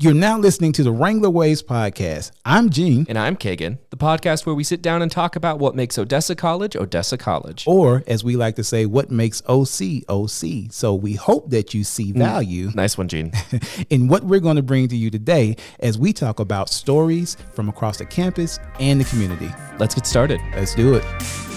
You're 0.00 0.14
now 0.14 0.38
listening 0.38 0.70
to 0.74 0.84
the 0.84 0.92
Wrangler 0.92 1.28
Waves 1.28 1.60
podcast. 1.60 2.30
I'm 2.44 2.70
Gene. 2.70 3.04
And 3.08 3.18
I'm 3.18 3.34
Keagan, 3.34 3.78
the 3.90 3.96
podcast 3.96 4.46
where 4.46 4.54
we 4.54 4.62
sit 4.62 4.80
down 4.80 5.02
and 5.02 5.10
talk 5.10 5.34
about 5.34 5.58
what 5.58 5.74
makes 5.74 5.98
Odessa 5.98 6.36
College 6.36 6.76
Odessa 6.76 7.18
College. 7.18 7.64
Or, 7.66 8.04
as 8.06 8.22
we 8.22 8.36
like 8.36 8.54
to 8.56 8.62
say, 8.62 8.86
what 8.86 9.10
makes 9.10 9.42
OC 9.48 10.04
OC. 10.08 10.70
So 10.70 10.94
we 10.94 11.14
hope 11.14 11.50
that 11.50 11.74
you 11.74 11.82
see 11.82 12.12
mm, 12.12 12.18
value. 12.18 12.70
Nice 12.76 12.96
one, 12.96 13.08
Gene. 13.08 13.32
in 13.90 14.06
what 14.06 14.22
we're 14.22 14.38
going 14.38 14.54
to 14.54 14.62
bring 14.62 14.86
to 14.86 14.96
you 14.96 15.10
today 15.10 15.56
as 15.80 15.98
we 15.98 16.12
talk 16.12 16.38
about 16.38 16.70
stories 16.70 17.36
from 17.52 17.68
across 17.68 17.98
the 17.98 18.06
campus 18.06 18.60
and 18.78 19.00
the 19.00 19.04
community. 19.06 19.50
Let's 19.80 19.96
get 19.96 20.06
started. 20.06 20.40
Let's 20.54 20.76
do 20.76 20.94
it. 20.94 21.47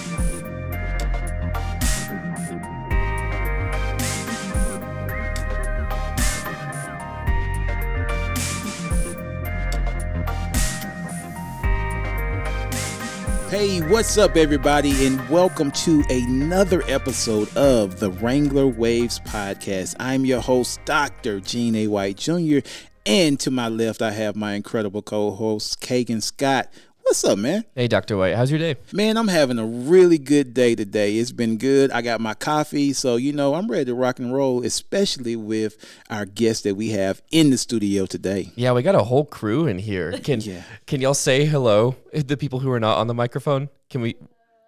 Hey, 13.61 13.79
what's 13.79 14.17
up, 14.17 14.37
everybody, 14.37 15.05
and 15.05 15.29
welcome 15.29 15.69
to 15.69 16.03
another 16.09 16.81
episode 16.87 17.55
of 17.55 17.99
the 17.99 18.09
Wrangler 18.09 18.65
Waves 18.65 19.19
podcast. 19.19 19.95
I'm 19.99 20.25
your 20.25 20.41
host, 20.41 20.83
Dr. 20.83 21.39
Gene 21.39 21.75
A. 21.75 21.85
White 21.85 22.17
Jr., 22.17 22.67
and 23.05 23.39
to 23.39 23.51
my 23.51 23.69
left, 23.69 24.01
I 24.01 24.13
have 24.13 24.35
my 24.35 24.53
incredible 24.53 25.03
co 25.03 25.29
host, 25.29 25.79
Keagan 25.79 26.23
Scott. 26.23 26.73
What's 27.03 27.23
up, 27.25 27.39
man? 27.39 27.65
Hey, 27.75 27.89
Dr. 27.89 28.15
White, 28.15 28.35
how's 28.35 28.49
your 28.49 28.59
day? 28.59 28.75
Man, 28.93 29.17
I'm 29.17 29.27
having 29.27 29.59
a 29.59 29.65
really 29.65 30.17
good 30.17 30.53
day 30.53 30.75
today. 30.75 31.17
It's 31.17 31.33
been 31.33 31.57
good. 31.57 31.91
I 31.91 32.01
got 32.01 32.21
my 32.21 32.33
coffee, 32.33 32.93
so 32.93 33.17
you 33.17 33.33
know, 33.33 33.55
I'm 33.55 33.69
ready 33.69 33.85
to 33.85 33.95
rock 33.95 34.19
and 34.19 34.33
roll, 34.33 34.63
especially 34.63 35.35
with 35.35 35.75
our 36.09 36.25
guest 36.25 36.63
that 36.63 36.75
we 36.75 36.91
have 36.91 37.21
in 37.31 37.49
the 37.49 37.57
studio 37.57 38.05
today. 38.05 38.51
Yeah, 38.55 38.71
we 38.71 38.81
got 38.81 38.95
a 38.95 39.03
whole 39.03 39.25
crew 39.25 39.67
in 39.67 39.77
here. 39.77 40.11
Can 40.23 40.39
Yeah. 40.39 40.63
can 40.85 41.01
y'all 41.01 41.13
say 41.13 41.43
hello? 41.45 41.97
The 42.13 42.37
people 42.37 42.59
who 42.59 42.71
are 42.71 42.79
not 42.79 42.97
on 42.97 43.07
the 43.07 43.13
microphone? 43.13 43.67
Can 43.89 43.99
we 44.01 44.15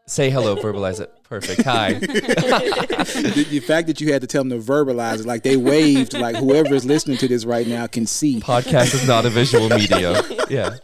say 0.06 0.30
hello, 0.30 0.56
verbalize 0.62 1.00
it? 1.00 1.14
Perfect. 1.24 1.62
Hi. 1.64 1.94
the, 2.00 3.48
the 3.52 3.60
fact 3.62 3.88
that 3.88 4.02
you 4.02 4.12
had 4.12 4.22
to 4.22 4.28
tell 4.28 4.44
them 4.44 4.50
to 4.50 4.58
verbalize 4.66 5.22
it, 5.22 5.26
like 5.26 5.44
they 5.44 5.56
waved, 5.56 6.14
like 6.14 6.36
whoever 6.36 6.74
is 6.76 6.84
listening 6.84 7.16
to 7.18 7.28
this 7.30 7.46
right 7.46 7.68
now 7.68 7.88
can 7.88 8.06
see. 8.06 8.42
Podcast 8.42 8.94
is 8.96 9.08
not 9.08 9.26
a 9.26 9.30
visual 9.30 9.70
medium. 9.70 10.18
Yeah. 10.50 10.76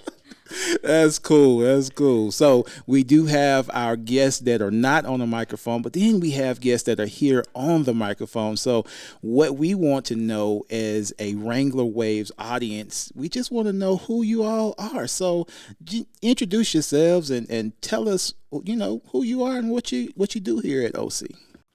That's 0.83 1.19
cool. 1.19 1.59
That's 1.59 1.89
cool. 1.89 2.31
So 2.31 2.65
we 2.87 3.03
do 3.03 3.25
have 3.25 3.69
our 3.73 3.95
guests 3.95 4.39
that 4.41 4.61
are 4.61 4.71
not 4.71 5.05
on 5.05 5.19
the 5.19 5.27
microphone, 5.27 5.81
but 5.81 5.93
then 5.93 6.19
we 6.19 6.31
have 6.31 6.59
guests 6.59 6.85
that 6.85 6.99
are 6.99 7.05
here 7.05 7.43
on 7.55 7.83
the 7.83 7.93
microphone. 7.93 8.57
So 8.57 8.85
what 9.21 9.57
we 9.57 9.75
want 9.75 10.05
to 10.07 10.15
know 10.15 10.63
as 10.69 11.13
a 11.19 11.35
Wrangler 11.35 11.85
Waves 11.85 12.31
audience, 12.37 13.11
we 13.15 13.29
just 13.29 13.51
want 13.51 13.67
to 13.67 13.73
know 13.73 13.97
who 13.97 14.23
you 14.23 14.43
all 14.43 14.75
are. 14.77 15.07
So 15.07 15.47
j- 15.83 16.07
introduce 16.21 16.73
yourselves 16.73 17.29
and, 17.29 17.49
and 17.49 17.79
tell 17.81 18.09
us, 18.09 18.33
you 18.63 18.75
know, 18.75 19.01
who 19.11 19.23
you 19.23 19.43
are 19.43 19.57
and 19.57 19.69
what 19.69 19.91
you 19.91 20.11
what 20.15 20.35
you 20.35 20.41
do 20.41 20.59
here 20.59 20.83
at 20.83 20.95
OC. 20.95 21.23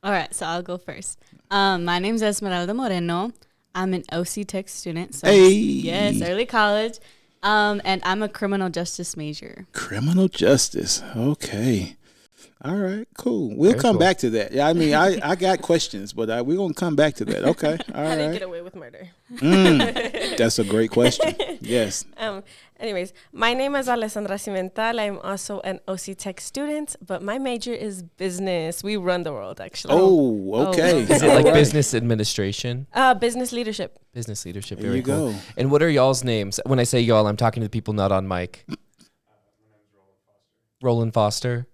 All 0.03 0.13
right, 0.13 0.35
so 0.35 0.45
I'll 0.47 0.63
go 0.63 0.77
first. 0.77 1.19
Um, 1.51 1.85
my 1.85 1.99
is 2.01 2.23
Esmeralda 2.23 2.75
Moreno. 2.75 3.33
I'm 3.75 3.95
an 3.95 4.05
OC 4.13 4.47
Tech 4.47 4.69
student. 4.69 5.15
So 5.15 5.27
Hey. 5.27 5.51
yes, 5.53 6.21
early 6.23 6.47
college. 6.47 6.99
Um, 7.45 7.83
and 7.85 8.01
I'm 8.05 8.23
a 8.23 8.29
criminal 8.29 8.71
justice 8.71 9.17
major. 9.17 9.67
Criminal 9.73 10.29
justice. 10.29 11.03
Okay. 11.15 11.97
All 12.65 12.77
right, 12.77 13.07
cool. 13.19 13.55
We'll 13.57 13.73
Very 13.73 13.81
come 13.83 13.95
cool. 13.95 14.01
back 14.01 14.19
to 14.19 14.31
that. 14.31 14.53
Yeah, 14.53 14.67
I 14.69 14.73
mean, 14.73 14.95
I, 14.95 15.19
I 15.23 15.35
got 15.37 15.61
questions, 15.63 16.13
but 16.13 16.31
uh, 16.31 16.43
we're 16.47 16.57
gonna 16.57 16.75
come 16.75 16.97
back 16.97 17.15
to 17.17 17.25
that. 17.27 17.45
Okay, 17.45 17.77
all 17.95 18.07
How 18.07 18.15
do 18.15 18.21
you 18.21 18.27
right. 18.29 18.33
get 18.33 18.43
away 18.43 18.63
with 18.63 18.75
murder? 18.75 19.09
Mm, 19.35 20.37
that's 20.39 20.59
a 20.59 20.65
great 20.65 20.91
question. 20.91 21.35
Yes. 21.61 22.05
Um, 22.17 22.43
anyways, 22.81 23.13
my 23.33 23.53
name 23.53 23.75
is 23.77 23.89
Alessandra 23.89 24.37
Cimental. 24.37 24.99
I'm 24.99 25.19
also 25.19 25.61
an 25.61 25.81
OC 25.87 26.17
Tech 26.17 26.41
student, 26.41 26.97
but 27.07 27.23
my 27.23 27.39
major 27.39 27.73
is 27.75 28.03
business. 28.03 28.83
We 28.83 28.97
run 28.97 29.25
the 29.25 29.33
world, 29.33 29.61
actually. 29.61 29.95
Oh, 29.95 30.69
okay. 30.69 31.01
Is 31.03 31.11
Is 31.11 31.23
it 31.23 31.29
like 31.29 31.45
right. 31.45 31.55
business 31.55 31.93
administration? 31.93 32.87
Uh, 32.95 33.13
business 33.15 33.53
leadership. 33.53 33.99
Business 34.15 34.47
leadership. 34.47 34.79
There 34.79 34.89
Very 34.89 34.99
you 34.99 35.03
cool. 35.05 35.33
go. 35.33 35.39
And 35.59 35.71
what 35.71 35.83
are 35.83 35.91
y'all's 35.91 36.25
names? 36.25 36.61
When 36.65 36.79
I 36.79 36.85
say 36.85 37.01
y'all, 37.01 37.27
I'm 37.27 37.37
talking 37.37 37.61
to 37.61 37.67
the 37.67 37.71
people 37.71 37.93
not 37.95 38.11
on 38.13 38.27
mic. 38.27 38.65
Roland 40.83 41.15
Foster. 41.15 41.67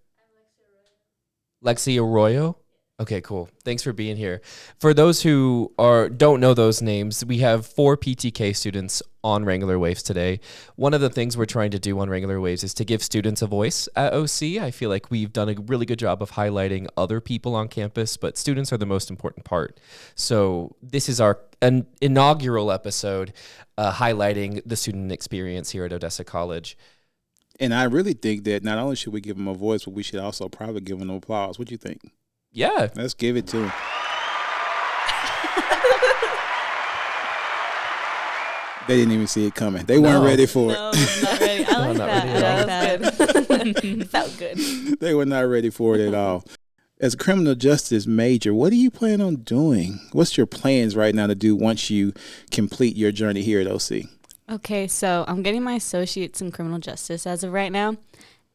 Lexi 1.65 2.01
Arroyo. 2.01 2.57
Okay, 3.01 3.23
cool. 3.23 3.49
Thanks 3.65 3.83
for 3.83 3.95
being 3.95 4.19
here. 4.19 4.43
For 4.79 4.93
those 4.93 5.23
who 5.23 5.73
are 5.79 6.11
don't 6.11 6.39
know 6.39 6.53
those 6.53 6.83
names, 6.83 7.25
we 7.25 7.39
have 7.39 7.65
four 7.65 7.97
PTK 7.97 8.55
students 8.55 9.03
on 9.25 9.47
Wrangler 9.47 9.79
Waves 9.79 10.03
today. 10.03 10.41
One 10.77 10.93
of 10.93 11.01
the 11.01 11.09
things 11.09 11.35
we're 11.35 11.47
trying 11.47 11.71
to 11.71 11.79
do 11.79 11.99
on 11.99 12.11
Wrangler 12.11 12.43
Waves 12.43 12.63
is 12.63 12.75
to 12.75 12.85
give 12.85 13.03
students 13.03 13.41
a 13.41 13.47
voice 13.47 13.89
at 13.97 14.13
OC. 14.13 14.63
I 14.63 14.71
feel 14.71 14.91
like 14.91 15.11
we've 15.11 15.33
done 15.33 15.49
a 15.49 15.55
really 15.55 15.87
good 15.87 15.99
job 15.99 16.23
of 16.23 16.33
highlighting 16.33 16.89
other 16.95 17.23
people 17.23 17.55
on 17.55 17.69
campus, 17.69 18.19
but 18.19 18.37
students 18.37 18.71
are 18.71 18.79
the 18.79 18.85
most 18.85 19.09
important 19.09 19.47
part. 19.47 19.81
So 20.15 20.77
this 20.83 21.09
is 21.09 21.23
our 21.23 21.41
an 21.63 21.87
inaugural 22.03 22.71
episode 22.71 23.33
uh, 23.79 23.93
highlighting 23.93 24.61
the 24.67 24.77
student 24.77 25.11
experience 25.11 25.71
here 25.71 25.87
at 25.87 25.93
Odessa 25.93 26.25
College. 26.25 26.77
And 27.61 27.75
I 27.75 27.85
really 27.85 28.15
think 28.15 28.45
that 28.45 28.65
not 28.65 28.79
only 28.79 28.97
should 28.97 29.13
we 29.13 29.21
give 29.21 29.37
him 29.37 29.47
a 29.47 29.55
voice, 29.55 29.85
but 29.85 29.93
we 29.93 30.03
should 30.03 30.19
also 30.19 30.49
probably 30.49 30.81
give 30.81 30.99
him 31.01 31.11
an 31.11 31.17
applause. 31.17 31.59
What 31.59 31.69
do 31.69 31.75
you 31.75 31.79
think? 31.79 32.01
Yeah, 32.53 32.89
Let's 32.97 33.15
give 33.15 33.37
it 33.37 33.47
to 33.49 33.65
him. 33.65 33.73
They 38.89 38.97
didn't 38.97 39.13
even 39.13 39.27
see 39.29 39.47
it 39.47 39.55
coming. 39.55 39.85
They 39.85 39.99
weren't 40.01 40.23
No. 40.23 40.27
ready 40.27 40.47
for 40.47 40.73
No, 40.73 40.91
not 40.91 41.41
ready. 41.41 41.65
I 41.65 41.87
like 41.87 41.97
not 41.97 42.07
that. 42.07 42.25
ready 42.25 42.45
I 42.45 42.51
at 42.51 43.01
like 43.03 43.21
all. 43.21 43.57
that. 43.99 44.09
Felt 44.11 44.39
good. 44.39 44.53
it. 44.59 45.01
They 45.01 45.15
were 45.15 45.27
not 45.27 45.43
ready 45.43 45.71
for 45.71 45.95
it 45.95 46.01
at 46.01 46.15
all. 46.15 46.43
As 47.01 47.15
a 47.15 47.17
criminal 47.17 47.55
justice 47.55 48.07
major, 48.09 48.53
what 48.53 48.71
do 48.71 48.77
you 48.77 48.91
plan 48.91 49.21
on 49.21 49.37
doing? 49.37 50.01
What's 50.13 50.37
your 50.37 50.47
plans 50.47 50.97
right 50.97 51.15
now 51.15 51.29
to 51.29 51.37
do 51.37 51.55
once 51.55 51.89
you 51.89 52.13
complete 52.51 52.97
your 52.97 53.13
journey 53.13 53.43
here 53.43 53.61
at 53.61 53.69
OC? 53.69 54.07
Okay, 54.51 54.89
so 54.89 55.25
I'm 55.29 55.43
getting 55.43 55.63
my 55.63 55.75
associates 55.75 56.41
in 56.41 56.51
criminal 56.51 56.79
justice 56.81 57.27
as 57.27 57.45
of 57.45 57.53
right 57.53 57.71
now. 57.71 57.97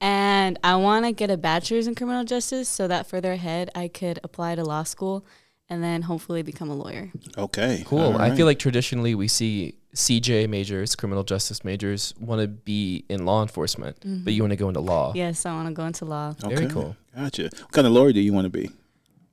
And 0.02 0.60
I 0.64 0.76
want 0.76 1.06
to 1.06 1.14
get 1.14 1.32
a 1.32 1.38
bachelor's 1.38 1.88
in 1.88 1.96
criminal 1.96 2.26
justice 2.26 2.68
so 2.68 2.88
that 2.88 3.08
further 3.08 3.32
ahead 3.32 3.70
I 3.74 3.88
could 3.88 4.20
apply 4.24 4.56
to 4.56 4.64
law 4.64 4.84
school 4.84 5.26
and 5.70 5.82
then 5.82 6.04
hopefully 6.04 6.42
become 6.42 6.70
a 6.70 6.76
lawyer. 6.76 7.12
Okay. 7.38 7.84
Cool. 7.88 8.00
all 8.00 8.22
I 8.22 8.36
feel 8.36 8.46
like 8.46 8.60
traditionally 8.60 9.16
we 9.16 9.30
see 9.30 9.76
CJ 9.96 10.50
majors, 10.50 10.96
criminal 10.96 11.24
justice 11.24 11.64
majors, 11.64 12.14
want 12.20 12.42
to 12.42 12.48
be 12.48 13.06
in 13.08 13.26
law 13.26 13.42
enforcement, 13.42 13.98
but 14.04 14.34
you 14.34 14.44
want 14.44 14.52
to 14.52 14.58
go 14.58 14.68
into 14.68 14.82
law. 14.82 15.14
Yes, 15.16 15.46
I 15.46 15.54
want 15.54 15.70
to 15.70 15.74
go 15.74 15.86
into 15.86 16.04
law. 16.04 16.34
Very 16.46 16.68
cool. 16.68 16.98
Gotcha. 17.16 17.44
What 17.44 17.72
kind 17.72 17.88
of 17.88 17.94
lawyer 17.94 18.12
do 18.12 18.20
you 18.20 18.34
want 18.34 18.46
to 18.46 18.50
be? 18.50 18.70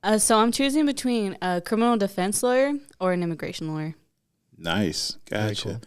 Uh, 0.01 0.17
so 0.17 0.37
I'm 0.37 0.51
choosing 0.51 0.85
between 0.85 1.37
a 1.41 1.61
criminal 1.61 1.97
defense 1.97 2.41
lawyer 2.41 2.73
or 2.99 3.11
an 3.11 3.21
immigration 3.21 3.73
lawyer. 3.73 3.95
Nice. 4.57 5.17
Gotcha. 5.29 5.63
cool. 5.63 5.81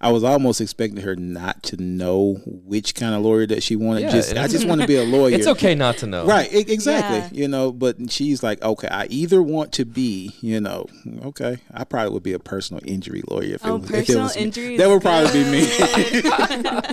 I 0.00 0.10
was 0.12 0.22
almost 0.22 0.60
expecting 0.60 1.02
her 1.02 1.16
not 1.16 1.62
to 1.64 1.76
know 1.82 2.34
which 2.44 2.94
kind 2.94 3.14
of 3.14 3.22
lawyer 3.22 3.46
that 3.46 3.62
she 3.62 3.74
wanted. 3.74 4.02
Yeah, 4.02 4.10
just 4.10 4.36
I 4.36 4.46
just 4.46 4.66
want 4.66 4.80
to 4.82 4.86
be 4.86 4.96
a 4.96 5.02
lawyer. 5.04 5.34
It's 5.34 5.46
okay 5.46 5.74
not 5.74 5.96
to 5.98 6.06
know. 6.06 6.24
Right, 6.26 6.50
e- 6.52 6.58
exactly. 6.68 7.18
Yeah. 7.18 7.42
You 7.42 7.48
know, 7.48 7.72
but 7.72 8.10
she's 8.10 8.42
like, 8.42 8.62
okay, 8.62 8.88
I 8.88 9.06
either 9.06 9.42
want 9.42 9.72
to 9.74 9.84
be, 9.84 10.32
you 10.40 10.60
know, 10.60 10.86
okay, 11.24 11.58
I 11.74 11.84
probably 11.84 12.12
would 12.12 12.22
be 12.22 12.32
a 12.34 12.38
personal 12.38 12.82
injury 12.86 13.22
lawyer 13.28 13.54
if 13.54 13.66
Oh, 13.66 13.76
it 13.76 13.80
was, 13.80 13.90
if 13.90 13.96
it 13.96 13.98
personal 14.06 14.22
was 14.24 14.36
me. 14.36 14.42
injury. 14.42 14.76
That 14.76 14.84
is 14.84 14.88
would 14.90 15.02
probably 15.02 15.44
be 15.44 15.50
me. 15.50 16.22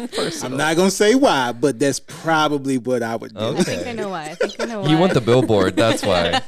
good. 0.10 0.44
I'm 0.44 0.58
not 0.58 0.76
gonna 0.78 0.92
say 0.92 1.16
why, 1.16 1.52
but 1.52 1.80
that's 1.80 2.00
probably 2.00 2.78
what 2.78 3.04
I 3.04 3.16
would 3.18 3.34
do. 3.34 3.40
I 3.40 3.54
think 3.64 3.80
I 3.80 3.82
Okay. 3.82 3.94
know 3.94 4.10
why. 4.10 4.30
I 4.32 4.36
think 4.36 4.56
I 4.60 4.66
know 4.66 4.82
why. 4.82 4.90
You 4.90 4.98
want 4.98 5.14
the 5.14 5.22
billboard, 5.22 5.76
that's 5.76 6.04
why. 6.04 6.42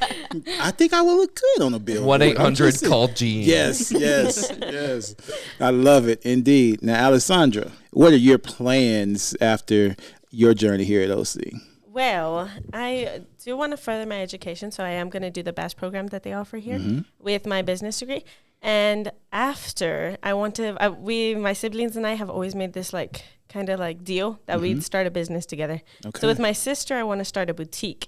I 0.61 0.71
think 0.71 0.93
I 0.93 1.01
will 1.01 1.17
look 1.17 1.35
good 1.57 1.63
on 1.65 1.73
a 1.73 1.79
billboard. 1.79 2.07
1 2.07 2.21
800 2.21 2.81
call 2.83 3.07
Gene. 3.09 3.43
Yes, 3.43 3.91
yes, 3.91 4.49
yes. 4.71 5.15
I 5.59 5.69
love 5.69 6.07
it 6.07 6.23
indeed. 6.23 6.81
Now, 6.81 7.05
Alessandra, 7.05 7.72
what 7.91 8.13
are 8.13 8.17
your 8.17 8.37
plans 8.37 9.35
after 9.41 9.96
your 10.29 10.53
journey 10.53 10.84
here 10.84 11.01
at 11.01 11.11
OC? 11.11 11.53
Well, 11.85 12.49
I 12.73 13.22
do 13.43 13.57
want 13.57 13.72
to 13.72 13.78
further 13.78 14.05
my 14.05 14.22
education, 14.22 14.72
so 14.72 14.84
I 14.84 14.91
am 14.91 15.09
going 15.09 15.23
to 15.23 15.29
do 15.29 15.43
the 15.43 15.51
BAS 15.51 15.73
program 15.73 16.07
that 16.07 16.23
they 16.23 16.31
offer 16.31 16.57
here 16.57 16.79
mm-hmm. 16.79 17.01
with 17.19 17.46
my 17.46 17.61
business 17.61 17.99
degree. 17.99 18.23
And 18.61 19.11
after, 19.34 20.17
I 20.23 20.34
want 20.34 20.55
to. 20.55 20.78
I, 20.79 20.90
we, 20.90 21.35
my 21.35 21.53
siblings 21.53 21.97
and 21.97 22.07
I, 22.07 22.13
have 22.13 22.29
always 22.29 22.55
made 22.55 22.73
this 22.73 22.93
like 22.93 23.25
kind 23.49 23.69
of 23.69 23.79
like 23.79 24.03
deal 24.03 24.40
that 24.46 24.61
we'd 24.61 24.73
mm-hmm. 24.73 24.81
start 24.81 25.07
a 25.07 25.11
business 25.11 25.46
together. 25.46 25.81
Okay. 26.05 26.19
So 26.19 26.28
with 26.28 26.40
my 26.40 26.53
sister, 26.53 26.96
I 26.96 27.03
want 27.03 27.19
to 27.19 27.25
start 27.25 27.49
a 27.49 27.53
boutique. 27.53 28.07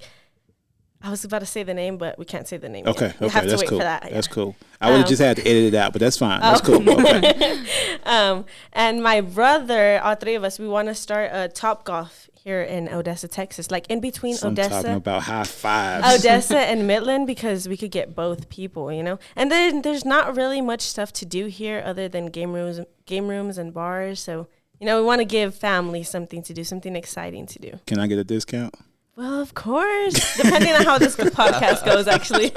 I 1.03 1.09
was 1.09 1.25
about 1.25 1.39
to 1.39 1.45
say 1.45 1.63
the 1.63 1.73
name, 1.73 1.97
but 1.97 2.17
we 2.17 2.23
can't 2.23 2.47
say 2.47 2.55
the 2.55 2.69
name. 2.69 2.87
Okay, 2.87 3.07
yet. 3.07 3.21
Okay, 3.21 3.33
have 3.33 3.43
to 3.43 3.49
that's 3.49 3.61
wait 3.61 3.69
cool. 3.69 3.79
for 3.79 3.83
that. 3.83 4.03
That's 4.09 4.27
yeah. 4.27 4.33
cool. 4.33 4.55
I 4.79 4.87
would 4.89 4.97
have 4.97 5.05
Um, 5.05 5.09
just 5.09 5.21
had 5.21 5.35
to 5.35 5.41
edit 5.45 5.73
it 5.73 5.75
out, 5.75 5.91
but 5.91 5.99
that's 5.99 6.17
fine. 6.17 6.39
That's 6.39 6.61
Oh. 6.61 6.79
cool. 6.79 6.81
Okay. 6.99 7.65
Um, 8.05 8.45
and 8.71 9.03
my 9.03 9.19
brother, 9.21 9.99
all 10.03 10.15
three 10.15 10.35
of 10.35 10.43
us, 10.43 10.59
we 10.59 10.67
want 10.67 10.87
to 10.87 10.95
start 10.95 11.29
a 11.33 11.47
Top 11.49 11.83
Golf 11.83 12.29
here 12.33 12.61
in 12.61 12.87
Odessa, 12.89 13.27
Texas, 13.27 13.69
like 13.71 13.85
in 13.89 13.99
between 13.99 14.35
So 14.35 14.47
I'm 14.47 14.55
talking 14.55 14.71
Odessa. 14.77 14.95
about 14.95 15.23
high 15.23 15.43
fives. 15.43 16.19
Odessa 16.19 16.59
and 16.59 16.87
Midland 16.93 17.27
because 17.27 17.67
we 17.67 17.77
could 17.77 17.91
get 17.91 18.15
both 18.15 18.49
people, 18.49 18.91
you 18.91 19.03
know. 19.03 19.19
And 19.35 19.51
then 19.51 19.81
there's 19.81 20.05
not 20.05 20.35
really 20.35 20.61
much 20.61 20.81
stuff 20.81 21.11
to 21.13 21.25
do 21.25 21.45
here 21.47 21.81
other 21.85 22.07
than 22.09 22.27
game 22.27 22.53
rooms, 22.53 22.79
game 23.05 23.27
rooms 23.27 23.57
and 23.57 23.73
bars. 23.73 24.19
So 24.21 24.47
you 24.79 24.85
know, 24.85 24.99
we 24.99 25.05
want 25.05 25.19
to 25.19 25.25
give 25.25 25.55
families 25.55 26.09
something 26.09 26.41
to 26.43 26.53
do, 26.53 26.63
something 26.65 26.95
exciting 26.95 27.45
to 27.47 27.59
do. 27.59 27.79
Can 27.87 27.99
I 27.99 28.07
get 28.07 28.17
a 28.17 28.23
discount? 28.25 28.75
Well, 29.15 29.41
of 29.41 29.53
course, 29.53 30.37
depending 30.37 30.73
on 30.73 30.83
how 30.85 30.97
this 30.97 31.15
podcast 31.15 31.85
goes, 31.85 32.07
actually. 32.07 32.45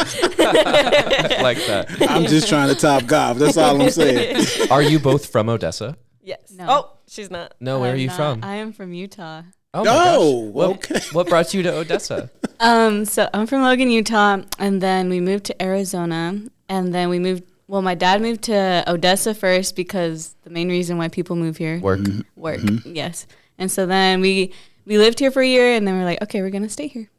like 1.42 1.58
that. 1.66 1.86
I'm 2.08 2.24
just 2.24 2.48
trying 2.48 2.68
to 2.68 2.74
top 2.74 3.04
golf. 3.06 3.36
That's 3.38 3.56
all 3.58 3.80
I'm 3.80 3.90
saying. 3.90 4.46
Are 4.70 4.80
you 4.82 4.98
both 4.98 5.26
from 5.26 5.48
Odessa? 5.50 5.96
yes. 6.22 6.38
No. 6.56 6.66
Oh, 6.68 6.96
she's 7.06 7.30
not. 7.30 7.54
No, 7.60 7.80
where 7.80 7.90
are 7.90 7.94
I'm 7.94 8.00
you 8.00 8.06
not. 8.08 8.16
from? 8.16 8.40
I 8.44 8.54
am 8.56 8.72
from 8.72 8.92
Utah. 8.94 9.42
Oh 9.74 9.84
my 9.84 9.90
Oh, 10.16 10.44
gosh. 10.46 10.54
What, 10.54 10.70
okay. 10.76 11.00
what 11.12 11.28
brought 11.28 11.52
you 11.52 11.62
to 11.64 11.74
Odessa? 11.76 12.30
Um, 12.58 13.04
so 13.04 13.28
I'm 13.34 13.46
from 13.46 13.60
Logan, 13.62 13.90
Utah, 13.90 14.38
and 14.58 14.80
then 14.80 15.10
we 15.10 15.20
moved 15.20 15.44
to 15.46 15.62
Arizona, 15.62 16.40
and 16.70 16.94
then 16.94 17.10
we 17.10 17.18
moved. 17.18 17.44
Well, 17.68 17.82
my 17.82 17.94
dad 17.94 18.22
moved 18.22 18.42
to 18.44 18.82
Odessa 18.86 19.34
first 19.34 19.76
because 19.76 20.34
the 20.44 20.50
main 20.50 20.68
reason 20.70 20.96
why 20.98 21.08
people 21.08 21.36
move 21.36 21.56
here 21.58 21.80
Work. 21.80 22.00
work. 22.36 22.60
Yes, 22.86 23.26
and 23.58 23.70
so 23.70 23.84
then 23.86 24.20
we 24.22 24.54
we 24.86 24.96
lived 24.98 25.18
here 25.18 25.30
for 25.30 25.42
a 25.42 25.46
year, 25.46 25.74
and 25.74 25.86
then 25.86 25.98
we're 25.98 26.04
like, 26.04 26.22
okay, 26.22 26.40
we're 26.42 26.50
gonna 26.50 26.68
stay 26.68 26.86
here. 26.88 27.10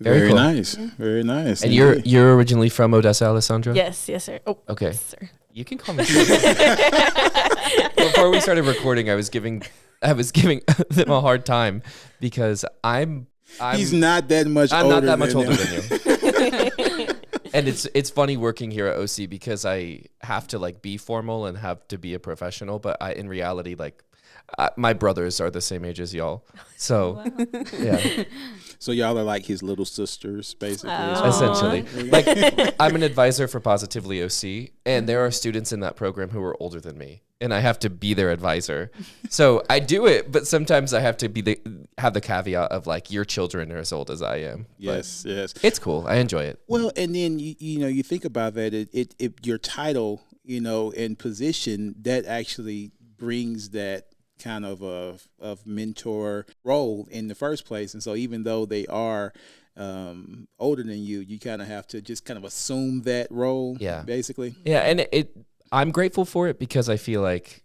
Very 0.00 0.18
Very, 0.18 0.28
cool. 0.30 0.36
nice. 0.38 0.74
Very 0.74 1.22
nice. 1.22 1.62
And 1.62 1.72
you're 1.72 1.96
you're 2.00 2.34
originally 2.36 2.68
from 2.68 2.94
Odessa, 2.94 3.26
Alessandra? 3.26 3.74
Yes, 3.74 4.08
yes, 4.08 4.24
sir. 4.24 4.40
Oh, 4.46 4.58
Okay. 4.68 4.86
yes, 4.86 5.04
sir. 5.04 5.30
You 5.52 5.64
can 5.64 5.78
call 5.78 5.94
me. 5.94 6.04
Before 7.96 8.30
we 8.30 8.40
started 8.40 8.64
recording, 8.64 9.10
I 9.10 9.14
was 9.14 9.28
giving 9.28 9.62
I 10.02 10.12
was 10.14 10.32
giving 10.32 10.60
them 10.90 11.10
a 11.10 11.20
hard 11.20 11.44
time 11.46 11.82
because 12.20 12.64
I'm 12.82 13.26
I'm 13.60 13.78
He's 13.78 13.92
not 13.92 14.28
that 14.28 14.46
much 14.46 14.72
I'm 14.72 14.86
older 14.86 14.94
not 14.96 15.04
that 15.04 15.18
much 15.18 15.34
older 15.34 15.54
him. 15.54 15.82
than 15.88 16.70
you. 16.78 17.08
and 17.54 17.68
it's 17.68 17.86
it's 17.94 18.10
funny 18.10 18.36
working 18.36 18.70
here 18.70 18.86
at 18.86 18.96
OC 18.98 19.28
because 19.28 19.64
I 19.64 20.06
have 20.22 20.48
to 20.48 20.58
like 20.58 20.82
be 20.82 20.96
formal 20.96 21.46
and 21.46 21.58
have 21.58 21.86
to 21.88 21.98
be 21.98 22.14
a 22.14 22.18
professional, 22.18 22.78
but 22.78 22.96
I 23.00 23.12
in 23.12 23.28
reality 23.28 23.74
like 23.78 24.02
I, 24.58 24.70
my 24.76 24.92
brothers 24.92 25.40
are 25.40 25.50
the 25.50 25.60
same 25.60 25.84
age 25.84 26.00
as 26.00 26.14
y'all. 26.14 26.44
So 26.76 27.22
yeah, 27.78 28.24
So 28.78 28.90
y'all 28.92 29.16
are 29.18 29.22
like 29.22 29.46
his 29.46 29.62
little 29.62 29.84
sisters, 29.84 30.54
basically. 30.54 30.90
Aw. 30.90 31.28
essentially. 31.28 31.84
Like 32.10 32.74
I'm 32.80 32.94
an 32.96 33.02
advisor 33.02 33.46
for 33.48 33.60
Positively 33.60 34.22
OC 34.22 34.70
and 34.84 35.08
there 35.08 35.24
are 35.24 35.30
students 35.30 35.72
in 35.72 35.80
that 35.80 35.96
program 35.96 36.30
who 36.30 36.42
are 36.42 36.60
older 36.60 36.80
than 36.80 36.98
me 36.98 37.22
and 37.40 37.52
I 37.52 37.60
have 37.60 37.78
to 37.80 37.90
be 37.90 38.14
their 38.14 38.30
advisor. 38.30 38.90
So 39.28 39.62
I 39.70 39.78
do 39.78 40.06
it, 40.06 40.30
but 40.30 40.46
sometimes 40.46 40.92
I 40.92 41.00
have 41.00 41.16
to 41.18 41.28
be 41.30 41.40
the 41.40 41.58
have 41.96 42.12
the 42.12 42.20
caveat 42.20 42.70
of 42.70 42.86
like 42.86 43.10
your 43.10 43.24
children 43.24 43.72
are 43.72 43.78
as 43.78 43.90
old 43.90 44.10
as 44.10 44.20
I 44.20 44.36
am. 44.38 44.66
But 44.78 44.96
Yes, 44.96 45.24
yes. 45.26 45.54
it's 45.62 45.78
cool. 45.78 46.04
I 46.06 46.16
enjoy 46.16 46.42
it. 46.42 46.60
Well, 46.66 46.92
and 46.98 47.14
then 47.14 47.38
you 47.38 47.54
you 47.58 47.78
know 47.78 47.86
you 47.86 48.02
think 48.02 48.26
about 48.26 48.52
that. 48.54 48.74
It, 48.74 48.90
it 48.92 49.14
it 49.18 49.46
your 49.46 49.56
title, 49.56 50.20
you 50.44 50.60
know, 50.60 50.92
and 50.92 51.18
position 51.18 51.94
that 52.02 52.26
actually 52.26 52.92
brings 53.16 53.70
that 53.70 54.11
kind 54.42 54.64
of 54.64 54.82
a 54.82 55.18
of 55.38 55.66
mentor 55.66 56.46
role 56.64 57.06
in 57.10 57.28
the 57.28 57.34
first 57.34 57.64
place. 57.64 57.94
And 57.94 58.02
so 58.02 58.14
even 58.14 58.42
though 58.42 58.66
they 58.66 58.86
are 58.86 59.32
um, 59.76 60.48
older 60.58 60.82
than 60.82 61.02
you, 61.02 61.20
you 61.20 61.38
kind 61.38 61.62
of 61.62 61.68
have 61.68 61.86
to 61.88 62.00
just 62.02 62.24
kind 62.24 62.38
of 62.38 62.44
assume 62.44 63.02
that 63.02 63.28
role. 63.30 63.76
Yeah. 63.80 64.02
basically. 64.02 64.54
Yeah, 64.64 64.80
and 64.80 65.00
it, 65.00 65.08
it 65.12 65.36
I'm 65.70 65.90
grateful 65.90 66.24
for 66.24 66.48
it 66.48 66.58
because 66.58 66.88
I 66.88 66.96
feel 66.96 67.22
like 67.22 67.62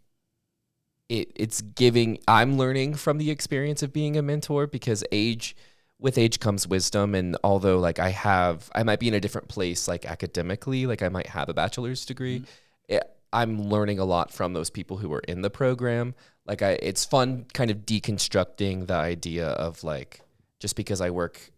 it 1.10 1.32
it's 1.36 1.62
giving 1.62 2.20
I'm 2.28 2.58
learning 2.58 2.96
from 2.96 3.18
the 3.18 3.32
experience 3.32 3.84
of 3.84 3.94
being 3.94 4.18
a 4.18 4.22
mentor 4.22 4.68
because 4.68 5.04
age 5.12 5.56
with 6.00 6.18
age 6.18 6.40
comes 6.40 6.68
wisdom 6.68 7.16
and 7.16 7.38
although 7.44 7.80
like 7.80 8.00
I 8.00 8.10
have 8.10 8.70
I 8.76 8.84
might 8.84 9.00
be 9.00 9.08
in 9.08 9.14
a 9.14 9.20
different 9.20 9.48
place 9.48 9.88
like 9.88 10.06
academically 10.06 10.86
like 10.86 11.02
I 11.02 11.10
might 11.10 11.28
have 11.28 11.50
a 11.50 11.54
bachelor's 11.54 12.06
degree 12.06 12.44
it, 12.88 13.17
I'm 13.34 13.70
learning 13.70 14.00
a 14.00 14.06
lot 14.06 14.32
from 14.32 14.54
those 14.54 14.70
people 14.70 14.98
who 14.98 15.12
are 15.14 15.22
in 15.28 15.42
the 15.42 15.50
program 15.50 16.16
like 16.48 16.62
I 16.62 16.72
it's 16.72 17.06
fun 17.06 17.46
kind 17.54 17.70
of 17.70 17.80
deconstructing 17.80 18.88
the 18.88 18.96
idea 18.96 19.48
of 19.50 19.84
like 19.84 20.22
just 20.60 20.76
because 20.76 21.02
I 21.02 21.10
work 21.10 21.52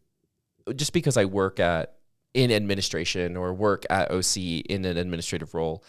just 0.75 0.93
because 0.93 1.15
I 1.15 1.25
work 1.25 1.59
at 1.59 1.95
in 2.33 2.51
administration 2.51 3.37
or 3.37 3.53
work 3.53 3.85
at 3.89 4.11
OC 4.11 4.37
in 4.37 4.85
an 4.85 4.97
administrative 4.97 5.53
role, 5.53 5.83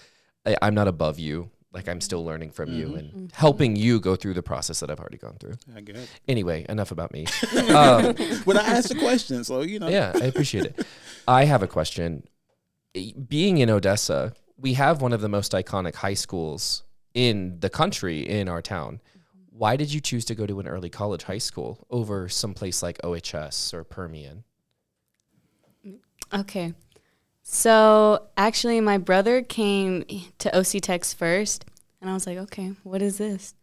I, 0.47 0.56
I'm 0.62 0.75
not 0.75 0.88
above 0.88 1.19
you. 1.19 1.50
Like 1.73 1.88
I'm 1.88 2.00
still 2.00 2.25
learning 2.25 2.50
from 2.50 2.73
you 2.73 2.97
and 2.97 3.31
helping 3.33 3.76
you 3.76 4.00
go 4.00 4.17
through 4.17 4.35
the 4.35 4.43
process 4.43 4.81
that 4.81 4.91
I've 4.91 4.99
already 4.99 5.19
gone 5.19 5.37
through. 5.38 5.55
I 5.76 5.81
guess. 5.83 6.09
Anyway, 6.26 6.67
enough 6.69 6.91
about 6.91 7.12
me. 7.12 7.26
um, 7.73 8.17
But 8.44 8.56
I 8.56 8.62
asked 8.62 8.91
a 8.91 8.99
question, 8.99 9.44
so 9.44 9.61
you 9.61 9.79
know. 9.79 9.87
yeah, 9.87 10.12
I 10.17 10.25
appreciate 10.25 10.65
it. 10.65 10.85
I 11.29 11.44
have 11.44 11.62
a 11.62 11.69
question. 11.69 12.25
Being 13.29 13.59
in 13.59 13.71
Odessa, 13.71 14.33
we 14.61 14.75
have 14.75 15.01
one 15.01 15.12
of 15.12 15.21
the 15.21 15.29
most 15.29 15.53
iconic 15.53 15.95
high 15.97 16.15
schools 16.15 16.85
in 17.15 17.59
the 17.61 17.71
country 17.71 18.21
in 18.21 18.49
our 18.49 18.62
town. 18.62 19.01
Why 19.51 19.77
did 19.77 19.93
you 19.93 20.01
choose 20.01 20.25
to 20.27 20.35
go 20.35 20.47
to 20.47 20.61
an 20.61 20.69
early 20.69 20.91
college 20.91 21.25
high 21.25 21.39
school 21.39 21.87
over 21.91 22.29
some 22.29 22.55
place 22.55 22.83
like 22.83 22.99
OHS 23.05 23.75
or 23.75 23.85
Permian? 23.85 24.45
Okay. 26.33 26.75
So 27.43 28.29
actually, 28.37 28.81
my 28.81 28.99
brother 28.99 29.43
came 29.43 30.05
to 30.39 30.57
OC 30.57 30.83
Tex 30.83 31.12
first, 31.12 31.65
and 32.01 32.09
I 32.09 32.15
was 32.15 32.27
like, 32.27 32.39
okay, 32.39 32.75
what 32.85 33.03
is 33.03 33.19
this? 33.19 33.55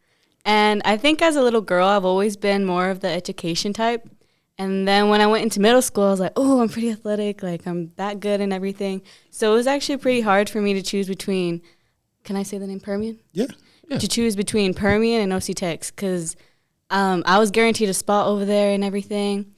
And 0.44 0.82
I 0.84 0.98
think 0.98 1.22
as 1.22 1.36
a 1.36 1.42
little 1.42 1.62
girl, 1.62 1.88
I've 1.88 2.06
always 2.06 2.38
been 2.38 2.66
more 2.66 2.90
of 2.90 3.00
the 3.00 3.10
education 3.10 3.74
type. 3.74 4.10
And 4.58 4.88
then 4.88 5.10
when 5.10 5.22
I 5.22 5.28
went 5.28 5.44
into 5.44 5.60
middle 5.60 5.82
school, 5.82 6.06
I 6.06 6.12
was 6.12 6.20
like, 6.20 6.34
oh, 6.36 6.62
I'm 6.62 6.70
pretty 6.70 6.90
athletic. 6.90 7.44
Like, 7.44 7.68
I'm 7.68 7.92
that 7.98 8.20
good 8.20 8.42
and 8.42 8.52
everything. 8.52 9.04
So 9.30 9.54
it 9.54 9.56
was 9.56 9.68
actually 9.68 9.98
pretty 9.98 10.22
hard 10.22 10.50
for 10.50 10.62
me 10.62 10.74
to 10.74 10.82
choose 10.82 11.08
between, 11.08 11.62
can 12.24 12.36
I 12.36 12.44
say 12.44 12.58
the 12.58 12.66
name 12.66 12.80
Permian? 12.80 13.20
Yeah. 13.34 13.48
Yeah. 13.88 14.00
To 14.00 14.08
choose 14.08 14.36
between 14.36 14.74
Permian 14.74 15.22
and 15.22 15.32
OC 15.32 15.56
Tex 15.56 15.92
because 15.92 16.36
um, 16.90 17.24
I 17.26 17.40
was 17.40 17.52
guaranteed 17.52 17.90
a 17.90 17.94
spot 17.94 18.28
over 18.28 18.46
there 18.46 18.74
and 18.74 18.84
everything. 18.84 19.54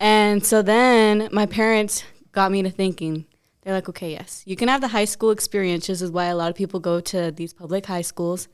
And 0.00 0.44
so 0.44 0.62
then 0.62 1.28
my 1.30 1.46
parents 1.46 2.04
got 2.32 2.50
me 2.50 2.62
to 2.62 2.70
thinking. 2.70 3.26
They're 3.62 3.74
like, 3.74 3.88
okay, 3.88 4.10
yes, 4.10 4.42
you 4.46 4.56
can 4.56 4.68
have 4.68 4.80
the 4.80 4.88
high 4.88 5.04
school 5.04 5.30
experience, 5.30 5.88
which 5.88 6.00
is 6.00 6.10
why 6.10 6.26
a 6.26 6.36
lot 6.36 6.50
of 6.50 6.56
people 6.56 6.80
go 6.80 7.00
to 7.00 7.30
these 7.30 7.52
public 7.52 7.86
high 7.86 8.00
schools, 8.00 8.48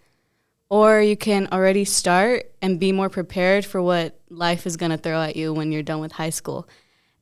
or 0.69 1.01
you 1.01 1.17
can 1.17 1.49
already 1.53 1.85
start 1.85 2.51
and 2.61 2.81
be 2.81 2.93
more 2.93 3.09
prepared 3.09 3.65
for 3.65 3.81
what 3.83 4.19
life 4.29 4.67
is 4.67 4.77
going 4.77 4.91
to 4.91 4.99
throw 4.99 5.23
at 5.23 5.37
you 5.37 5.53
when 5.53 5.71
you're 5.73 5.83
done 5.83 6.01
with 6.01 6.13
high 6.13 6.31
school. 6.31 6.69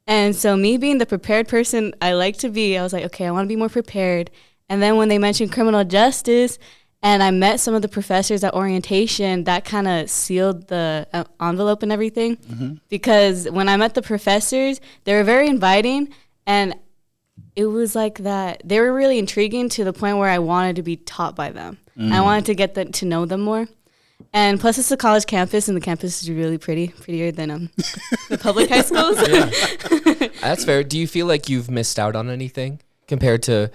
And 0.07 0.37
so, 0.37 0.57
me 0.57 0.77
being 0.77 0.99
the 0.99 1.07
prepared 1.07 1.49
person 1.49 1.95
I 2.01 2.13
like 2.13 2.37
to 2.39 2.51
be, 2.51 2.77
I 2.77 2.83
was 2.83 2.93
like, 2.93 3.05
okay, 3.07 3.27
I 3.27 3.31
want 3.31 3.47
to 3.47 3.49
be 3.49 3.57
more 3.57 3.69
prepared. 3.71 4.31
And 4.69 4.83
then 4.83 4.97
when 4.97 5.09
they 5.09 5.19
mentioned 5.19 5.53
criminal 5.53 5.85
justice, 5.85 6.59
and 7.03 7.23
I 7.23 7.31
met 7.31 7.61
some 7.61 7.75
of 7.75 7.83
the 7.83 7.89
professors 7.89 8.43
at 8.45 8.55
orientation, 8.55 9.45
that 9.45 9.67
kind 9.67 9.87
of 9.87 10.09
sealed 10.09 10.69
the 10.69 11.07
uh, 11.13 11.25
envelope 11.41 11.83
and 11.83 11.93
everything. 11.93 12.37
Because 12.89 13.49
when 13.51 13.69
I 13.69 13.77
met 13.77 13.95
the 13.95 14.01
professors, 14.03 14.81
they 15.05 15.15
were 15.15 15.25
very 15.25 15.49
inviting, 15.49 16.15
and 16.47 16.75
it 17.57 17.67
was 17.67 17.95
like 17.95 18.19
that. 18.19 18.63
They 18.65 18.81
were 18.81 18.93
really 18.93 19.19
intriguing 19.19 19.69
to 19.71 19.85
the 19.85 19.93
point 19.93 20.19
where 20.19 20.29
I 20.29 20.39
wanted 20.39 20.77
to 20.77 20.83
be 20.83 20.97
taught 20.97 21.37
by 21.37 21.51
them. 21.51 21.79
I 21.97 22.21
wanted 22.23 22.47
to 22.47 22.55
get 22.55 22.75
the, 22.75 22.87
to 22.87 23.07
know 23.07 23.25
them 23.25 23.41
more. 23.43 23.69
And 24.33 24.59
plus, 24.59 24.79
it's 24.79 24.91
a 24.91 24.97
college 24.97 25.27
campus, 25.27 25.69
and 25.69 25.77
the 25.77 25.81
campus 25.81 26.23
is 26.23 26.31
really 26.31 26.59
pretty, 26.59 26.89
prettier 26.89 27.31
than 27.31 27.51
um, 27.53 27.71
the 28.29 28.39
public 28.39 28.69
high 28.69 28.83
schools. 28.83 29.17
That's 30.41 30.65
fair. 30.65 30.83
Do 30.83 30.99
you 30.99 31.07
feel 31.07 31.27
like 31.27 31.49
you've 31.49 31.71
missed 31.71 32.01
out 32.01 32.17
on 32.17 32.29
anything 32.29 32.81
compared 33.07 33.45
to 33.45 33.71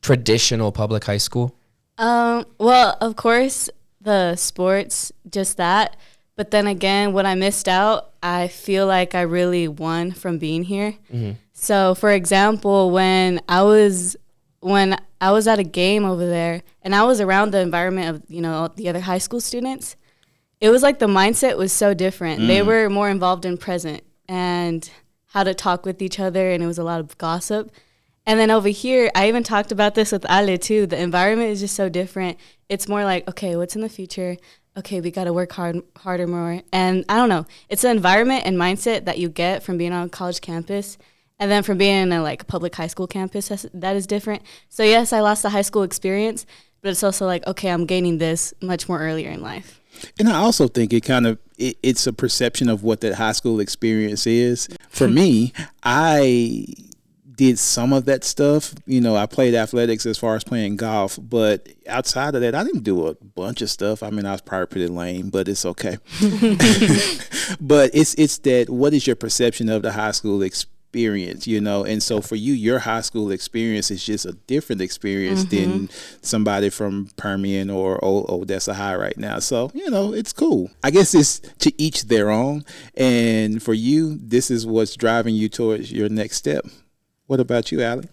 traditional 0.00 0.70
public 0.70 1.04
high 1.04 1.16
school? 1.16 1.56
Um, 1.98 2.46
well, 2.58 2.96
of 3.00 3.16
course, 3.16 3.70
the 4.00 4.36
sports, 4.36 5.10
just 5.28 5.56
that. 5.56 5.96
But 6.42 6.50
then 6.50 6.66
again, 6.66 7.12
what 7.12 7.24
I 7.24 7.36
missed 7.36 7.68
out, 7.68 8.10
I 8.20 8.48
feel 8.48 8.84
like 8.84 9.14
I 9.14 9.20
really 9.20 9.68
won 9.68 10.10
from 10.10 10.38
being 10.38 10.64
here. 10.64 10.96
Mm-hmm. 11.08 11.34
So, 11.52 11.94
for 11.94 12.10
example, 12.10 12.90
when 12.90 13.40
I 13.48 13.62
was 13.62 14.16
when 14.58 15.00
I 15.20 15.30
was 15.30 15.46
at 15.46 15.60
a 15.60 15.62
game 15.62 16.04
over 16.04 16.26
there, 16.26 16.64
and 16.82 16.96
I 16.96 17.04
was 17.04 17.20
around 17.20 17.52
the 17.52 17.60
environment 17.60 18.08
of 18.08 18.28
you 18.28 18.40
know 18.40 18.66
the 18.74 18.88
other 18.88 18.98
high 18.98 19.18
school 19.18 19.40
students, 19.40 19.94
it 20.60 20.70
was 20.70 20.82
like 20.82 20.98
the 20.98 21.06
mindset 21.06 21.56
was 21.56 21.72
so 21.72 21.94
different. 21.94 22.48
They 22.48 22.58
mm. 22.58 22.66
were 22.66 22.90
more 22.90 23.08
involved 23.08 23.44
in 23.44 23.56
present 23.56 24.02
and 24.28 24.90
how 25.26 25.44
to 25.44 25.54
talk 25.54 25.86
with 25.86 26.02
each 26.02 26.18
other, 26.18 26.50
and 26.50 26.60
it 26.60 26.66
was 26.66 26.78
a 26.78 26.82
lot 26.82 26.98
of 26.98 27.16
gossip. 27.18 27.70
And 28.26 28.40
then 28.40 28.50
over 28.50 28.68
here, 28.68 29.12
I 29.14 29.28
even 29.28 29.44
talked 29.44 29.70
about 29.70 29.94
this 29.94 30.10
with 30.10 30.28
Ale 30.28 30.58
too. 30.58 30.88
The 30.88 31.00
environment 31.00 31.50
is 31.50 31.60
just 31.60 31.76
so 31.76 31.88
different. 31.88 32.36
It's 32.68 32.88
more 32.88 33.04
like, 33.04 33.28
okay, 33.28 33.54
what's 33.54 33.76
in 33.76 33.82
the 33.82 33.88
future? 33.88 34.38
Okay, 34.76 35.00
we 35.00 35.10
got 35.10 35.24
to 35.24 35.32
work 35.32 35.52
hard, 35.52 35.82
harder 35.96 36.26
more. 36.26 36.62
And 36.72 37.04
I 37.08 37.16
don't 37.16 37.28
know. 37.28 37.46
It's 37.68 37.84
an 37.84 37.90
environment 37.90 38.44
and 38.46 38.56
mindset 38.56 39.04
that 39.04 39.18
you 39.18 39.28
get 39.28 39.62
from 39.62 39.76
being 39.76 39.92
on 39.92 40.06
a 40.06 40.08
college 40.08 40.40
campus, 40.40 40.96
and 41.38 41.50
then 41.50 41.62
from 41.62 41.76
being 41.76 42.02
in 42.02 42.12
a 42.12 42.22
like 42.22 42.46
public 42.46 42.74
high 42.74 42.86
school 42.86 43.06
campus. 43.06 43.66
That 43.74 43.96
is 43.96 44.06
different. 44.06 44.42
So 44.68 44.82
yes, 44.82 45.12
I 45.12 45.20
lost 45.20 45.42
the 45.42 45.50
high 45.50 45.62
school 45.62 45.82
experience, 45.82 46.46
but 46.80 46.90
it's 46.90 47.02
also 47.02 47.26
like, 47.26 47.46
okay, 47.46 47.68
I'm 47.68 47.84
gaining 47.84 48.18
this 48.18 48.54
much 48.62 48.88
more 48.88 48.98
earlier 49.00 49.30
in 49.30 49.42
life. 49.42 49.80
And 50.18 50.28
I 50.28 50.36
also 50.36 50.68
think 50.68 50.92
it 50.92 51.02
kind 51.02 51.26
of 51.26 51.38
it, 51.58 51.76
it's 51.82 52.06
a 52.06 52.12
perception 52.12 52.70
of 52.70 52.82
what 52.82 53.02
that 53.02 53.14
high 53.14 53.32
school 53.32 53.60
experience 53.60 54.26
is. 54.26 54.68
For 54.88 55.06
me, 55.06 55.52
I 55.82 56.66
did 57.42 57.58
some 57.58 57.92
of 57.92 58.04
that 58.04 58.22
stuff. 58.22 58.72
You 58.86 59.00
know, 59.00 59.16
I 59.16 59.26
played 59.26 59.56
athletics 59.56 60.06
as 60.06 60.16
far 60.16 60.36
as 60.36 60.44
playing 60.44 60.76
golf, 60.76 61.18
but 61.20 61.68
outside 61.88 62.36
of 62.36 62.40
that, 62.40 62.54
I 62.54 62.62
didn't 62.62 62.84
do 62.84 63.08
a 63.08 63.14
bunch 63.14 63.62
of 63.62 63.68
stuff. 63.68 64.04
I 64.04 64.10
mean, 64.10 64.26
I 64.26 64.30
was 64.30 64.40
probably 64.40 64.66
pretty 64.66 64.86
lame, 64.86 65.28
but 65.28 65.48
it's 65.48 65.66
okay. 65.66 65.98
but 67.60 67.90
it's 67.94 68.14
it's 68.14 68.38
that 68.38 68.70
what 68.70 68.94
is 68.94 69.08
your 69.08 69.16
perception 69.16 69.68
of 69.70 69.82
the 69.82 69.90
high 69.90 70.12
school 70.12 70.40
experience, 70.40 71.48
you 71.48 71.60
know? 71.60 71.84
And 71.84 72.00
so 72.00 72.20
for 72.20 72.36
you, 72.36 72.52
your 72.52 72.78
high 72.78 73.00
school 73.00 73.32
experience 73.32 73.90
is 73.90 74.06
just 74.06 74.24
a 74.24 74.34
different 74.46 74.80
experience 74.80 75.44
mm-hmm. 75.44 75.70
than 75.70 75.88
somebody 76.20 76.70
from 76.70 77.08
Permian 77.16 77.70
or 77.70 77.98
Odessa 78.04 78.72
High 78.72 78.94
right 78.94 79.18
now. 79.18 79.40
So, 79.40 79.72
you 79.74 79.90
know, 79.90 80.14
it's 80.14 80.32
cool. 80.32 80.70
I 80.84 80.92
guess 80.92 81.12
it's 81.12 81.40
to 81.58 81.72
each 81.82 82.04
their 82.04 82.30
own. 82.30 82.64
And 82.94 83.60
for 83.60 83.74
you, 83.74 84.16
this 84.16 84.48
is 84.48 84.64
what's 84.64 84.94
driving 84.94 85.34
you 85.34 85.48
towards 85.48 85.90
your 85.90 86.08
next 86.08 86.36
step. 86.36 86.66
What 87.26 87.40
about 87.40 87.72
you, 87.72 87.80
Allie? 87.82 88.08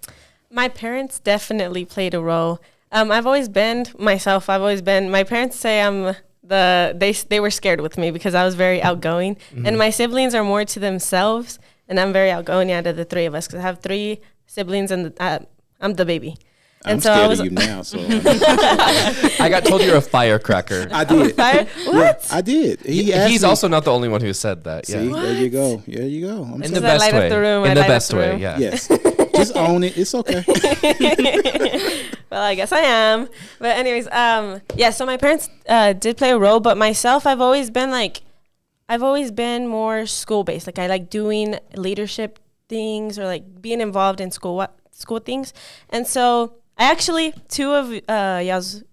My 0.52 0.68
parents 0.68 1.20
definitely 1.20 1.86
played 1.86 2.14
a 2.14 2.22
role. 2.22 2.60
Um, 2.92 3.12
I've 3.12 3.26
always 3.26 3.50
been 3.50 3.86
myself. 3.98 4.50
I've 4.50 4.62
always 4.62 4.82
been. 4.82 5.12
My 5.12 5.24
parents 5.24 5.58
say 5.58 5.82
I'm 5.82 6.16
the 6.44 6.96
they 6.96 7.12
they 7.12 7.40
were 7.40 7.52
scared 7.52 7.82
with 7.82 7.98
me 7.98 8.12
because 8.12 8.34
I 8.34 8.44
was 8.44 8.56
very 8.56 8.82
outgoing, 8.82 9.36
mm-hmm. 9.36 9.66
and 9.66 9.78
my 9.78 9.92
siblings 9.92 10.34
are 10.34 10.44
more 10.44 10.66
to 10.66 10.80
themselves, 10.80 11.60
and 11.88 12.00
I'm 12.00 12.12
very 12.12 12.32
outgoing 12.32 12.72
out 12.72 12.88
of 12.88 12.96
the 12.96 13.06
three 13.06 13.26
of 13.26 13.36
us 13.36 13.46
because 13.48 13.60
I 13.60 13.64
have 13.64 13.80
three 13.80 14.22
siblings 14.48 14.90
and 14.92 15.14
uh, 15.20 15.40
I'm 15.80 15.94
the 15.94 16.06
baby. 16.06 16.38
And 16.86 16.94
I'm 16.94 17.02
so 17.02 17.12
scared 17.12 17.26
I 17.26 17.28
was, 17.28 17.40
of 17.42 17.46
you 17.46 17.52
now. 17.52 17.82
So 17.82 18.00
I 19.44 19.50
got 19.50 19.66
told 19.66 19.84
you're 19.84 19.98
a 19.98 20.02
firecracker. 20.02 20.88
I 20.92 21.04
did. 21.04 21.36
Fire? 21.36 21.68
What? 21.86 22.26
I 22.32 22.40
did. 22.40 22.80
He 22.82 23.12
he's 23.12 23.42
me. 23.42 23.50
also 23.50 23.68
not 23.68 23.84
the 23.84 23.92
only 23.92 24.08
one 24.08 24.22
who 24.22 24.32
said 24.32 24.64
that. 24.64 24.86
See, 24.86 24.94
yeah. 24.94 25.22
there 25.22 25.34
you 25.34 25.50
go. 25.50 25.84
There 25.86 26.06
you 26.06 26.26
go. 26.26 26.44
I'm 26.44 26.64
in 26.64 26.74
the 26.74 26.80
best 26.80 27.12
way. 27.12 27.28
The 27.28 27.40
room, 27.40 27.66
in 27.66 27.76
the 27.76 27.82
best 27.82 28.14
way. 28.14 28.38
Yeah. 28.38 28.58
Yes. 28.58 28.88
Just 29.36 29.58
own 29.58 29.84
it. 29.84 29.98
It's 29.98 30.16
okay. 30.16 30.44
well, 32.30 32.44
I 32.44 32.56
guess 32.56 32.72
I 32.72 32.80
am. 32.80 33.28
But 33.60 33.78
anyways, 33.78 34.08
um, 34.12 34.62
yeah. 34.76 34.92
So 34.92 35.06
my 35.06 35.18
parents 35.18 35.50
uh, 35.68 35.92
did 35.94 36.16
play 36.16 36.32
a 36.32 36.38
role, 36.38 36.62
but 36.62 36.78
myself, 36.78 37.28
I've 37.28 37.42
always 37.42 37.70
been 37.70 37.92
like, 37.92 38.22
I've 38.88 39.04
always 39.04 39.32
been 39.32 39.68
more 39.68 40.06
school 40.06 40.46
based. 40.46 40.66
Like 40.66 40.80
I 40.80 40.88
like 40.88 41.10
doing 41.10 41.60
leadership 41.76 42.40
things 42.70 43.20
or 43.20 43.26
like 43.26 43.62
being 43.62 43.82
involved 43.82 44.22
in 44.22 44.32
school 44.32 44.66
school 44.92 45.20
things, 45.20 45.54
and 45.90 46.08
so 46.08 46.59
I 46.80 46.86
actually 46.86 47.34
two 47.50 47.74
of 47.74 47.92
uh 48.08 48.42
y'all's 48.44 48.84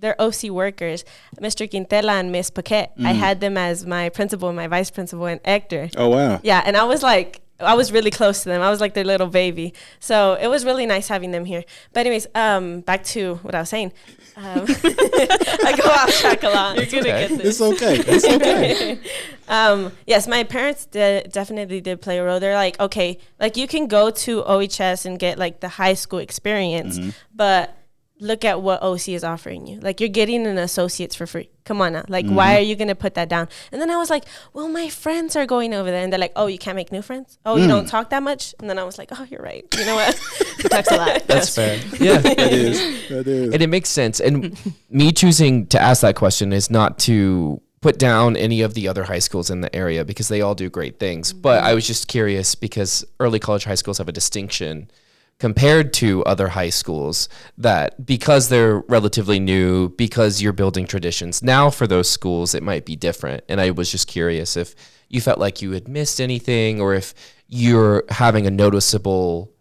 they're 0.00 0.20
OC 0.20 0.50
workers, 0.50 1.04
Mr. 1.40 1.68
Quintela 1.68 2.20
and 2.20 2.30
Miss 2.30 2.50
Paquette. 2.50 2.96
Mm. 2.96 3.06
I 3.06 3.12
had 3.12 3.40
them 3.40 3.56
as 3.56 3.84
my 3.84 4.08
principal 4.10 4.48
and 4.48 4.54
my 4.54 4.68
vice 4.68 4.90
principal 4.90 5.26
and 5.26 5.40
Hector. 5.44 5.90
Oh 5.96 6.08
wow. 6.08 6.40
Yeah, 6.44 6.62
and 6.64 6.76
I 6.76 6.84
was 6.84 7.02
like 7.02 7.40
I 7.60 7.74
was 7.74 7.90
really 7.90 8.10
close 8.10 8.42
to 8.44 8.48
them. 8.48 8.62
I 8.62 8.70
was 8.70 8.80
like 8.80 8.94
their 8.94 9.04
little 9.04 9.26
baby. 9.26 9.74
So 10.00 10.34
it 10.34 10.46
was 10.48 10.64
really 10.64 10.86
nice 10.86 11.08
having 11.08 11.32
them 11.32 11.44
here. 11.44 11.64
But 11.92 12.00
anyways, 12.00 12.26
um 12.34 12.80
back 12.80 13.04
to 13.04 13.36
what 13.36 13.54
I 13.54 13.60
was 13.60 13.68
saying. 13.68 13.92
Um, 14.36 14.66
I 14.68 15.74
go 15.76 15.88
off 15.88 16.10
track 16.20 16.44
a 16.44 16.48
lot. 16.48 16.76
You're 16.76 17.02
gonna 17.02 17.14
okay. 17.14 17.28
get 17.28 17.38
this. 17.38 17.60
It's 17.60 17.60
okay. 17.60 17.96
It's 18.06 18.24
okay. 18.24 19.00
um, 19.48 19.90
yes, 20.06 20.28
my 20.28 20.44
parents 20.44 20.86
did, 20.86 21.32
definitely 21.32 21.80
did 21.80 22.00
play 22.00 22.18
a 22.18 22.24
role. 22.24 22.38
They're 22.38 22.54
like, 22.54 22.78
okay, 22.78 23.18
like 23.40 23.56
you 23.56 23.66
can 23.66 23.88
go 23.88 24.10
to 24.10 24.44
OHS 24.44 25.06
and 25.06 25.18
get 25.18 25.38
like 25.38 25.58
the 25.58 25.68
high 25.68 25.94
school 25.94 26.20
experience, 26.20 27.00
mm-hmm. 27.00 27.10
but 27.34 27.77
look 28.20 28.44
at 28.44 28.62
what 28.62 28.82
OC 28.82 29.08
is 29.08 29.24
offering 29.24 29.66
you. 29.66 29.80
Like 29.80 30.00
you're 30.00 30.08
getting 30.08 30.46
an 30.46 30.58
associate's 30.58 31.14
for 31.14 31.26
free. 31.26 31.50
Come 31.64 31.80
on 31.80 31.92
now. 31.92 32.04
Like 32.08 32.24
mm-hmm. 32.24 32.34
why 32.34 32.56
are 32.56 32.60
you 32.60 32.76
gonna 32.76 32.94
put 32.94 33.14
that 33.14 33.28
down? 33.28 33.48
And 33.72 33.80
then 33.80 33.90
I 33.90 33.96
was 33.96 34.10
like, 34.10 34.24
well, 34.52 34.68
my 34.68 34.88
friends 34.88 35.36
are 35.36 35.46
going 35.46 35.74
over 35.74 35.90
there, 35.90 36.02
and 36.02 36.12
they're 36.12 36.20
like, 36.20 36.32
oh, 36.36 36.46
you 36.46 36.58
can't 36.58 36.76
make 36.76 36.92
new 36.92 37.02
friends. 37.02 37.38
Oh, 37.44 37.56
mm. 37.56 37.62
you 37.62 37.68
don't 37.68 37.86
talk 37.86 38.10
that 38.10 38.22
much. 38.22 38.54
And 38.58 38.68
then 38.68 38.78
I 38.78 38.84
was 38.84 38.98
like, 38.98 39.10
oh, 39.12 39.26
you're 39.30 39.42
right. 39.42 39.64
You 39.76 39.84
know 39.84 39.96
what? 39.96 40.14
he 40.62 40.68
talks 40.68 40.90
a 40.90 40.96
lot. 40.96 41.26
That's 41.26 41.54
fair. 41.54 41.78
Yeah, 42.00 42.20
it 42.24 42.38
is. 42.52 43.08
That 43.08 43.26
is. 43.26 43.52
And 43.52 43.62
it 43.62 43.68
makes 43.68 43.88
sense. 43.88 44.20
And 44.20 44.56
me 44.90 45.12
choosing 45.12 45.66
to 45.68 45.80
ask 45.80 46.02
that 46.02 46.16
question 46.16 46.52
is 46.52 46.70
not 46.70 46.98
to 47.00 47.60
put 47.80 47.98
down 47.98 48.36
any 48.36 48.62
of 48.62 48.74
the 48.74 48.88
other 48.88 49.04
high 49.04 49.18
schools 49.18 49.50
in 49.50 49.60
the 49.60 49.74
area 49.74 50.04
because 50.04 50.28
they 50.28 50.40
all 50.40 50.54
do 50.54 50.68
great 50.68 50.98
things. 50.98 51.32
Mm-hmm. 51.32 51.42
But 51.42 51.62
I 51.64 51.74
was 51.74 51.86
just 51.86 52.08
curious 52.08 52.54
because 52.54 53.04
early 53.20 53.38
college 53.38 53.64
high 53.64 53.74
schools 53.74 53.98
have 53.98 54.08
a 54.08 54.12
distinction 54.12 54.90
compared 55.38 55.92
to 55.92 56.24
other 56.24 56.48
high 56.48 56.70
schools 56.70 57.28
that 57.56 58.04
because 58.04 58.48
they're 58.48 58.80
relatively 58.88 59.38
new, 59.38 59.88
because 59.90 60.42
you're 60.42 60.52
building 60.52 60.86
traditions, 60.86 61.42
now 61.42 61.70
for 61.70 61.86
those 61.86 62.10
schools, 62.10 62.54
it 62.54 62.62
might 62.62 62.84
be 62.84 62.96
different. 62.96 63.44
And 63.48 63.60
I 63.60 63.70
was 63.70 63.90
just 63.90 64.08
curious 64.08 64.56
if 64.56 64.74
you 65.08 65.20
felt 65.20 65.38
like 65.38 65.62
you 65.62 65.70
had 65.72 65.88
missed 65.88 66.20
anything 66.20 66.80
or 66.80 66.94
if 66.94 67.14
you're 67.46 68.04
having 68.08 68.46
a 68.46 68.50
noticeable, 68.50 69.52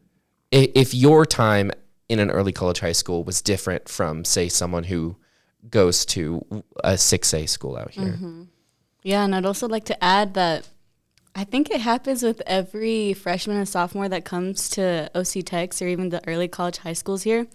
if 0.51 0.93
your 0.93 1.25
time 1.25 1.71
in 2.09 2.19
an 2.19 2.31
early 2.31 2.51
college 2.51 2.79
high 2.79 2.91
school 2.91 3.23
was 3.23 3.41
different 3.41 3.87
from, 3.87 4.25
say, 4.25 4.49
someone 4.49 4.85
who 4.85 5.15
goes 5.69 6.05
to 6.05 6.45
a 6.83 6.93
6A 6.93 7.47
school 7.47 7.77
out 7.77 7.91
here. 7.91 8.13
Mm-hmm. 8.13 8.43
Yeah, 9.03 9.23
and 9.23 9.35
I'd 9.35 9.45
also 9.45 9.67
like 9.67 9.85
to 9.85 10.03
add 10.03 10.33
that 10.33 10.67
I 11.37 11.43
think 11.43 11.69
it 11.69 11.81
happens 11.81 12.23
with 12.23 12.41
every 12.47 13.13
freshman 13.13 13.57
and 13.57 13.69
sophomore 13.69 14.09
that 14.09 14.25
comes 14.25 14.69
to 14.69 15.11
OC 15.13 15.45
Techs 15.45 15.83
or 15.83 15.87
even 15.87 16.09
the 16.09 16.27
early 16.27 16.47
college 16.47 16.79
high 16.79 16.93
schools 16.93 17.21
here. 17.21 17.45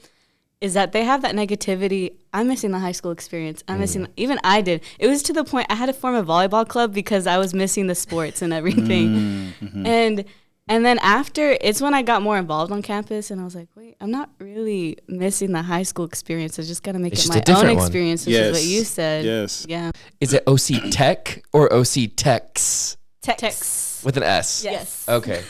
Is 0.61 0.75
that 0.75 0.93
they 0.93 1.03
have 1.03 1.23
that 1.23 1.35
negativity? 1.35 2.15
I'm 2.33 2.47
missing 2.47 2.71
the 2.71 2.79
high 2.79 2.93
school 2.93 3.11
experience. 3.11 3.65
I'm 3.67 3.79
mm. 3.79 3.81
missing. 3.81 4.07
Even 4.17 4.39
I 4.45 4.61
did. 4.61 4.83
It 5.01 5.09
was 5.09 5.25
to 5.25 5.33
the 5.33 5.43
point 5.43 5.67
I 5.69 5.75
had 5.75 5.87
to 5.87 5.93
form 5.93 6.15
a 6.15 6.23
volleyball 6.23 6.67
club 6.67 6.95
because 6.95 7.27
I 7.27 7.39
was 7.39 7.53
missing 7.53 7.89
the 7.89 7.97
sports 7.97 8.41
and 8.41 8.53
everything. 8.53 9.09
Mm, 9.09 9.53
mm-hmm. 9.61 9.87
And 9.87 10.25
and 10.69 10.87
then 10.87 11.01
after, 11.01 11.59
it's 11.61 11.81
when 11.81 11.93
I 11.93 12.03
got 12.03 12.23
more 12.23 12.39
involved 12.39 12.71
on 12.71 12.83
campus, 12.83 13.33
and 13.33 13.41
I 13.41 13.45
was 13.45 13.57
like, 13.57 13.67
wait, 13.75 13.97
I'm 14.01 14.13
not 14.13 14.31
really 14.39 14.97
missing 15.09 15.51
the 15.51 15.63
high 15.63 15.83
school 15.83 16.05
experience. 16.05 16.57
I 16.57 16.63
just 16.63 16.85
got 16.85 16.93
to 16.93 17.01
make 17.01 17.15
it's 17.15 17.29
it 17.29 17.49
my 17.49 17.55
own 17.57 17.77
experience, 17.77 18.27
which 18.27 18.35
yes. 18.35 18.47
is 18.47 18.53
what 18.53 18.65
you 18.65 18.85
said. 18.85 19.25
Yes. 19.25 19.67
Yeah. 19.69 19.91
Is 20.21 20.33
it 20.33 20.45
OC 20.47 20.93
Tech 20.93 21.43
or 21.53 21.73
OC 21.73 22.15
Techs? 22.15 22.97
Tex. 23.23 24.03
With 24.05 24.17
an 24.17 24.25
S. 24.25 24.65
Yes. 24.65 25.09
Okay. 25.09 25.43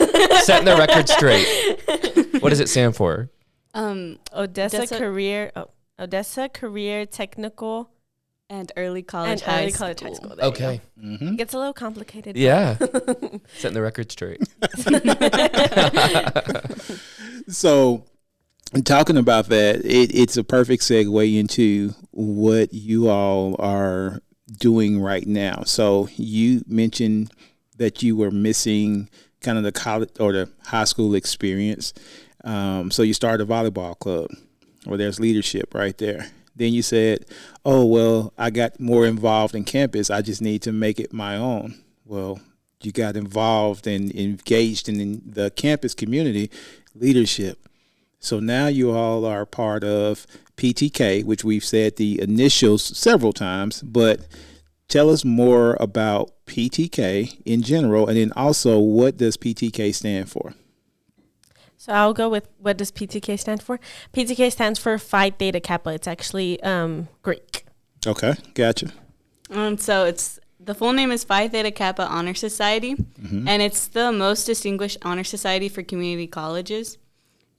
Setting 0.43 0.65
the 0.65 0.75
record 0.77 1.09
straight. 1.09 1.79
What 2.41 2.49
does 2.49 2.59
it 2.59 2.67
stand 2.67 2.95
for? 2.95 3.29
Um, 3.73 4.19
Odessa, 4.33 4.79
Odessa 4.79 4.97
Career. 4.97 5.51
Oh, 5.55 5.69
Odessa 5.97 6.49
Career 6.49 7.05
Technical 7.05 7.89
and 8.49 8.69
Early 8.75 9.01
College, 9.01 9.29
and 9.29 9.41
high, 9.41 9.61
early 9.63 9.71
college 9.71 10.01
high 10.01 10.13
School. 10.13 10.35
Okay. 10.41 10.81
Mm-hmm. 11.01 11.29
It 11.29 11.37
gets 11.37 11.53
a 11.53 11.57
little 11.57 11.73
complicated. 11.73 12.35
Yeah. 12.35 12.75
Setting 13.57 13.75
the 13.75 13.81
record 13.81 14.11
straight. 14.11 14.43
so, 17.47 18.03
talking 18.83 19.17
about 19.17 19.47
that, 19.49 19.77
it, 19.85 20.13
it's 20.13 20.35
a 20.35 20.43
perfect 20.43 20.83
segue 20.83 21.39
into 21.39 21.93
what 22.11 22.73
you 22.73 23.09
all 23.09 23.55
are 23.59 24.19
doing 24.59 24.99
right 24.99 25.25
now. 25.25 25.63
So, 25.65 26.09
you 26.15 26.63
mentioned 26.67 27.31
that 27.83 28.01
you 28.01 28.15
were 28.15 28.31
missing 28.31 29.09
kind 29.41 29.57
of 29.57 29.65
the 29.65 29.71
college 29.73 30.09
or 30.17 30.31
the 30.31 30.49
high 30.67 30.85
school 30.85 31.15
experience. 31.15 31.93
Um, 32.45 32.91
so 32.91 33.03
you 33.03 33.13
started 33.13 33.43
a 33.43 33.51
volleyball 33.51 33.99
club 33.99 34.29
where 34.85 34.97
there's 34.97 35.19
leadership 35.19 35.73
right 35.73 35.97
there. 35.97 36.27
Then 36.55 36.71
you 36.71 36.81
said, 36.81 37.25
oh, 37.65 37.85
well, 37.85 38.31
I 38.37 38.51
got 38.51 38.79
more 38.79 39.05
involved 39.05 39.53
in 39.53 39.65
campus. 39.65 40.09
I 40.09 40.21
just 40.21 40.41
need 40.41 40.61
to 40.61 40.71
make 40.71 40.97
it 40.97 41.11
my 41.11 41.35
own. 41.35 41.83
Well, 42.05 42.39
you 42.81 42.93
got 42.93 43.17
involved 43.17 43.85
and 43.85 44.13
engaged 44.15 44.87
in 44.87 45.21
the 45.25 45.51
campus 45.51 45.93
community 45.93 46.49
leadership. 46.95 47.67
So 48.19 48.39
now 48.39 48.67
you 48.67 48.91
all 48.91 49.25
are 49.25 49.45
part 49.45 49.83
of 49.83 50.25
PTK, 50.55 51.25
which 51.25 51.43
we've 51.43 51.65
said 51.65 51.97
the 51.97 52.21
initials 52.21 52.97
several 52.97 53.33
times, 53.33 53.81
but 53.81 54.21
tell 54.93 55.09
us 55.09 55.25
more 55.25 55.75
about 55.79 56.31
PTK 56.45 57.41
in 57.45 57.63
general, 57.63 58.07
and 58.07 58.15
then 58.15 58.31
also 58.35 58.77
what 58.77 59.17
does 59.17 59.37
PTK 59.37 59.93
stand 59.93 60.29
for? 60.29 60.53
So 61.77 61.91
I'll 61.91 62.13
go 62.13 62.29
with 62.29 62.47
what 62.59 62.77
does 62.77 62.91
PTK 62.91 63.39
stand 63.39 63.63
for? 63.63 63.79
PTK 64.13 64.51
stands 64.51 64.77
for 64.79 64.99
Phi 64.99 65.31
Theta 65.31 65.59
Kappa. 65.59 65.89
It's 65.89 66.07
actually 66.07 66.61
um, 66.61 67.07
Greek. 67.23 67.65
Okay, 68.05 68.35
gotcha. 68.53 68.93
Um, 69.49 69.79
so 69.79 70.05
it's 70.05 70.39
the 70.59 70.75
full 70.75 70.93
name 70.93 71.11
is 71.11 71.23
Phi 71.23 71.47
Theta 71.47 71.71
Kappa 71.71 72.05
Honor 72.05 72.35
Society, 72.35 72.93
mm-hmm. 72.95 73.47
and 73.47 73.63
it's 73.63 73.87
the 73.87 74.11
most 74.11 74.45
distinguished 74.45 74.99
honor 75.01 75.23
society 75.23 75.69
for 75.69 75.81
community 75.81 76.27
colleges. 76.27 76.99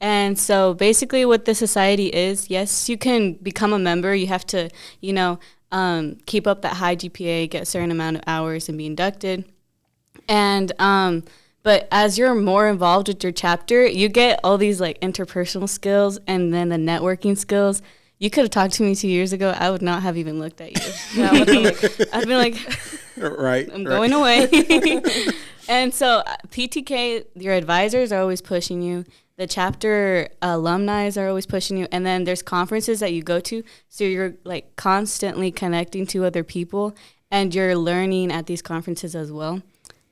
And 0.00 0.38
so 0.38 0.74
basically, 0.74 1.24
what 1.24 1.46
the 1.46 1.54
society 1.54 2.06
is, 2.06 2.50
yes, 2.50 2.88
you 2.88 2.98
can 2.98 3.34
become 3.34 3.72
a 3.72 3.78
member. 3.78 4.14
You 4.14 4.26
have 4.26 4.46
to, 4.46 4.70
you 5.00 5.12
know, 5.12 5.38
um, 5.72 6.16
keep 6.26 6.46
up 6.46 6.62
that 6.62 6.74
high 6.74 6.96
GPA, 6.96 7.50
get 7.50 7.62
a 7.62 7.66
certain 7.66 7.90
amount 7.90 8.16
of 8.16 8.22
hours, 8.26 8.68
and 8.68 8.78
be 8.78 8.86
inducted. 8.86 9.44
And 10.28 10.72
um, 10.78 11.24
but 11.64 11.88
as 11.90 12.18
you're 12.18 12.34
more 12.34 12.68
involved 12.68 13.08
with 13.08 13.22
your 13.22 13.32
chapter, 13.32 13.86
you 13.86 14.08
get 14.08 14.38
all 14.44 14.58
these 14.58 14.80
like 14.80 15.00
interpersonal 15.00 15.68
skills 15.68 16.18
and 16.26 16.52
then 16.52 16.68
the 16.68 16.76
networking 16.76 17.36
skills. 17.36 17.80
you 18.18 18.30
could 18.30 18.44
have 18.44 18.50
talked 18.50 18.74
to 18.74 18.82
me 18.82 18.94
two 18.94 19.08
years 19.08 19.32
ago. 19.32 19.54
I 19.58 19.70
would 19.70 19.82
not 19.82 20.02
have 20.02 20.18
even 20.18 20.38
looked 20.38 20.60
at 20.60 20.72
you. 20.72 20.92
Yeah, 21.14 21.30
I 21.32 21.38
would 21.38 21.48
be 21.48 21.58
like, 21.60 22.14
I'd 22.14 22.28
been 22.28 22.38
like, 22.38 22.56
right. 23.16 23.68
I'm 23.72 23.84
right. 23.84 23.96
going 23.96 24.12
away. 24.12 24.48
and 25.68 25.92
so 25.92 26.18
uh, 26.18 26.36
PTK, 26.48 27.24
your 27.34 27.54
advisors 27.54 28.12
are 28.12 28.20
always 28.20 28.42
pushing 28.42 28.82
you. 28.82 29.06
The 29.36 29.46
chapter 29.48 30.28
alumni 30.40 31.10
are 31.16 31.28
always 31.28 31.46
pushing 31.46 31.76
you, 31.76 31.88
and 31.90 32.06
then 32.06 32.24
there's 32.24 32.42
conferences 32.42 33.00
that 33.00 33.12
you 33.12 33.22
go 33.22 33.40
to, 33.40 33.64
so 33.88 34.04
you're 34.04 34.34
like 34.44 34.76
constantly 34.76 35.50
connecting 35.50 36.06
to 36.08 36.24
other 36.24 36.44
people, 36.44 36.94
and 37.32 37.52
you're 37.52 37.76
learning 37.76 38.30
at 38.30 38.46
these 38.46 38.62
conferences 38.62 39.16
as 39.16 39.32
well. 39.32 39.60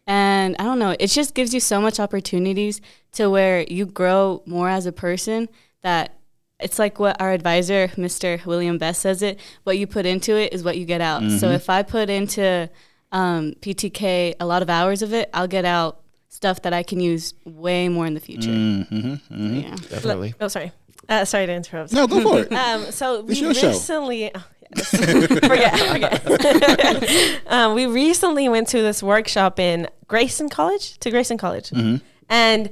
And 0.09 0.57
I 0.59 0.65
don't 0.65 0.81
know, 0.81 0.97
it 0.99 1.07
just 1.07 1.35
gives 1.35 1.55
you 1.55 1.61
so 1.61 1.81
much 1.81 2.01
opportunities 2.01 2.81
to 3.13 3.31
where 3.31 3.65
you 3.69 3.87
grow 3.87 4.43
more 4.45 4.69
as 4.69 4.87
a 4.87 4.93
person. 4.93 5.49
That 5.83 6.17
it's 6.59 6.81
like 6.81 6.99
what 6.99 7.21
our 7.21 7.31
advisor, 7.31 7.89
Mr. 7.89 8.45
William 8.45 8.77
Best, 8.77 9.03
says 9.03 9.23
it: 9.23 9.39
what 9.63 9.79
you 9.79 9.87
put 9.87 10.05
into 10.05 10.37
it 10.37 10.53
is 10.53 10.65
what 10.65 10.77
you 10.77 10.85
get 10.85 11.01
out. 11.01 11.23
So 11.39 11.51
if 11.51 11.71
I 11.71 11.85
put 11.85 12.11
into 12.11 12.69
um, 13.13 13.53
PTK 13.61 14.35
a 14.41 14.47
lot 14.47 14.63
of 14.63 14.69
hours 14.69 15.03
of 15.03 15.13
it, 15.13 15.31
I'll 15.33 15.47
get 15.47 15.65
out 15.65 16.02
stuff 16.43 16.63
that 16.63 16.73
I 16.73 16.83
can 16.83 16.99
use 16.99 17.35
way 17.45 17.89
more 17.89 18.05
in 18.05 18.15
the 18.15 18.21
future. 18.21 18.51
Mm-hmm, 18.51 19.61
Yeah. 19.61 19.77
Definitely. 19.89 20.35
oh, 20.41 20.49
sorry. 20.49 20.73
Uh, 21.09 21.25
sorry 21.25 21.47
to 21.47 21.53
interrupt. 21.53 21.93
No, 21.93 22.07
go 22.09 22.21
for 22.21 22.41
it. 22.41 22.53
Um, 22.65 22.91
so 22.91 23.23
we 23.23 23.33
It's 23.33 23.41
your 23.41 23.55
show. 23.55 23.69
recently, 23.69 24.31
oh, 24.35 24.45
yes. 24.75 24.91
forget, 25.47 26.23
forget. 26.23 27.43
um, 27.47 27.75
we 27.75 27.87
recently 27.87 28.49
went 28.49 28.67
to 28.69 28.83
this 28.83 29.03
workshop 29.05 29.61
in 29.61 29.87
Grayson 30.09 30.49
College, 30.49 30.99
to 30.99 31.11
Grayson 31.13 31.39
College, 31.39 31.71
Mm-hmm. 31.71 31.97
and 32.29 32.71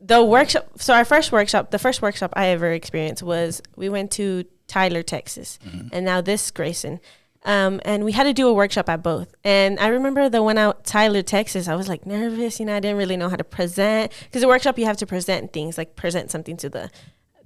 the 0.00 0.24
workshop. 0.24 0.66
So 0.78 0.94
our 0.94 1.04
first 1.04 1.30
workshop, 1.30 1.70
the 1.72 1.78
first 1.78 2.00
workshop 2.00 2.32
I 2.34 2.46
ever 2.46 2.72
experienced 2.72 3.22
was 3.22 3.60
we 3.76 3.90
went 3.90 4.10
to 4.12 4.44
Tyler, 4.66 5.02
Texas, 5.02 5.58
Mm-hmm. 5.66 5.88
and 5.92 6.06
now 6.06 6.22
this 6.22 6.50
Grayson. 6.50 7.00
Um, 7.44 7.80
and 7.84 8.04
we 8.04 8.12
had 8.12 8.24
to 8.24 8.32
do 8.34 8.48
a 8.48 8.52
workshop 8.52 8.88
at 8.88 9.02
both. 9.02 9.34
And 9.44 9.78
I 9.80 9.88
remember 9.88 10.28
the 10.28 10.42
one 10.42 10.58
out 10.58 10.84
Tyler, 10.84 11.22
Texas, 11.22 11.68
I 11.68 11.74
was 11.74 11.88
like 11.88 12.04
nervous, 12.04 12.60
you 12.60 12.66
know, 12.66 12.76
I 12.76 12.80
didn't 12.80 12.98
really 12.98 13.16
know 13.16 13.28
how 13.28 13.36
to 13.36 13.44
present 13.44 14.12
because 14.24 14.42
the 14.42 14.48
workshop 14.48 14.78
you 14.78 14.84
have 14.84 14.98
to 14.98 15.06
present 15.06 15.52
things, 15.52 15.78
like 15.78 15.96
present 15.96 16.30
something 16.30 16.56
to 16.58 16.68
the 16.68 16.90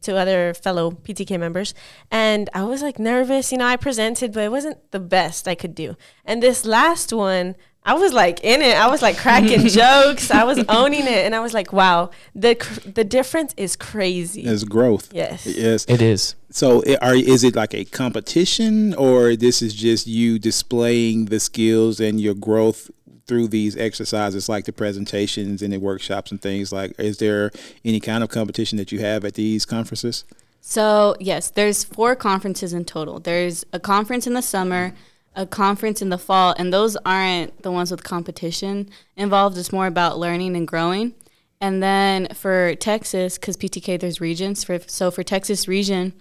to 0.05 0.17
other 0.17 0.55
fellow 0.55 0.91
PTK 0.91 1.39
members. 1.39 1.75
And 2.11 2.49
I 2.55 2.65
was 2.65 2.83
like 2.83 2.99
nervous, 2.99 3.53
you 3.53 3.59
know, 3.59 3.67
I 3.67 3.77
presented, 3.77 4.33
but 4.33 4.43
it 4.45 4.51
wasn't 4.51 4.79
the 4.93 5.01
best 5.01 5.47
I 5.49 5.55
could 5.55 5.75
do. 5.75 5.97
And 6.25 6.43
this 6.43 6.65
last 6.65 7.13
one, 7.13 7.57
I 7.87 7.93
was 7.93 8.15
like 8.15 8.41
in 8.43 8.63
it. 8.63 8.77
I 8.79 8.87
was 8.89 9.03
like 9.03 9.19
cracking 9.19 9.67
jokes. 9.83 10.31
I 10.31 10.45
was 10.45 10.59
owning 10.71 11.03
it. 11.07 11.27
And 11.27 11.35
I 11.35 11.41
was 11.41 11.53
like, 11.53 11.71
wow, 11.71 12.11
the 12.35 12.55
cr- 12.55 12.81
the 12.89 13.05
difference 13.05 13.53
is 13.59 13.77
crazy. 13.77 14.43
There's 14.45 14.65
growth. 14.65 15.11
Yes. 15.13 15.45
Yes. 15.45 15.85
It 15.87 16.01
is. 16.01 16.35
So, 16.51 16.83
i- 16.87 16.97
are 17.03 17.15
is 17.15 17.45
it 17.45 17.55
like 17.55 17.75
a 17.75 17.85
competition, 17.85 18.95
or 18.95 19.37
this 19.37 19.61
is 19.61 19.75
just 19.75 20.07
you 20.07 20.39
displaying 20.39 21.27
the 21.27 21.39
skills 21.41 22.01
and 22.01 22.19
your 22.21 22.35
growth 22.35 22.91
through 23.27 23.49
these 23.49 23.77
exercises, 23.77 24.49
like 24.49 24.65
the 24.65 24.73
presentations 24.73 25.63
and 25.63 25.73
the 25.73 25.79
workshops 25.79 26.31
and 26.31 26.41
things? 26.41 26.73
Like, 26.73 26.99
is 26.99 27.19
there 27.19 27.51
any 27.85 28.01
kind 28.01 28.23
of 28.23 28.29
competition 28.31 28.79
that 28.79 28.93
you 28.93 29.01
have 29.01 29.25
at 29.25 29.35
these 29.35 29.65
conferences? 29.65 30.25
So 30.61 31.15
yes, 31.21 31.51
there's 31.51 31.85
four 31.85 32.17
conferences 32.17 32.73
in 32.73 32.85
total. 32.87 33.21
There's 33.21 33.65
a 33.73 33.79
conference 33.81 34.27
in 34.27 34.33
the 34.33 34.43
summer, 34.43 34.95
a 35.37 35.47
conference 35.47 36.01
in 36.01 36.09
the 36.09 36.19
fall, 36.19 36.55
and 36.57 36.73
those 36.73 36.97
aren't 37.05 37.63
the 37.63 37.71
ones 37.71 37.91
with 37.91 38.03
competition 38.03 38.89
involved. 39.17 39.59
It's 39.59 39.73
more 39.73 39.87
about 39.87 40.19
learning 40.19 40.57
and 40.57 40.67
growing. 40.67 41.15
And 41.61 41.83
then 41.83 42.29
for 42.35 42.75
Texas, 42.77 43.37
because 43.39 43.57
PTK 43.57 44.01
there's 44.01 44.21
regions. 44.21 44.65
For 44.65 44.79
so 44.87 45.11
for 45.11 45.23
Texas 45.23 45.69
region, 45.69 46.15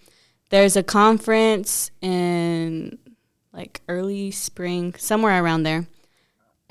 there's 0.49 0.75
a 0.75 0.83
conference 0.83 1.89
in 2.01 2.97
like 3.53 3.81
early 3.87 4.31
spring, 4.31 4.93
somewhere 4.97 5.43
around 5.43 5.63
there, 5.63 5.87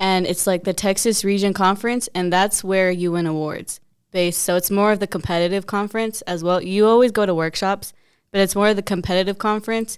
and 0.03 0.27
it's 0.27 0.45
like 0.45 0.65
the 0.65 0.73
Texas 0.73 1.23
Region 1.23 1.53
Conference, 1.53 2.09
and 2.13 2.31
that's 2.31 2.61
where 2.61 2.91
you 2.91 3.13
win 3.13 3.25
awards. 3.25 3.79
Based, 4.11 4.43
so 4.43 4.57
it's 4.57 4.69
more 4.69 4.91
of 4.91 4.99
the 4.99 5.07
competitive 5.07 5.65
conference 5.65 6.21
as 6.23 6.43
well. 6.43 6.61
You 6.61 6.85
always 6.85 7.11
go 7.11 7.25
to 7.25 7.33
workshops, 7.33 7.93
but 8.29 8.41
it's 8.41 8.53
more 8.53 8.67
of 8.67 8.75
the 8.75 8.81
competitive 8.81 9.37
conference. 9.37 9.97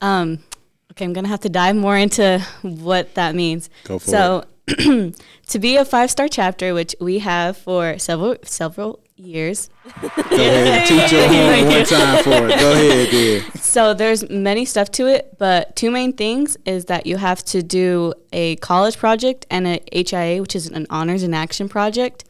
Um, 0.00 0.42
okay, 0.90 1.04
I'm 1.04 1.12
gonna 1.12 1.28
have 1.28 1.40
to 1.40 1.50
dive 1.50 1.76
more 1.76 1.98
into 1.98 2.38
what 2.62 3.14
that 3.14 3.34
means. 3.34 3.68
Go 3.84 3.98
for 3.98 4.08
so, 4.08 4.44
to 5.48 5.58
be 5.60 5.76
a 5.76 5.84
five 5.84 6.10
star 6.10 6.28
chapter, 6.28 6.72
which 6.72 6.96
we 6.98 7.18
have 7.18 7.58
for 7.58 7.98
several 7.98 8.36
several 8.44 9.00
years, 9.16 9.70
Go 10.00 10.08
ahead, 10.30 10.86
teach 10.88 11.12
your 11.12 11.26
one 11.26 11.84
time 11.84 12.24
for 12.24 12.48
it. 12.48 12.58
Go 12.58 12.72
ahead, 12.72 13.08
then. 13.10 13.52
so 13.54 13.94
there's 13.94 14.28
many 14.28 14.64
stuff 14.64 14.90
to 14.92 15.06
it, 15.06 15.36
but 15.38 15.76
two 15.76 15.90
main 15.90 16.12
things 16.12 16.56
is 16.64 16.86
that 16.86 17.06
you 17.06 17.16
have 17.16 17.44
to 17.46 17.62
do 17.62 18.14
a 18.32 18.56
college 18.56 18.96
project 18.98 19.46
and 19.50 19.66
a 19.66 19.80
HIA, 19.92 20.40
which 20.40 20.56
is 20.56 20.68
an 20.68 20.86
honors 20.90 21.22
in 21.22 21.34
action 21.34 21.68
project. 21.68 22.24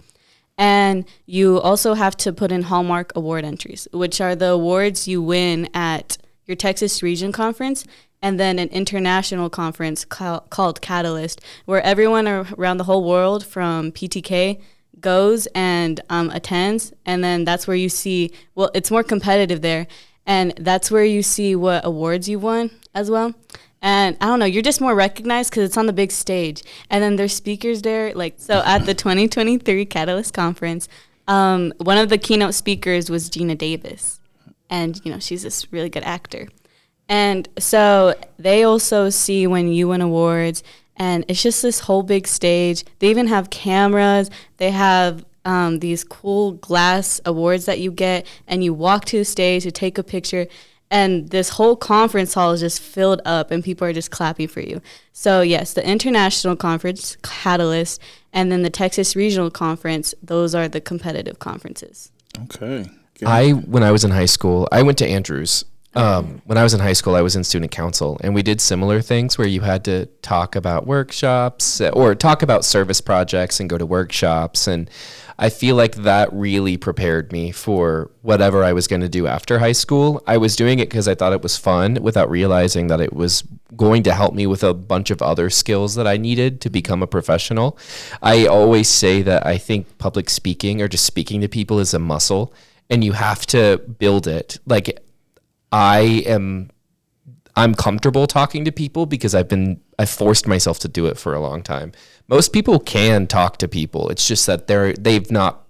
And 0.58 1.04
you 1.26 1.60
also 1.60 1.94
have 1.94 2.16
to 2.18 2.32
put 2.32 2.52
in 2.52 2.62
Hallmark 2.62 3.12
award 3.16 3.44
entries, 3.44 3.88
which 3.92 4.20
are 4.20 4.36
the 4.36 4.50
awards 4.50 5.08
you 5.08 5.22
win 5.22 5.68
at 5.74 6.18
your 6.46 6.56
Texas 6.56 7.02
Region 7.02 7.32
Conference 7.32 7.84
and 8.22 8.38
then 8.38 8.58
an 8.58 8.68
international 8.68 9.50
conference 9.50 10.04
call, 10.04 10.40
called 10.50 10.80
Catalyst, 10.80 11.40
where 11.64 11.82
everyone 11.82 12.28
around 12.28 12.76
the 12.76 12.84
whole 12.84 13.04
world 13.04 13.44
from 13.44 13.90
PTK 13.90 14.60
goes 15.02 15.46
and 15.54 16.00
um, 16.08 16.30
attends. 16.30 16.92
And 17.04 17.22
then 17.22 17.44
that's 17.44 17.66
where 17.66 17.76
you 17.76 17.88
see, 17.88 18.32
well, 18.54 18.70
it's 18.74 18.90
more 18.90 19.02
competitive 19.02 19.60
there. 19.60 19.86
And 20.24 20.54
that's 20.56 20.90
where 20.90 21.04
you 21.04 21.22
see 21.22 21.54
what 21.56 21.84
awards 21.84 22.28
you 22.28 22.38
won 22.38 22.70
as 22.94 23.10
well. 23.10 23.34
And 23.82 24.16
I 24.20 24.26
don't 24.26 24.38
know, 24.38 24.46
you're 24.46 24.62
just 24.62 24.80
more 24.80 24.94
recognized 24.94 25.50
because 25.50 25.64
it's 25.64 25.76
on 25.76 25.86
the 25.86 25.92
big 25.92 26.12
stage. 26.12 26.62
And 26.88 27.02
then 27.02 27.16
there's 27.16 27.34
speakers 27.34 27.82
there. 27.82 28.14
Like, 28.14 28.34
so 28.36 28.62
at 28.64 28.86
the 28.86 28.94
2023 28.94 29.84
Catalyst 29.86 30.32
Conference, 30.32 30.88
um, 31.26 31.72
one 31.78 31.98
of 31.98 32.08
the 32.08 32.18
keynote 32.18 32.54
speakers 32.54 33.10
was 33.10 33.28
Geena 33.28 33.58
Davis. 33.58 34.20
And, 34.70 35.00
you 35.04 35.10
know, 35.10 35.18
she's 35.18 35.42
this 35.42 35.70
really 35.72 35.90
good 35.90 36.04
actor. 36.04 36.48
And 37.08 37.48
so 37.58 38.14
they 38.38 38.62
also 38.62 39.10
see 39.10 39.46
when 39.46 39.68
you 39.68 39.88
win 39.88 40.00
awards, 40.00 40.62
and 41.02 41.24
it's 41.26 41.42
just 41.42 41.62
this 41.62 41.80
whole 41.80 42.04
big 42.04 42.28
stage. 42.28 42.84
They 43.00 43.08
even 43.08 43.26
have 43.26 43.50
cameras, 43.50 44.30
they 44.58 44.70
have 44.70 45.24
um, 45.44 45.80
these 45.80 46.04
cool 46.04 46.52
glass 46.52 47.20
awards 47.24 47.64
that 47.64 47.80
you 47.80 47.90
get, 47.90 48.26
and 48.46 48.62
you 48.62 48.72
walk 48.72 49.04
to 49.06 49.18
the 49.18 49.24
stage 49.24 49.64
to 49.64 49.72
take 49.72 49.98
a 49.98 50.04
picture 50.04 50.46
and 50.92 51.30
this 51.30 51.48
whole 51.48 51.74
conference 51.74 52.34
hall 52.34 52.52
is 52.52 52.60
just 52.60 52.78
filled 52.78 53.22
up 53.24 53.50
and 53.50 53.64
people 53.64 53.86
are 53.88 53.94
just 53.94 54.10
clapping 54.10 54.46
for 54.46 54.60
you. 54.60 54.82
So 55.14 55.40
yes, 55.40 55.72
the 55.72 55.84
international 55.88 56.54
conference 56.54 57.16
Catalyst 57.22 57.98
and 58.30 58.52
then 58.52 58.62
the 58.62 58.68
Texas 58.68 59.16
Regional 59.16 59.50
Conference, 59.50 60.14
those 60.22 60.54
are 60.54 60.68
the 60.68 60.82
competitive 60.82 61.38
conferences. 61.38 62.12
Okay. 62.44 62.90
Good. 63.18 63.26
I 63.26 63.52
when 63.52 63.82
I 63.82 63.90
was 63.90 64.04
in 64.04 64.10
high 64.10 64.26
school, 64.26 64.68
I 64.70 64.82
went 64.82 64.98
to 64.98 65.06
Andrews. 65.06 65.64
Um, 65.94 66.40
when 66.46 66.56
I 66.56 66.62
was 66.62 66.72
in 66.72 66.80
high 66.80 66.94
school, 66.94 67.14
I 67.14 67.20
was 67.20 67.36
in 67.36 67.44
student 67.44 67.70
council, 67.70 68.18
and 68.22 68.34
we 68.34 68.42
did 68.42 68.60
similar 68.60 69.02
things 69.02 69.36
where 69.36 69.46
you 69.46 69.60
had 69.60 69.84
to 69.84 70.06
talk 70.22 70.56
about 70.56 70.86
workshops 70.86 71.80
uh, 71.80 71.90
or 71.90 72.14
talk 72.14 72.42
about 72.42 72.64
service 72.64 73.00
projects 73.00 73.60
and 73.60 73.68
go 73.68 73.76
to 73.76 73.84
workshops. 73.84 74.66
And 74.66 74.88
I 75.38 75.50
feel 75.50 75.76
like 75.76 75.96
that 75.96 76.32
really 76.32 76.78
prepared 76.78 77.30
me 77.30 77.52
for 77.52 78.10
whatever 78.22 78.64
I 78.64 78.72
was 78.72 78.86
going 78.86 79.02
to 79.02 79.08
do 79.08 79.26
after 79.26 79.58
high 79.58 79.72
school. 79.72 80.22
I 80.26 80.38
was 80.38 80.56
doing 80.56 80.78
it 80.78 80.88
because 80.88 81.08
I 81.08 81.14
thought 81.14 81.34
it 81.34 81.42
was 81.42 81.58
fun 81.58 81.98
without 82.00 82.30
realizing 82.30 82.86
that 82.86 83.00
it 83.00 83.12
was 83.12 83.42
going 83.76 84.02
to 84.04 84.14
help 84.14 84.34
me 84.34 84.46
with 84.46 84.62
a 84.62 84.72
bunch 84.72 85.10
of 85.10 85.20
other 85.20 85.50
skills 85.50 85.94
that 85.96 86.06
I 86.06 86.16
needed 86.16 86.60
to 86.62 86.70
become 86.70 87.02
a 87.02 87.06
professional. 87.06 87.76
I 88.22 88.46
always 88.46 88.88
say 88.88 89.20
that 89.22 89.44
I 89.44 89.58
think 89.58 89.98
public 89.98 90.30
speaking 90.30 90.80
or 90.80 90.88
just 90.88 91.04
speaking 91.04 91.42
to 91.42 91.48
people 91.48 91.78
is 91.80 91.92
a 91.92 91.98
muscle 91.98 92.54
and 92.88 93.02
you 93.02 93.12
have 93.12 93.46
to 93.46 93.78
build 93.78 94.26
it. 94.26 94.58
Like 94.66 95.02
I 95.72 96.22
am 96.26 96.70
I'm 97.56 97.74
comfortable 97.74 98.26
talking 98.26 98.64
to 98.64 98.72
people 98.72 99.06
because 99.06 99.34
I've 99.34 99.48
been 99.48 99.80
I've 99.98 100.10
forced 100.10 100.46
myself 100.46 100.78
to 100.80 100.88
do 100.88 101.06
it 101.06 101.18
for 101.18 101.34
a 101.34 101.40
long 101.40 101.62
time. 101.62 101.92
Most 102.28 102.52
people 102.52 102.78
can 102.78 103.26
talk 103.26 103.58
to 103.58 103.68
people. 103.68 104.08
It's 104.08 104.26
just 104.26 104.46
that 104.46 104.66
they're 104.66 104.92
they've 104.94 105.30
not 105.30 105.64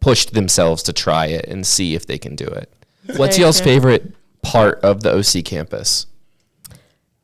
pushed 0.00 0.34
themselves 0.34 0.82
to 0.84 0.92
try 0.92 1.26
it 1.26 1.46
and 1.46 1.66
see 1.66 1.94
if 1.94 2.06
they 2.06 2.18
can 2.18 2.36
do 2.36 2.46
it. 2.46 2.72
What's 3.16 3.38
y'all's 3.38 3.60
favorite 3.60 4.14
part 4.42 4.80
of 4.80 5.02
the 5.02 5.14
OC 5.14 5.44
campus? 5.44 6.06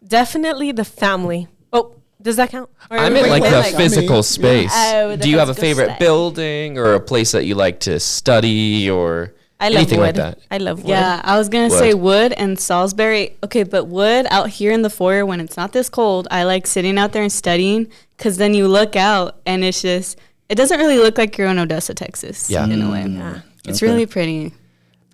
Definitely 0.07 0.73
the 0.73 0.85
family. 0.85 1.49
Oh, 1.73 1.97
does 2.21 2.37
that 2.37 2.51
count? 2.51 2.71
Or 2.91 2.99
I 2.99 3.09
meant 3.09 3.27
were 3.27 3.31
like 3.31 3.43
the 3.43 3.63
saying, 3.63 3.77
physical 3.77 4.17
yeah. 4.17 4.23
space. 4.23 4.73
Oh, 4.75 5.17
the 5.17 5.25
Do 5.25 5.31
you 5.31 5.39
have 5.39 5.49
a 5.49 5.55
favorite 5.55 5.87
space. 5.87 5.99
building 5.99 6.79
or 6.79 6.95
a 6.95 7.01
place 7.01 7.33
that 7.33 7.45
you 7.47 7.55
like 7.55 7.81
to 7.81 7.99
study 7.99 8.91
or 8.91 9.35
I 9.63 9.69
love 9.69 9.77
anything 9.77 9.99
wood. 10.01 10.07
like 10.07 10.15
that? 10.17 10.39
I 10.51 10.59
love 10.59 10.83
wood. 10.83 10.89
Yeah, 10.91 11.21
I 11.25 11.39
was 11.39 11.49
gonna 11.49 11.69
Wood. 11.69 11.79
say 11.79 11.95
wood 11.95 12.33
and 12.33 12.57
Saulsbury. 12.59 13.33
Okay, 13.45 13.63
but 13.63 13.85
wood 13.87 14.27
out 14.31 14.51
here 14.51 14.73
in 14.73 14.83
the 14.83 14.91
foyer 14.91 15.25
when 15.25 15.41
it's 15.41 15.57
not 15.57 15.73
this 15.73 15.89
cold, 15.89 16.27
I 16.31 16.43
like 16.45 16.67
sitting 16.67 16.99
out 16.99 17.13
there 17.13 17.23
and 17.23 17.31
studying 17.33 17.87
because 18.17 18.37
then 18.39 18.55
you 18.55 18.67
look 18.69 18.97
out 18.97 19.41
and 19.47 19.65
it's 19.65 19.81
just 19.81 20.19
it 20.49 20.57
doesn't 20.57 20.79
really 20.79 20.99
look 20.99 21.17
like 21.17 21.39
you're 21.39 21.49
in 21.49 21.59
Odessa, 21.59 21.95
Texas. 21.95 22.51
Yeah. 22.51 22.65
in 22.65 22.83
a 22.83 22.91
way. 22.91 23.07
Yeah. 23.09 23.41
It's 23.67 23.83
Okay. 23.83 23.91
really 23.91 24.07
pretty. 24.07 24.53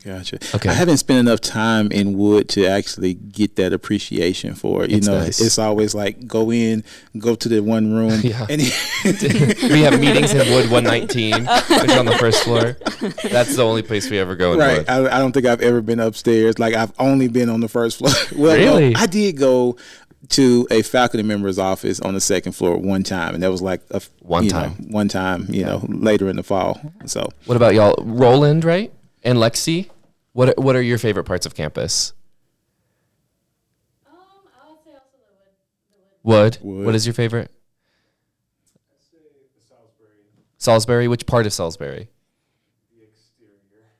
Gotcha. 0.08 0.38
Okay. 0.54 0.68
I 0.70 0.72
haven't 0.72 0.96
spent 0.96 1.18
enough 1.20 1.40
time 1.40 1.92
in 1.92 2.16
Wood 2.16 2.48
to 2.50 2.66
actually 2.66 3.14
get 3.14 3.56
that 3.56 3.72
appreciation 3.74 4.54
for 4.54 4.84
it. 4.84 4.90
You 4.90 4.96
It's 4.98 5.06
know, 5.06 5.18
nice. 5.18 5.40
it's 5.40 5.58
always 5.58 5.94
like 5.94 6.26
go 6.26 6.50
in, 6.50 6.82
go 7.18 7.34
to 7.34 7.48
the 7.48 7.60
one 7.60 7.92
room, 7.92 8.20
Yeah. 8.22 8.46
and 8.48 8.60
we 9.04 9.80
have 9.82 10.00
meetings 10.00 10.32
in 10.32 10.38
Wood 10.52 10.70
119, 10.70 11.44
which 11.44 11.90
is 11.90 11.96
on 11.96 12.06
the 12.06 12.16
first 12.18 12.42
floor. 12.44 12.76
That's 13.30 13.54
the 13.56 13.64
only 13.64 13.82
place 13.82 14.08
we 14.10 14.18
ever 14.18 14.34
go 14.34 14.54
in 14.54 14.58
right. 14.58 14.78
Wood. 14.78 14.88
I, 14.88 15.16
I 15.16 15.18
don't 15.18 15.32
think 15.32 15.46
I've 15.46 15.60
ever 15.60 15.80
been 15.82 16.00
upstairs. 16.00 16.58
Like 16.58 16.74
I've 16.74 16.92
only 16.98 17.28
been 17.28 17.48
on 17.50 17.60
the 17.60 17.68
first 17.68 17.98
floor. 17.98 18.12
well, 18.36 18.56
no, 18.58 18.76
Really? 18.78 18.94
I 18.96 19.06
did 19.06 19.36
go 19.36 19.76
to 20.30 20.66
a 20.70 20.82
faculty 20.82 21.22
member's 21.22 21.58
office 21.58 22.00
on 22.00 22.14
the 22.14 22.20
second 22.20 22.52
floor 22.52 22.76
one 22.76 23.02
time, 23.02 23.34
and 23.34 23.42
that 23.42 23.50
was 23.50 23.62
like 23.62 23.82
a 23.90 24.00
One 24.20 24.44
you 24.44 24.50
know, 24.50 24.56
time. 24.60 24.72
one 24.90 25.08
time. 25.08 25.46
You 25.48 25.64
know, 25.64 25.84
later 25.88 26.28
in 26.28 26.36
the 26.36 26.42
fall. 26.42 26.80
So 27.06 27.28
What 27.46 27.56
about 27.56 27.74
y'all? 27.74 27.94
Roland, 28.02 28.64
right? 28.64 28.92
And 29.24 29.38
Lexi? 29.38 29.88
What 30.38 30.56
What 30.56 30.76
are 30.76 30.82
your 30.82 30.98
favorite 30.98 31.24
parts 31.24 31.46
of 31.46 31.56
campus? 31.56 32.12
Um, 34.06 34.12
wood. 36.22 36.58
Wood. 36.62 36.86
What 36.86 36.94
is 36.94 37.04
your 37.04 37.12
favorite? 37.12 37.50
Saulsbury. 39.66 40.28
Saulsbury. 40.60 41.08
Which 41.10 41.26
part 41.26 41.46
of 41.46 41.50
Saulsbury? 41.50 42.06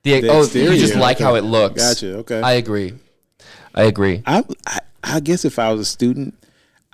The 0.03 0.13
exterior. 0.13 0.45
The 0.45 0.69
oh, 0.69 0.73
you 0.73 0.79
just 0.79 0.95
like 0.95 1.17
okay. 1.17 1.25
how 1.25 1.35
it 1.35 1.43
looks. 1.43 1.83
Gotcha, 1.83 2.19
okay. 2.19 2.41
I 2.41 2.53
agree. 2.53 2.93
I 3.75 3.83
agree. 3.83 4.23
I, 4.25 4.45
I 4.65 4.79
I 5.03 5.19
guess 5.19 5.43
if 5.43 5.59
I 5.59 5.73
was 5.73 5.81
a 5.81 5.85
student, 5.85 6.41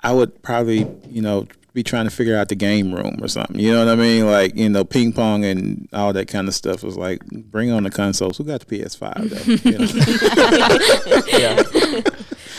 I 0.00 0.12
would 0.12 0.42
probably 0.42 0.88
you 1.08 1.22
know 1.22 1.46
be 1.76 1.82
trying 1.84 2.06
to 2.06 2.10
figure 2.10 2.36
out 2.36 2.48
the 2.48 2.54
game 2.56 2.92
room 2.92 3.18
or 3.22 3.28
something. 3.28 3.60
You 3.60 3.70
know 3.72 3.84
what 3.84 3.92
I 3.92 3.96
mean? 3.96 4.26
Like 4.26 4.56
you 4.56 4.68
know, 4.68 4.82
ping 4.84 5.12
pong 5.12 5.44
and 5.44 5.86
all 5.92 6.12
that 6.14 6.26
kind 6.26 6.48
of 6.48 6.54
stuff 6.54 6.82
was 6.82 6.96
like 6.96 7.20
bring 7.26 7.70
on 7.70 7.82
the 7.84 7.90
consoles. 7.90 8.38
Who 8.38 8.44
got 8.44 8.64
the 8.66 8.84
PS 8.84 8.94
Five? 8.96 9.28
though? 9.30 9.70
You 9.70 9.78
know? 9.78 11.22
yeah. 11.38 11.62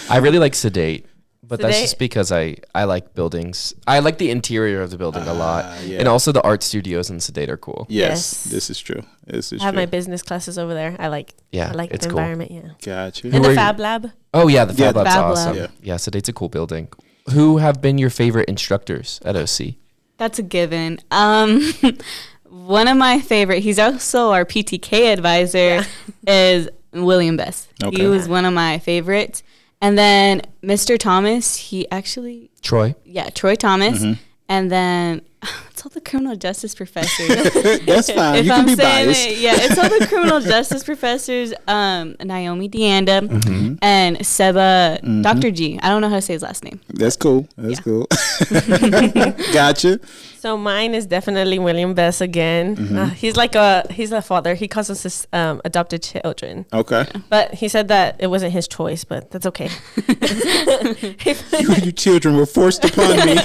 I 0.09 0.17
really 0.19 0.37
like 0.39 0.53
sedate, 0.55 1.05
but 1.43 1.59
that's 1.59 1.81
just 1.81 1.99
because 1.99 2.31
I 2.31 2.57
I 2.75 2.83
like 2.85 3.13
buildings. 3.15 3.73
I 3.87 3.99
like 3.99 4.19
the 4.19 4.29
interior 4.29 4.81
of 4.83 4.91
the 4.91 4.97
building 4.97 5.23
a 5.23 5.33
lot, 5.33 5.65
Ah, 5.65 5.79
yeah. 5.81 5.99
and 5.99 6.07
also 6.07 6.31
the 6.31 6.41
art 6.43 6.61
studios 6.63 7.09
in 7.09 7.19
sedate 7.19 7.49
are 7.49 7.57
cool. 7.57 7.87
yes, 7.89 8.09
Yes. 8.09 8.43
this 8.45 8.69
is 8.69 8.79
true. 8.79 9.01
This 9.25 9.51
is 9.51 9.61
I 9.61 9.65
have 9.65 9.73
true. 9.73 9.81
my 9.81 9.85
business 9.87 10.21
classes 10.21 10.57
over 10.57 10.73
there. 10.73 10.95
I 10.99 11.07
like. 11.09 11.33
Yeah, 11.51 11.69
I 11.69 11.71
like 11.73 11.91
it's 11.91 12.05
the 12.05 12.11
cool. 12.11 12.19
environment. 12.19 12.51
Yeah. 12.51 12.69
Gotcha. 12.81 13.27
Who 13.29 13.35
And 13.35 13.37
are 13.45 13.47
the 13.47 13.49
you- 13.49 13.55
Fab 13.55 13.79
Lab. 13.79 14.11
Oh 14.33 14.47
yeah, 14.47 14.65
the 14.65 14.73
Yeah, 14.73 14.87
Fab 14.91 14.95
Lab's 14.97 15.09
Fab 15.15 15.23
awesome. 15.25 15.57
Lab. 15.57 15.71
Yeah. 15.81 15.95
sedate's 15.95 16.29
a 16.29 16.33
cool 16.33 16.49
building. 16.49 16.87
Who 17.31 17.57
have 17.57 17.81
been 17.81 17.97
your 17.97 18.09
favorite 18.09 18.47
instructors 18.49 19.19
at 19.25 19.35
OC? 19.35 19.75
That's 20.17 20.39
a 20.39 20.43
given. 20.43 20.99
Um, 21.11 21.73
one 22.49 22.87
of 22.87 22.97
my 22.97 23.19
favorite. 23.19 23.59
He's 23.63 23.79
also 23.79 24.31
our 24.31 24.45
PTK 24.45 25.13
advisor. 25.13 25.83
Is 26.27 26.69
William 26.93 27.37
Best. 27.37 27.69
Okay. 27.83 28.03
He 28.03 28.07
was 28.07 28.27
one 28.27 28.45
of 28.45 28.53
my 28.53 28.79
favorites. 28.79 29.43
And 29.81 29.97
then 29.97 30.41
Mr. 30.63 30.97
Thomas. 30.97 31.55
He 31.55 31.89
actually, 31.91 32.49
Troy. 32.61 32.95
yeah, 33.05 33.29
Troy 33.29 33.55
Thomas. 33.55 33.99
Mm-hmm. 33.99 34.21
And 34.49 34.71
then 34.71 35.21
it's 35.77 35.85
all 35.85 35.91
the 35.91 36.01
criminal 36.01 36.35
justice 36.35 36.73
professors. 36.73 37.27
That's 37.85 38.09
fine. 38.11 38.37
if 38.37 38.45
you 38.45 38.51
can 38.51 38.61
I'm 38.61 38.65
be 38.65 38.75
saying 38.75 39.05
biased. 39.05 39.27
it, 39.27 39.37
yeah, 39.37 39.53
it's 39.57 39.77
all 39.77 39.87
the 39.99 40.07
criminal 40.07 40.39
justice 40.39 40.83
professors. 40.83 41.53
Um, 41.67 42.15
Naomi 42.23 42.67
Deanda 42.67 43.27
Mm-hmm. 43.27 43.75
and 43.83 44.25
Seba, 44.25 44.99
Dr. 45.21 45.51
G. 45.51 45.79
I 45.83 45.89
don't 45.89 46.01
know 46.01 46.09
how 46.09 46.15
to 46.15 46.21
say 46.21 46.33
his 46.33 46.41
last 46.41 46.63
name. 46.63 46.79
That's 46.89 47.15
cool. 47.15 47.47
That's 47.57 47.79
Yeah. 47.79 47.83
cool. 47.83 48.07
gotcha. 49.53 49.99
So 50.39 50.55
mine 50.57 50.93
is 50.95 51.05
definitely 51.05 51.59
William 51.59 51.93
Best 51.93 52.21
again. 52.21 52.75
Mm-hmm. 52.75 52.97
Uh, 52.97 53.09
he's 53.09 53.35
like 53.35 53.55
a 53.55 53.85
he's 53.91 54.11
a 54.11 54.21
father. 54.21 54.55
He 54.55 54.67
calls 54.67 54.89
us 54.89 55.03
his 55.03 55.27
um, 55.33 55.61
adopted 55.65 56.01
children. 56.03 56.65
Okay. 56.73 57.05
But 57.29 57.55
he 57.55 57.67
said 57.67 57.87
that 57.89 58.15
it 58.19 58.27
wasn't 58.27 58.53
his 58.53 58.67
choice, 58.67 59.03
but 59.03 59.29
that's 59.31 59.45
okay. 59.47 59.69
you, 60.07 61.75
you 61.83 61.91
children 61.91 62.37
were 62.37 62.45
forced 62.45 62.83
upon 62.85 63.15
me. 63.25 63.35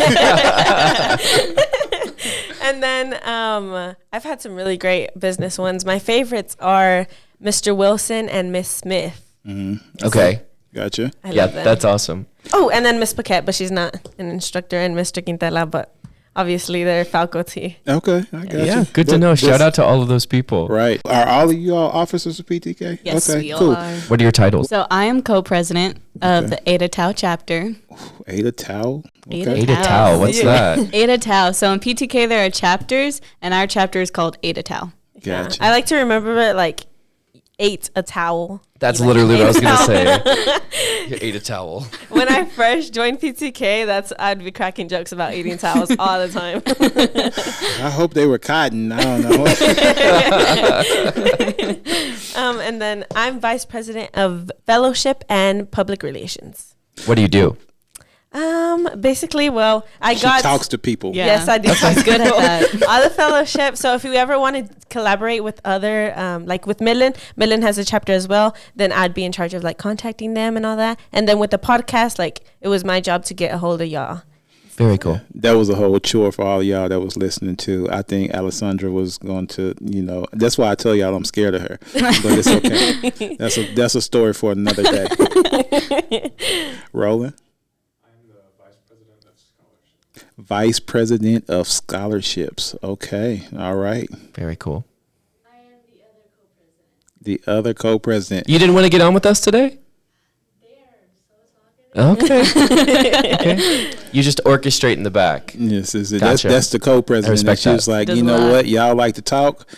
And 2.73 2.83
then 2.83 3.29
um, 3.29 3.95
I've 4.13 4.25
had 4.25 4.41
some 4.41 4.55
really 4.55 4.77
great 4.77 5.11
business 5.19 5.59
ones. 5.59 5.85
My 5.85 5.99
favorites 5.99 6.57
are 6.61 7.07
Mr. 7.43 7.77
Wilson 7.77 8.29
and 8.29 8.51
Miss 8.53 8.69
Smith. 8.69 9.35
Okay. 10.03 10.43
gotcha. 10.75 11.11
I 11.23 11.33
yeah, 11.33 11.45
love 11.45 11.55
that's 11.55 11.85
awesome. 11.85 12.27
Oh, 12.53 12.71
and 12.71 12.85
then 12.85 12.99
Miss 12.99 13.13
Paquette, 13.13 13.45
but 13.45 13.55
she's 13.55 13.71
not 13.71 13.95
an 14.19 14.29
instructor, 14.31 14.77
and 14.79 14.97
Mr. 14.97 15.23
Quintela, 15.23 15.71
but 15.71 15.95
obviously 16.37 16.85
they're 16.85 17.05
faculty. 17.05 17.79
Okay, 17.87 18.25
I 18.33 18.45
got 18.47 18.67
Yeah, 18.67 18.79
you. 18.81 18.85
good 18.93 19.09
to 19.09 19.19
know. 19.19 19.31
this- 19.31 19.41
Shout 19.41 19.61
out 19.61 19.75
to 19.75 19.85
all 19.85 20.03
of 20.03 20.09
those 20.09 20.27
people. 20.27 20.69
Right. 20.69 21.01
Are 21.05 21.27
all 21.29 21.51
of 21.51 21.57
you 21.59 21.75
all 21.75 21.91
officers 21.91 22.39
of 22.39 22.47
PTK? 22.47 22.99
Yes, 23.05 23.29
okay, 23.29 23.41
we 23.41 23.53
all 23.53 23.59
cool. 23.59 23.73
are. 23.77 23.95
What 24.09 24.21
are 24.21 24.23
your 24.23 24.33
titles? 24.33 24.69
So 24.69 24.87
I 24.91 25.05
am 25.07 25.23
co-president 25.23 25.99
of 26.21 26.45
Okay. 26.45 26.47
the 26.57 26.69
Eta 26.69 26.89
Tau 26.89 27.13
chapter. 27.13 27.75
Eta 28.27 28.53
Tau. 28.53 29.03
Eta 29.31 29.51
Okay. 29.53 29.63
Eta 29.63 29.75
Tau. 29.77 29.83
Tau. 29.85 30.19
What's 30.21 30.43
that? 30.43 30.79
Eta 30.95 31.19
Tau. 31.19 31.53
So 31.53 31.73
in 31.73 31.81
PTK 31.81 32.27
there 32.29 32.45
are 32.47 32.51
chapters, 32.51 33.21
and 33.41 33.53
our 33.55 33.67
chapter 33.67 34.01
is 34.01 34.11
called 34.11 34.37
Eta 34.43 34.63
Tau. 34.63 34.93
Yeah. 35.23 35.43
Gotcha. 35.45 35.63
I 35.65 35.71
like 35.71 35.87
to 35.87 35.97
remember 35.97 36.37
it 36.41 36.57
like 36.57 36.87
ate 37.63 37.89
a 37.97 38.03
towel. 38.03 38.61
That's 38.81 39.01
Like, 39.01 39.07
literally 39.07 39.37
what 39.37 39.45
I 39.45 39.49
was 39.49 39.61
gonna 39.61 39.87
say. 39.87 40.19
You 41.09 41.19
ate 41.21 41.35
a 41.37 41.41
towel. 41.41 41.83
when 42.11 42.29
I 42.29 42.45
first 42.45 42.93
joined 42.95 43.21
PTK, 43.21 43.87
that's 43.87 44.13
I'd 44.19 44.43
be 44.43 44.51
cracking 44.51 44.89
jokes 44.89 45.13
about 45.13 45.35
eating 45.35 45.59
towels 45.59 45.91
all 45.99 46.27
the 46.27 46.33
time. 46.33 46.63
I 47.85 47.91
hope 47.91 48.15
they 48.15 48.27
were 48.27 48.39
cotton. 48.39 48.91
I 48.93 49.03
don't 49.03 49.23
know. 49.23 49.45
um, 52.37 52.61
and 52.61 52.81
then 52.81 53.05
I'm 53.15 53.41
vice 53.41 53.65
president 53.65 54.11
of 54.15 54.51
fellowship 54.67 55.25
and 55.29 55.71
public 55.71 56.03
relations. 56.03 56.75
What 57.07 57.17
do 57.17 57.23
you 57.23 57.29
do? 57.29 57.57
Um, 58.33 58.89
basically, 58.99 59.51
well, 59.51 59.87
I 60.01 60.15
she 60.15 60.23
got 60.23 60.43
talks 60.43 60.69
to 60.69 60.79
people. 60.79 61.15
Yeah. 61.15 61.27
Yes, 61.27 61.49
I 61.49 61.59
do. 61.59 61.75
She's 61.75 62.03
good 62.05 62.21
at 62.21 62.35
that. 62.35 62.83
Other 62.89 63.11
fellowship. 63.11 63.77
So 63.77 63.95
if 63.95 64.05
you 64.05 64.15
ever 64.15 64.39
want 64.39 64.57
to 64.57 64.75
collaborate 64.89 65.45
with 65.45 65.61
other, 65.65 66.19
um, 66.19 66.47
like 66.47 66.67
with 66.67 66.81
Midland, 66.81 67.17
Midland 67.37 67.63
has 67.63 67.77
a 67.79 67.85
chapter 67.85 68.13
as 68.13 68.27
well. 68.27 68.57
Then 68.75 68.91
I'd 68.91 69.13
be 69.13 69.25
in 69.25 69.33
charge 69.33 69.53
of 69.55 69.63
like 69.63 69.77
contacting 69.79 70.35
them 70.35 70.57
and 70.57 70.65
all 70.65 70.77
that. 70.77 70.99
And 71.13 71.29
then 71.29 71.39
with 71.39 71.51
the 71.51 71.59
podcast, 71.59 72.19
like 72.19 72.41
it 72.61 72.69
was 72.69 72.85
my 72.85 73.01
job 73.01 73.25
to 73.27 73.35
get 73.35 73.53
a 73.53 73.59
hold 73.59 73.83
of 73.83 73.89
y'all. 73.89 74.23
Very 74.77 74.97
cool. 74.97 75.21
That 75.35 75.53
was 75.53 75.69
a 75.69 75.75
whole 75.75 75.99
chore 76.01 76.33
for 76.33 76.43
all 76.43 76.61
of 76.61 76.67
y'all 76.67 76.89
that 76.89 77.01
was 77.01 77.15
listening 77.19 77.57
to. 77.57 77.91
I 77.91 78.01
think 78.01 78.33
Alessandra 78.33 78.91
was 78.91 79.19
going 79.19 79.47
to, 79.49 79.75
you 79.83 80.03
know, 80.03 80.25
that's 80.33 80.57
why 80.57 80.71
I 80.71 80.75
tell 80.75 80.95
y'all 80.95 81.15
I'm 81.15 81.27
scared 81.27 81.55
of 81.55 81.63
her. 81.63 81.79
But 81.93 82.39
it's 82.39 82.49
okay. 82.49 83.37
that's 83.37 83.59
a 83.59 83.75
that's 83.75 83.95
a 83.95 84.01
story 84.01 84.33
for 84.33 84.53
another 84.53 84.83
day. 84.83 86.31
Roland. 86.95 87.35
Vice 90.39 90.81
President 90.81 91.49
of 91.49 91.69
Scholarships. 91.69 92.75
Okay. 92.83 93.43
All 93.57 93.77
right. 93.77 94.11
Very 94.35 94.57
cool. 94.57 94.85
I 95.51 95.57
am 95.57 95.63
the 95.93 96.01
other 96.03 96.15
co-president. 96.25 97.45
The 97.47 97.51
other 97.51 97.75
co 97.75 97.99
president. 97.99 98.49
You 98.49 98.59
didn't 98.59 98.75
want 98.75 98.85
to 98.85 98.91
get 98.91 99.01
on 99.01 99.15
with 99.15 99.27
us 99.27 99.41
today? 99.41 99.79
Okay. 101.95 102.41
okay. 102.57 103.93
You 104.13 104.23
just 104.23 104.41
orchestrate 104.45 104.95
in 104.95 105.03
the 105.03 105.11
back. 105.11 105.55
Yes, 105.59 105.95
is 105.95 106.13
it? 106.13 106.21
That's, 106.21 106.43
Gotcha. 106.43 106.55
that's 106.55 106.71
the 106.71 106.79
co-president. 106.79 107.33
respect 107.33 107.59
And 107.59 107.61
she 107.61 107.75
was 107.75 107.89
like, 107.89 108.07
Does 108.09 108.17
you 108.19 108.25
know 108.25 108.39
lot. 108.39 108.51
what? 108.51 108.67
Y'all 108.67 108.95
like 108.95 109.15
to 109.17 109.23
talk. 109.23 109.69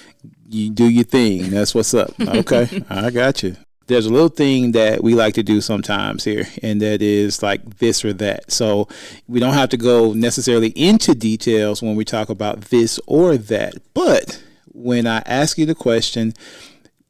You 0.49 0.71
do 0.71 0.89
your 0.89 1.05
thing. 1.05 1.51
That's 1.51 1.75
what's 1.75 1.93
up. 1.95 2.13
Okay, 2.21 2.85
I 2.89 3.11
got 3.11 3.43
you. 3.43 3.57
There's 3.87 4.07
a 4.07 4.13
little 4.13 4.29
thing 4.29 4.73
that 4.73 5.03
we 5.03 5.15
like 5.15 5.35
to 5.35 5.43
do 5.43 5.61
sometimes 5.61 6.25
here, 6.25 6.47
and 6.63 6.81
that 6.81 7.03
is 7.03 7.43
like 7.43 7.79
this 7.79 8.05
or 8.05 8.15
that. 8.15 8.51
So 8.51 8.89
we 9.29 9.41
don't 9.41 9.55
have 9.55 9.69
to 9.71 9.77
go 9.77 10.13
necessarily 10.15 10.69
into 10.71 11.15
details 11.15 11.83
when 11.83 11.95
we 11.95 12.05
talk 12.05 12.31
about 12.31 12.63
this 12.63 12.99
or 13.07 13.37
that. 13.37 13.75
But 13.93 14.43
when 14.73 15.07
I 15.07 15.19
ask 15.27 15.59
you 15.59 15.67
the 15.67 15.75
question, 15.75 16.33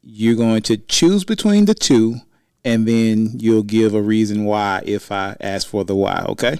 you're 0.02 0.36
going 0.36 0.62
to 0.62 0.76
choose 0.76 1.24
between 1.24 1.64
the 1.66 1.74
two, 1.74 2.16
and 2.64 2.86
then 2.86 3.38
you'll 3.38 3.62
give 3.62 3.94
a 3.94 4.02
reason 4.02 4.44
why 4.44 4.82
if 4.84 5.12
I 5.12 5.36
ask 5.40 5.68
for 5.68 5.84
the 5.84 5.94
why. 5.94 6.24
Okay. 6.28 6.56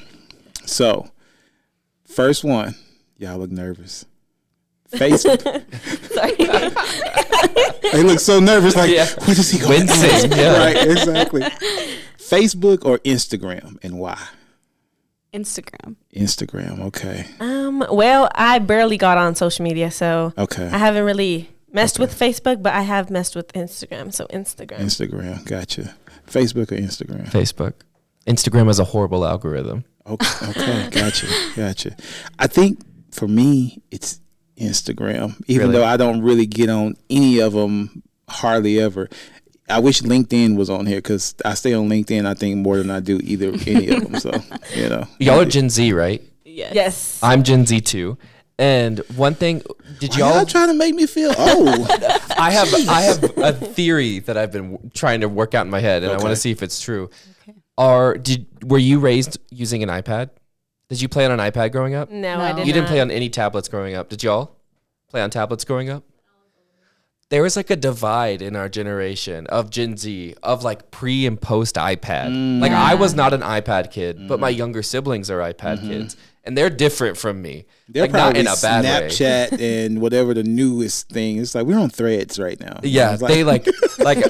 So, 0.64 1.11
first 2.07 2.44
one, 2.44 2.74
y'all 3.18 3.38
look 3.38 3.50
nervous. 3.50 4.07
Facebook. 4.95 5.43
they 7.93 8.03
look 8.03 8.21
so 8.21 8.41
nervous. 8.41 8.77
Like, 8.77 8.91
Yeah. 8.91 9.07
what 9.25 9.39
is 9.39 9.51
he 9.51 9.59
going 9.59 9.87
to 9.87 9.93
Wincing, 9.93 10.11
ask? 10.11 10.37
yeah. 10.37 10.59
Right, 10.65 10.77
exactly. 10.91 11.43
Facebook 12.19 12.85
or 12.85 12.99
Instagram, 13.01 13.79
and 13.83 13.99
why? 13.99 14.19
Instagram. 15.33 15.97
Instagram. 16.15 16.81
Okay. 16.81 17.27
Um, 17.41 17.85
well, 17.91 18.29
I 18.35 18.59
barely 18.61 18.97
got 18.97 19.19
on 19.19 19.35
social 19.35 19.65
media, 19.65 19.91
so 19.91 20.33
Okay. 20.39 20.67
I 20.67 20.79
haven't 20.79 21.05
really 21.05 21.51
messed 21.73 21.99
with 21.99 22.17
Facebook, 22.17 22.63
but 22.63 22.73
I 22.73 22.83
have 22.83 23.11
messed 23.11 23.35
with 23.35 23.53
Instagram. 23.53 24.13
So 24.15 24.27
Instagram. 24.27 24.79
Instagram. 24.81 25.45
Gotcha. 25.45 25.95
Facebook 26.27 26.71
or 26.73 26.77
Instagram? 26.77 27.29
Facebook. 27.31 27.73
Instagram 28.27 28.67
has 28.69 28.79
a 28.79 28.85
horrible 28.85 29.27
algorithm. 29.27 29.85
Okay. 30.07 30.27
Okay. 30.51 30.89
Gotcha. 30.91 31.27
Gotcha. 31.57 31.97
I 32.39 32.47
think 32.47 32.79
for 33.11 33.27
me, 33.27 33.83
it's 33.91 34.21
Instagram. 34.59 35.40
Even 35.47 35.69
Really? 35.69 35.81
though 35.81 35.85
I 35.87 35.97
don't 35.97 36.23
really 36.23 36.47
get 36.47 36.69
on 36.71 36.97
any 37.11 37.40
of 37.40 37.53
them 37.53 38.03
hardly 38.29 38.81
ever. 38.81 39.09
I 39.69 39.79
wish 39.79 40.03
LinkedIn 40.03 40.57
was 40.57 40.69
on 40.69 40.87
here 40.87 40.99
because 40.99 41.35
I 41.45 41.55
stay 41.55 41.73
on 41.73 41.88
LinkedIn. 41.88 42.27
I 42.27 42.35
think 42.35 42.57
more 42.59 42.77
than 42.77 42.90
I 42.90 43.01
do 43.01 43.19
either 43.25 43.49
any 43.67 43.88
of 43.88 44.03
them. 44.05 44.21
So 44.21 44.31
you 44.77 44.88
know, 44.88 45.07
Y'all 45.19 45.40
are 45.40 45.45
Gen 45.47 45.71
Z, 45.71 45.93
right? 45.93 46.23
Yes. 46.45 46.75
Yes. 46.75 47.21
I'm 47.23 47.43
Gen 47.43 47.67
Z 47.67 47.81
too. 47.81 48.19
And 48.57 49.01
one 49.17 49.35
thing, 49.35 49.62
did 49.99 50.12
Why 50.12 50.19
y'all? 50.19 50.37
y'all 50.37 50.47
trying 50.47 50.69
to 50.69 50.75
make 50.75 50.95
me 50.95 51.07
feel 51.07 51.31
old? 51.37 51.88
I 52.38 52.53
have 52.53 52.73
I 52.88 53.01
have 53.03 53.25
a 53.38 53.53
theory 53.53 54.21
that 54.21 54.37
I've 54.37 54.53
been 54.53 54.73
w- 54.75 54.90
trying 54.95 55.23
to 55.23 55.29
work 55.29 55.55
out 55.55 55.64
in 55.67 55.71
my 55.71 55.81
head, 55.81 56.05
and 56.05 56.12
I 56.12 56.17
want 56.19 56.29
to 56.29 56.37
see 56.37 56.53
if 56.53 56.62
it's 56.62 56.81
true. 56.81 57.11
Okay. 57.43 57.59
Are 57.79 58.17
did 58.17 58.47
were 58.62 58.79
you 58.79 59.01
raised 59.01 59.38
using 59.51 59.83
an 59.83 59.88
iPad? 59.88 60.31
Did 60.88 61.01
you 61.01 61.09
play 61.09 61.25
on 61.25 61.38
an 61.38 61.38
iPad 61.38 61.73
growing 61.73 61.94
up? 61.94 62.11
no, 62.11 62.37
No. 62.37 62.42
I 62.42 62.53
didn't. 62.53 62.66
You 62.66 62.73
didn't 62.73 62.85
not. 62.85 62.90
play 62.90 63.01
on 63.01 63.11
any 63.11 63.31
tablets 63.31 63.68
growing 63.68 63.94
up, 63.94 64.09
did 64.09 64.23
y'all? 64.23 64.57
Play 65.09 65.23
on 65.23 65.31
tablets 65.31 65.64
growing 65.64 65.90
up? 65.90 66.05
There 67.31 67.42
was 67.42 67.57
like 67.57 67.70
a 67.70 67.77
divide 67.77 68.42
in 68.42 68.55
our 68.55 68.68
generation 68.68 69.47
of 69.47 69.70
Gen 69.70 69.97
Z 69.97 70.35
of 70.42 70.62
like 70.62 70.90
pre 70.90 71.27
and 71.27 71.40
post 71.40 71.77
iPad. 71.77 72.29
Mm. 72.29 72.61
Like 72.61 72.73
I 72.73 72.94
was 72.94 73.14
not 73.14 73.33
an 73.33 73.40
iPad 73.40 73.90
kid, 73.90 74.29
but 74.29 74.38
my 74.38 74.51
mm-hmm. 74.51 74.59
younger 74.59 74.83
siblings 74.83 75.31
are 75.31 75.38
iPad 75.38 75.79
mm-hmm. 75.79 75.88
kids, 75.88 76.16
and 76.44 76.57
they're 76.57 76.70
different 76.70 77.16
from 77.16 77.40
me. 77.40 77.64
They're 77.88 78.05
like 78.05 78.12
not 78.12 78.35
probably 78.35 78.40
in 78.40 78.47
a 78.47 78.55
bad 78.61 78.85
way. 78.85 79.09
Snapchat 79.09 79.61
and 79.85 80.01
whatever 80.01 80.35
the 80.35 80.44
newest 80.44 81.09
thing. 81.09 81.38
It's 81.38 81.55
like 81.55 81.66
we're 81.66 81.79
on 81.79 81.88
Threads 81.88 82.38
right 82.38 82.61
now. 82.61 82.81
Yeah, 82.83 83.14
It's 83.14 83.23
they 83.23 83.42
like 83.42 83.66
like 83.99 84.23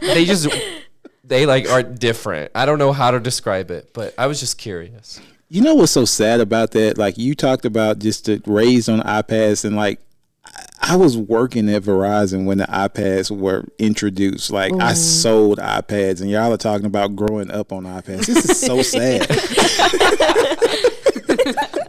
they 0.00 0.24
just 0.24 0.46
they 1.24 1.46
like 1.46 1.68
are 1.70 1.82
different. 1.82 2.52
I 2.54 2.66
don't 2.66 2.78
know 2.78 2.92
how 2.92 3.10
to 3.10 3.18
describe 3.18 3.70
it, 3.70 3.92
but 3.94 4.14
I 4.18 4.26
was 4.26 4.40
just 4.40 4.58
curious. 4.58 5.20
You 5.52 5.60
know 5.60 5.74
what's 5.74 5.92
so 5.92 6.06
sad 6.06 6.40
about 6.40 6.70
that? 6.70 6.96
Like 6.96 7.18
you 7.18 7.34
talked 7.34 7.66
about 7.66 7.98
just 7.98 8.24
the 8.24 8.40
raised 8.46 8.88
on 8.88 9.00
iPads 9.00 9.66
and 9.66 9.76
like 9.76 10.00
I- 10.46 10.94
I 10.94 10.96
was 10.96 11.14
working 11.18 11.68
at 11.68 11.82
Verizon 11.82 12.46
when 12.46 12.56
the 12.56 12.64
iPads 12.64 13.30
were 13.30 13.66
introduced. 13.78 14.50
Like 14.50 14.72
I 14.72 14.76
mm-hmm. 14.76 14.94
sold 14.94 15.58
iPads 15.58 16.22
and 16.22 16.30
y'all 16.30 16.54
are 16.54 16.56
talking 16.56 16.86
about 16.86 17.16
growing 17.16 17.50
up 17.50 17.70
on 17.70 17.84
iPads. 17.84 18.24
This 18.24 18.48
is 18.48 18.58
so 18.58 18.80
sad. 18.80 19.26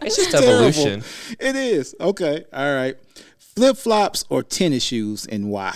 It's 0.06 0.18
just 0.18 0.32
Terrible. 0.32 0.66
evolution. 0.66 1.04
It 1.40 1.56
is. 1.56 1.96
Okay. 1.98 2.44
All 2.52 2.76
right. 2.76 2.98
Flip 3.38 3.78
flops 3.78 4.26
or 4.30 4.44
tennis 4.44 4.84
shoes 4.84 5.26
and 5.26 5.50
why? 5.50 5.74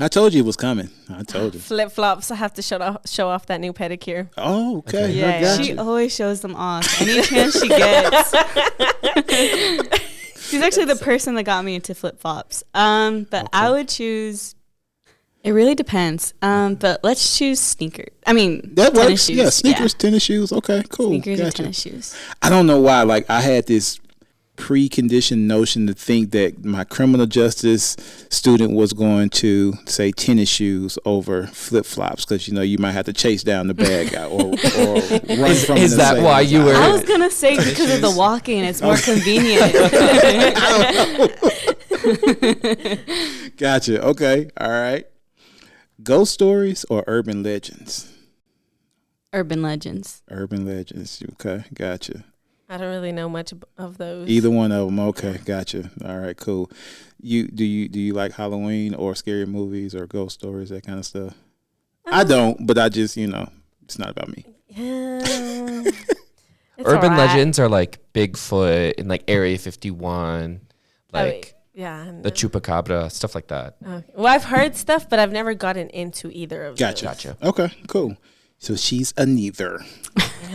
I 0.00 0.06
told 0.08 0.32
you 0.32 0.42
it 0.42 0.46
was 0.46 0.56
coming. 0.56 0.90
I 1.12 1.24
told 1.24 1.54
you. 1.54 1.60
Flip 1.60 1.90
flops. 1.90 2.30
I 2.30 2.36
have 2.36 2.54
to 2.54 2.62
show 2.62 2.78
off, 2.78 3.08
show 3.08 3.28
off 3.28 3.46
that 3.46 3.60
new 3.60 3.72
pedicure. 3.72 4.28
Oh, 4.38 4.78
okay. 4.78 5.04
Okay. 5.04 5.12
Yeah, 5.42 5.54
I 5.54 5.62
She 5.62 5.72
you. 5.72 5.78
always 5.80 6.14
shows 6.14 6.40
them 6.40 6.54
off 6.54 7.00
any 7.00 7.20
chance 7.22 7.60
she 7.60 7.68
gets. 7.68 8.30
She's 10.48 10.62
actually 10.62 10.86
the 10.86 10.96
person 10.96 11.34
that 11.34 11.42
got 11.42 11.64
me 11.64 11.74
into 11.74 11.94
flip 11.94 12.20
flops. 12.20 12.64
Um, 12.74 13.24
but 13.30 13.48
I 13.52 13.70
would 13.70 13.88
choose. 13.88 14.54
It 15.44 15.52
really 15.52 15.74
depends. 15.74 16.34
Um, 16.42 16.74
but 16.74 17.00
let's 17.04 17.36
choose 17.36 17.60
sneakers. 17.60 18.08
I 18.26 18.32
mean, 18.32 18.70
That 18.74 18.94
tennis 18.94 19.10
works. 19.10 19.24
shoes. 19.26 19.36
Yeah, 19.36 19.50
sneakers, 19.50 19.94
tennis 19.94 20.22
shoes. 20.22 20.52
Okay, 20.52 20.82
cool. 20.88 21.08
Sneakers 21.08 21.40
and 21.40 21.46
Gotcha. 21.48 21.62
tennis 21.62 21.80
shoes. 21.80 22.16
I 22.42 22.48
don't 22.50 22.66
know 22.66 22.80
why. 22.80 23.02
Like 23.02 23.28
I 23.30 23.40
had 23.40 23.66
this 23.66 24.00
preconditioned 24.58 25.46
notion 25.46 25.86
to 25.86 25.94
think 25.94 26.32
that 26.32 26.64
my 26.64 26.82
criminal 26.82 27.26
justice 27.26 27.96
student 28.28 28.72
was 28.74 28.92
going 28.92 29.30
to 29.30 29.72
say 29.86 30.10
tennis 30.10 30.48
shoes 30.48 30.98
over 31.04 31.46
flip 31.46 31.86
flops 31.86 32.24
because 32.24 32.48
you 32.48 32.54
know 32.54 32.60
you 32.60 32.76
might 32.76 32.90
have 32.90 33.06
to 33.06 33.12
chase 33.12 33.44
down 33.44 33.68
the 33.68 33.74
bad 33.74 34.10
guy 34.10 34.24
or, 34.24 34.46
or 34.46 34.50
run 35.40 35.50
Is- 35.52 35.64
from 35.64 35.78
is 35.78 35.92
an 35.92 35.98
that 35.98 36.22
why 36.22 36.40
you 36.40 36.64
were- 36.64 36.74
I 36.74 36.88
was 36.88 37.04
gonna 37.04 37.30
say 37.30 37.56
because 37.56 37.94
of 37.94 38.00
the 38.00 38.10
walking, 38.10 38.64
it's 38.64 38.82
more 38.82 38.94
oh. 38.94 39.02
convenient. 39.02 39.72
Gotcha. 43.56 44.02
Okay. 44.02 44.50
All 44.60 44.70
right. 44.70 45.06
Ghost 46.02 46.34
stories 46.34 46.84
or 46.90 47.04
urban 47.06 47.42
legends? 47.42 48.12
Urban 49.32 49.62
legends. 49.62 50.22
Urban 50.30 50.66
legends. 50.66 51.22
Okay. 51.32 51.64
Gotcha. 51.74 52.24
I 52.68 52.76
don't 52.76 52.90
really 52.90 53.12
know 53.12 53.28
much 53.28 53.52
ab- 53.52 53.66
of 53.78 53.96
those. 53.98 54.28
Either 54.28 54.50
one 54.50 54.72
of 54.72 54.86
them. 54.86 54.98
Okay. 55.00 55.38
Gotcha. 55.44 55.90
All 56.04 56.18
right. 56.18 56.36
Cool. 56.36 56.70
You 57.20 57.48
do 57.48 57.64
you 57.64 57.88
do 57.88 57.98
you 57.98 58.12
like 58.14 58.32
Halloween 58.32 58.94
or 58.94 59.14
scary 59.14 59.46
movies 59.46 59.94
or 59.94 60.06
ghost 60.06 60.38
stories 60.40 60.68
that 60.68 60.84
kind 60.86 60.98
of 60.98 61.06
stuff? 61.06 61.34
I 62.06 62.22
um, 62.22 62.28
don't, 62.28 62.66
but 62.66 62.78
I 62.78 62.88
just 62.88 63.16
you 63.16 63.26
know 63.26 63.48
it's 63.82 63.98
not 63.98 64.10
about 64.10 64.28
me. 64.28 64.44
Yeah. 64.68 65.84
Urban 66.80 67.12
alright. 67.12 67.18
legends 67.18 67.58
are 67.58 67.68
like 67.68 67.98
Bigfoot 68.12 68.94
and 68.98 69.08
like 69.08 69.24
Area 69.26 69.58
51, 69.58 70.60
Oh, 70.62 70.66
like 71.12 71.54
yeah. 71.74 72.12
the 72.22 72.30
Chupacabra, 72.30 73.10
stuff 73.10 73.34
like 73.34 73.48
that. 73.48 73.76
okay. 73.84 74.04
Well, 74.14 74.28
I've 74.32 74.44
heard 74.44 74.76
stuff, 74.76 75.08
but 75.08 75.18
I've 75.18 75.32
never 75.32 75.54
gotten 75.54 75.88
into 75.88 76.30
either 76.30 76.64
of 76.66 76.76
Gotcha. 76.78 77.06
those. 77.06 77.24
Gotcha. 77.24 77.36
Okay. 77.42 77.72
Cool. 77.88 78.16
So 78.58 78.74
she's 78.76 79.14
a 79.16 79.24
neither, 79.24 79.80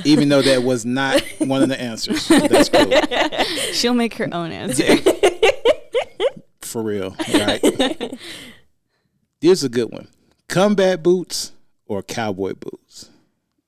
even 0.03 0.27
though 0.29 0.41
that 0.41 0.63
was 0.63 0.85
not 0.85 1.21
one 1.39 1.63
of 1.63 1.69
the 1.69 1.79
answers. 1.79 2.27
That's 2.27 2.67
cool. 2.69 2.91
She'll 3.73 3.93
make 3.93 4.15
her 4.15 4.27
own 4.33 4.51
answer. 4.51 4.97
For 6.61 6.81
real. 6.83 7.15
Right. 7.33 7.61
Here's 9.39 9.63
a 9.63 9.69
good 9.69 9.91
one. 9.91 10.07
Combat 10.49 11.01
boots 11.01 11.53
or 11.85 12.03
cowboy 12.03 12.53
boots? 12.53 13.09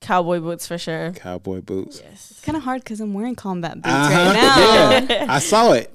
Cowboy 0.01 0.39
boots 0.39 0.67
for 0.67 0.77
sure. 0.77 1.11
Cowboy 1.13 1.61
boots. 1.61 2.01
Yes. 2.03 2.31
It's 2.31 2.41
kind 2.41 2.55
of 2.57 2.63
hard 2.63 2.83
because 2.83 2.99
I'm 3.01 3.13
wearing 3.13 3.35
combat 3.35 3.75
boots 3.81 3.87
Uh-huh. 3.87 4.33
right 4.33 5.07
now. 5.07 5.15
Yeah. 5.15 5.25
I 5.29 5.39
saw 5.39 5.71
it. 5.73 5.89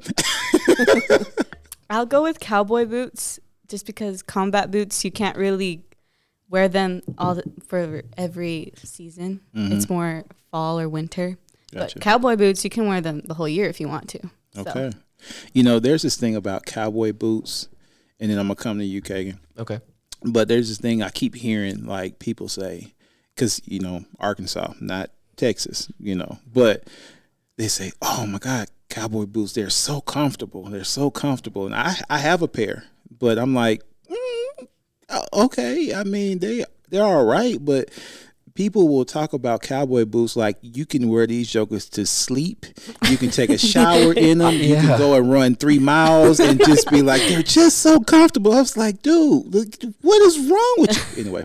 I'll 1.91 2.07
go 2.07 2.23
with 2.23 2.41
cowboy 2.41 2.87
boots 2.87 3.39
just 3.69 3.87
because 3.87 4.23
combat 4.23 4.71
boots 4.71 5.05
you 5.05 5.11
can't 5.13 5.37
really 5.37 5.85
wear 6.51 6.69
them 6.69 7.01
all 7.17 7.37
the, 7.37 7.45
for 7.67 8.03
every 8.19 8.73
season. 8.77 9.41
It's 9.55 9.89
more 9.89 10.25
fall 10.51 10.79
or 10.79 10.89
winter. 10.89 11.31
Mm-hmm. 11.31 11.79
Gotcha. 11.79 11.95
But 11.95 12.03
cowboy 12.03 12.37
boots 12.37 12.65
you 12.65 12.71
can 12.71 12.87
wear 12.89 13.01
them 13.01 13.23
the 13.25 13.35
whole 13.35 13.49
year 13.49 13.69
if 13.69 13.81
you 13.81 13.89
want 13.89 14.09
to. 14.11 14.21
So, 14.55 14.61
Okay. 14.63 14.91
You 15.53 15.63
know, 15.63 15.79
there's 15.79 16.03
this 16.03 16.17
thing 16.17 16.35
about 16.35 16.65
cowboy 16.67 17.13
boots, 17.13 17.69
and 18.19 18.31
then 18.31 18.39
I'm 18.39 18.47
gonna 18.49 18.57
come 18.57 18.79
to 18.79 18.85
you, 18.85 19.01
Keagan. 19.03 19.39
Okay. 19.59 19.79
But 20.23 20.49
there's 20.49 20.69
this 20.69 20.79
thing 20.79 21.03
I 21.03 21.11
keep 21.11 21.35
hearing 21.35 21.85
like 21.87 22.19
people 22.19 22.49
say, 22.49 22.95
because 23.35 23.61
you 23.67 23.81
know 23.81 24.05
Arkansas, 24.19 24.73
not 24.81 25.11
Texas, 25.37 25.91
you 25.99 26.15
know, 26.15 26.39
but 26.53 26.85
they 27.59 27.69
say, 27.69 27.93
"Oh 28.01 28.27
my 28.27 28.39
God, 28.39 28.69
cowboy 28.89 29.27
boots! 29.27 29.53
They're 29.53 29.71
so 29.71 30.01
comfortable. 30.01 30.65
They're 30.65 30.85
so 30.85 31.11
comfortable." 31.11 31.67
And 31.67 31.75
I 31.75 31.95
I 32.09 32.19
have 32.19 32.41
a 32.43 32.49
pair, 32.49 32.85
but 33.11 33.39
I'm 33.39 33.55
like, 33.55 33.83
Oh, 35.11 35.45
okay. 35.45 35.95
I 35.95 36.05
mean 36.05 36.39
they 36.39 36.65
they're 36.89 37.05
all 37.05 37.25
right, 37.25 37.63
but 37.65 37.91
people 38.55 38.89
will 38.89 39.05
talk 39.05 39.33
about 39.33 39.63
cowboy 39.63 40.05
boots 40.05 40.37
like 40.37 40.57
you 40.61 40.85
can 40.85 41.09
wear 41.09 41.27
these 41.27 41.51
jokers 41.51 41.89
to 41.89 42.05
sleep. 42.05 42.67
You 43.09 43.17
can 43.17 43.31
take 43.31 43.49
a 43.51 43.57
shower 43.59 44.13
in 44.13 44.39
them. 44.39 44.55
You 44.55 44.75
Yeah. 44.75 44.81
can 44.83 44.99
go 44.99 45.15
and 45.15 45.31
run 45.33 45.55
three 45.55 45.79
miles 45.79 46.41
and 46.41 46.59
just 46.59 46.91
be 46.91 47.01
like, 47.01 47.23
they're 47.23 47.43
just 47.43 47.79
so 47.79 48.01
comfortable. 48.01 48.53
I 48.53 48.61
was 48.61 48.77
like, 48.77 49.03
dude, 49.03 49.55
what 50.03 50.23
is 50.23 50.39
wrong 50.51 50.75
with 50.79 51.17
you? 51.17 51.23
Anyway, 51.23 51.45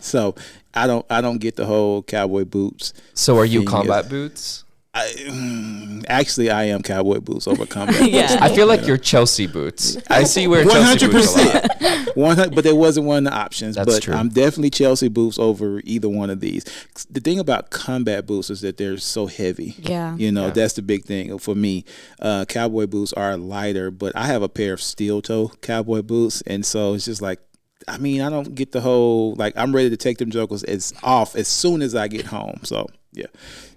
so 0.00 0.34
I 0.74 0.86
don't 0.86 1.06
I 1.10 1.20
don't 1.20 1.38
get 1.38 1.56
the 1.56 1.64
whole 1.66 2.02
cowboy 2.02 2.44
boots. 2.44 2.92
So 3.14 3.38
are 3.38 3.44
you 3.44 3.64
combat 3.64 4.08
boots? 4.08 4.64
I, 4.94 5.06
mm, 5.16 6.04
actually, 6.06 6.50
I 6.50 6.64
am 6.64 6.82
cowboy 6.82 7.20
boots 7.20 7.46
over 7.48 7.64
combat. 7.64 7.96
Yeah. 8.10 8.36
I 8.42 8.54
feel 8.54 8.66
like 8.66 8.86
you're 8.86 8.98
Chelsea 8.98 9.46
boots. 9.46 9.96
I 10.10 10.24
see 10.24 10.42
you 10.42 10.50
wear 10.50 10.66
One 10.66 10.74
Chelsea 10.74 10.86
hundred 11.06 11.12
boots 11.12 11.34
a 11.34 11.38
lot. 11.38 11.78
percent. 11.78 12.16
One 12.16 12.36
hundred, 12.36 12.54
but 12.54 12.64
there 12.64 12.74
wasn't 12.74 13.06
one 13.06 13.26
of 13.26 13.32
the 13.32 13.38
options. 13.38 13.76
That's 13.76 13.90
but 13.90 14.02
true. 14.02 14.12
I'm 14.14 14.28
definitely 14.28 14.68
Chelsea 14.68 15.08
boots 15.08 15.38
over 15.38 15.80
either 15.84 16.10
one 16.10 16.28
of 16.28 16.40
these. 16.40 16.64
The 17.10 17.20
thing 17.20 17.38
about 17.38 17.70
combat 17.70 18.26
boots 18.26 18.50
is 18.50 18.60
that 18.60 18.76
they're 18.76 18.98
so 18.98 19.28
heavy. 19.28 19.74
Yeah. 19.78 20.14
You 20.16 20.30
know, 20.30 20.46
Yeah. 20.48 20.50
that's 20.52 20.74
the 20.74 20.82
big 20.82 21.04
thing 21.06 21.38
for 21.38 21.54
me. 21.54 21.86
Uh, 22.20 22.44
cowboy 22.46 22.86
boots 22.86 23.14
are 23.14 23.38
lighter, 23.38 23.90
but 23.90 24.14
I 24.14 24.26
have 24.26 24.42
a 24.42 24.48
pair 24.48 24.74
of 24.74 24.82
steel 24.82 25.22
toe 25.22 25.52
cowboy 25.62 26.02
boots, 26.02 26.42
and 26.46 26.66
so 26.66 26.92
it's 26.94 27.06
just 27.06 27.22
like. 27.22 27.38
I 27.88 27.98
mean, 27.98 28.20
I 28.20 28.30
don't 28.30 28.54
get 28.54 28.70
the 28.70 28.80
whole 28.80 29.34
like. 29.34 29.54
I'm 29.56 29.74
ready 29.74 29.90
to 29.90 29.96
take 29.96 30.18
them 30.18 30.30
jokers 30.30 30.62
as 30.62 30.92
off 31.02 31.34
as 31.34 31.48
soon 31.48 31.82
as 31.82 31.96
I 31.96 32.06
get 32.06 32.26
home. 32.26 32.60
So 32.62 32.86
yeah, 33.12 33.26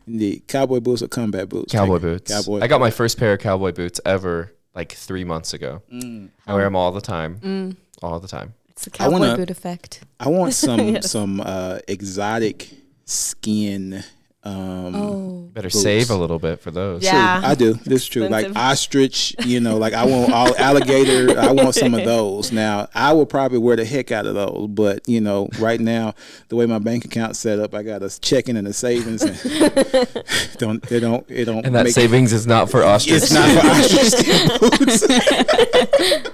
the 0.08 0.42
cowboy 0.48 0.80
boots 0.80 1.02
or 1.02 1.08
combat 1.08 1.50
boots. 1.50 1.72
Cowboy 1.72 1.96
Take- 1.96 2.02
boots. 2.02 2.32
Cowboy. 2.32 2.60
I 2.62 2.68
got 2.68 2.80
my 2.80 2.92
first 2.92 3.18
pair 3.18 3.34
of 3.34 3.40
cowboy 3.40 3.72
boots 3.72 4.00
ever 4.06 4.52
like 4.74 4.92
three 4.92 5.24
months 5.24 5.54
ago. 5.54 5.82
Mm. 5.92 6.30
I 6.48 6.54
wear 6.54 6.64
them 6.66 6.76
all 6.76 6.92
the 6.92 7.02
time. 7.02 7.40
Mm, 7.42 7.76
All 8.04 8.20
the 8.20 8.28
time. 8.28 8.54
it's 8.70 8.86
the 8.86 8.92
I 8.94 8.98
cowboy 8.98 9.12
wanna- 9.20 9.38
boot 9.38 9.50
effect. 9.50 10.02
I 10.20 10.30
want 10.30 10.54
some 10.66 10.80
Yes. 10.80 11.12
some 11.12 11.42
uh, 11.42 11.80
exotic 11.88 12.70
skin. 13.06 14.04
Um, 14.46 14.96
Oh. 14.96 15.32
Better 15.54 15.68
Boots. 15.70 15.82
save 15.82 16.10
a 16.10 16.16
little 16.16 16.38
bit 16.38 16.60
for 16.60 16.70
those. 16.70 17.02
True, 17.02 17.10
Yeah. 17.12 17.42
I 17.44 17.56
do. 17.56 17.74
This 17.74 18.04
is 18.04 18.08
true. 18.08 18.28
Like 18.28 18.56
ostrich, 18.58 19.34
you 19.46 19.60
know, 19.62 19.78
like 19.78 19.94
I 19.94 20.06
want 20.06 20.32
all 20.32 20.54
alligator. 20.58 21.40
I 21.40 21.52
want 21.54 21.74
some 21.76 21.94
of 21.94 22.04
those. 22.06 22.52
Now, 22.52 22.90
I 22.94 23.14
would 23.14 23.30
probably 23.30 23.58
wear 23.60 23.76
the 23.78 23.86
heck 23.86 24.12
out 24.12 24.26
of 24.26 24.36
those, 24.36 24.68
but 24.70 25.08
you 25.08 25.22
know, 25.22 25.48
right 25.60 25.80
now, 25.80 26.14
the 26.50 26.58
way 26.58 26.66
my 26.66 26.80
bank 26.80 27.06
account's 27.06 27.40
set 27.40 27.60
up, 27.60 27.74
I 27.74 27.84
got 27.84 28.04
a 28.04 28.20
checking 28.20 28.58
and 28.58 28.68
a 28.68 28.74
savings, 28.74 29.22
and 29.24 29.36
don't 30.58 30.82
they 30.84 31.00
don't 31.00 31.26
it 31.30 31.46
don't 31.46 31.66
And 31.66 31.74
that 31.74 31.86
make 31.86 31.94
savings 31.94 32.34
is 32.34 32.46
not 32.46 32.70
for 32.70 32.84
ostrich. 32.84 33.16
it's 33.24 33.32
not 33.32 33.50
for 33.50 33.66
ostrich 33.68 34.60
boots. 34.80 36.30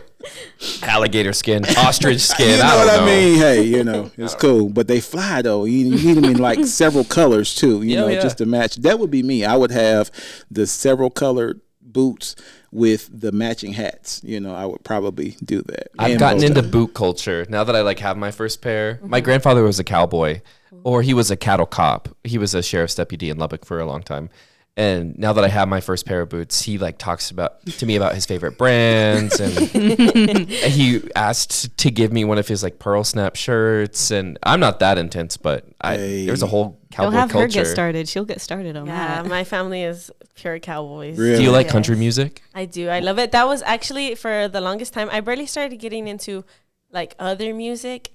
Alligator 0.84 1.34
skin, 1.34 1.66
ostrich 1.78 2.22
skin. 2.22 2.50
you 2.52 2.58
know 2.58 2.64
I 2.64 2.70
don't 2.70 2.86
what 2.88 2.98
know. 2.98 3.04
I 3.04 3.06
mean? 3.06 3.38
Hey, 3.40 3.62
you 3.64 3.84
know, 3.84 4.12
it's 4.18 4.36
cool, 4.36 4.70
but 4.70 4.88
they 4.88 5.00
fly 5.02 5.42
though. 5.42 5.66
You, 5.66 5.88
you 5.96 6.06
need 6.16 6.24
them 6.24 6.26
in 6.32 6.38
like 6.38 6.66
several 6.66 7.04
colors 7.04 7.54
too. 7.56 7.82
You 7.82 7.96
Yeah, 7.96 8.02
know, 8.02 8.08
yeah. 8.08 8.22
just 8.22 8.38
to 8.40 8.46
match. 8.46 8.76
That 8.78 9.00
would 9.00 9.12
be 9.12 9.24
me. 9.24 9.44
I 9.46 9.56
would 9.56 9.72
have 9.72 10.12
the 10.50 10.68
several 10.68 11.10
colored 11.10 11.62
boots 11.82 12.36
with 12.72 13.10
the 13.12 13.32
matching 13.32 13.74
hats. 13.74 14.22
You 14.24 14.40
know, 14.40 14.56
I 14.56 14.66
would 14.66 14.84
probably 14.84 15.36
do 15.44 15.62
that. 15.64 15.88
I've 16.00 16.12
And 16.12 16.20
gotten 16.20 16.44
into 16.44 16.62
tie. 16.62 16.68
boot 16.68 16.94
culture 16.94 17.46
now 17.50 17.64
that 17.64 17.76
I 17.76 17.82
like 17.82 18.00
have 18.00 18.18
my 18.18 18.32
first 18.32 18.62
pair. 18.62 18.96
Mm-hmm. 18.96 19.10
My 19.10 19.20
grandfather 19.22 19.64
was 19.64 19.78
a 19.80 19.84
cowboy, 19.84 20.42
or 20.84 21.02
he 21.02 21.14
was 21.14 21.30
a 21.32 21.36
cattle 21.36 21.66
cop. 21.66 22.10
He 22.24 22.38
was 22.38 22.54
a 22.56 22.64
sheriff's 22.64 22.96
deputy 22.96 23.30
in 23.30 23.38
Lubbock 23.38 23.66
for 23.66 23.80
a 23.80 23.86
long 23.86 24.04
time. 24.04 24.30
And 24.78 25.18
now 25.20 25.34
that 25.34 25.44
I 25.44 25.50
have 25.50 25.68
my 25.68 25.82
first 25.82 26.06
pair 26.06 26.22
of 26.22 26.30
boots, 26.30 26.62
he 26.62 26.78
like 26.78 26.98
talks 26.98 27.30
about 27.30 27.66
to 27.66 27.86
me 27.86 27.98
about 27.98 28.16
his 28.16 28.26
favorite 28.26 28.58
brands, 28.58 29.38
and 29.42 29.52
he 30.50 31.02
asked 31.14 31.78
to 31.80 31.92
give 31.92 32.14
me 32.14 32.24
one 32.24 32.38
of 32.38 32.48
his 32.48 32.64
like 32.64 32.80
pearl 32.80 33.04
snap 33.04 33.36
shirts. 33.36 34.12
And 34.12 34.40
I'm 34.44 34.62
not 34.62 34.80
that 34.80 34.98
intense, 34.98 35.36
but 35.36 35.66
I 35.82 35.98
Hey. 35.98 36.26
there's 36.26 36.42
a 36.42 36.48
whole 36.48 36.64
Don't 36.64 36.80
cowboy 36.92 37.12
have 37.12 37.32
her 37.32 37.48
get 37.48 37.68
started. 37.68 38.08
She'll 38.08 38.24
get 38.26 38.40
started 38.40 38.78
on 38.78 38.86
Yeah, 38.88 39.22
that. 39.24 39.30
my 39.30 39.44
family 39.44 39.84
is 39.84 40.10
pure 40.36 40.58
cowboys. 40.60 41.18
Really? 41.18 41.38
Do 41.38 41.44
you 41.44 41.52
like 41.52 41.66
Yes. 41.66 41.74
country 41.74 41.98
music? 41.98 42.42
I 42.56 42.64
do. 42.66 42.88
I 42.88 43.00
love 43.02 43.20
it. 43.20 43.34
That 43.34 43.48
was 43.48 43.62
actually 43.64 44.16
for 44.16 44.48
the 44.48 44.62
longest 44.62 44.94
time. 44.94 45.10
I 45.12 45.20
barely 45.20 45.48
started 45.48 45.78
getting 45.78 46.08
into 46.08 46.46
like 46.92 47.14
other 47.20 47.54
music 47.54 48.12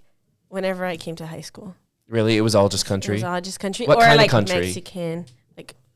whenever 0.48 0.86
I 0.86 0.96
came 0.96 1.16
to 1.16 1.26
high 1.26 1.42
school. 1.42 1.74
Really, 2.08 2.36
it 2.38 2.40
was 2.42 2.54
all 2.54 2.70
just 2.70 2.86
It 2.86 2.88
country. 2.88 3.14
was 3.14 3.24
all 3.24 3.40
just 3.42 3.60
country 3.60 3.84
What 3.86 3.98
or 3.98 4.02
kind 4.02 4.20
of 4.22 4.28
country? 4.28 4.60
Mexican, 4.60 5.26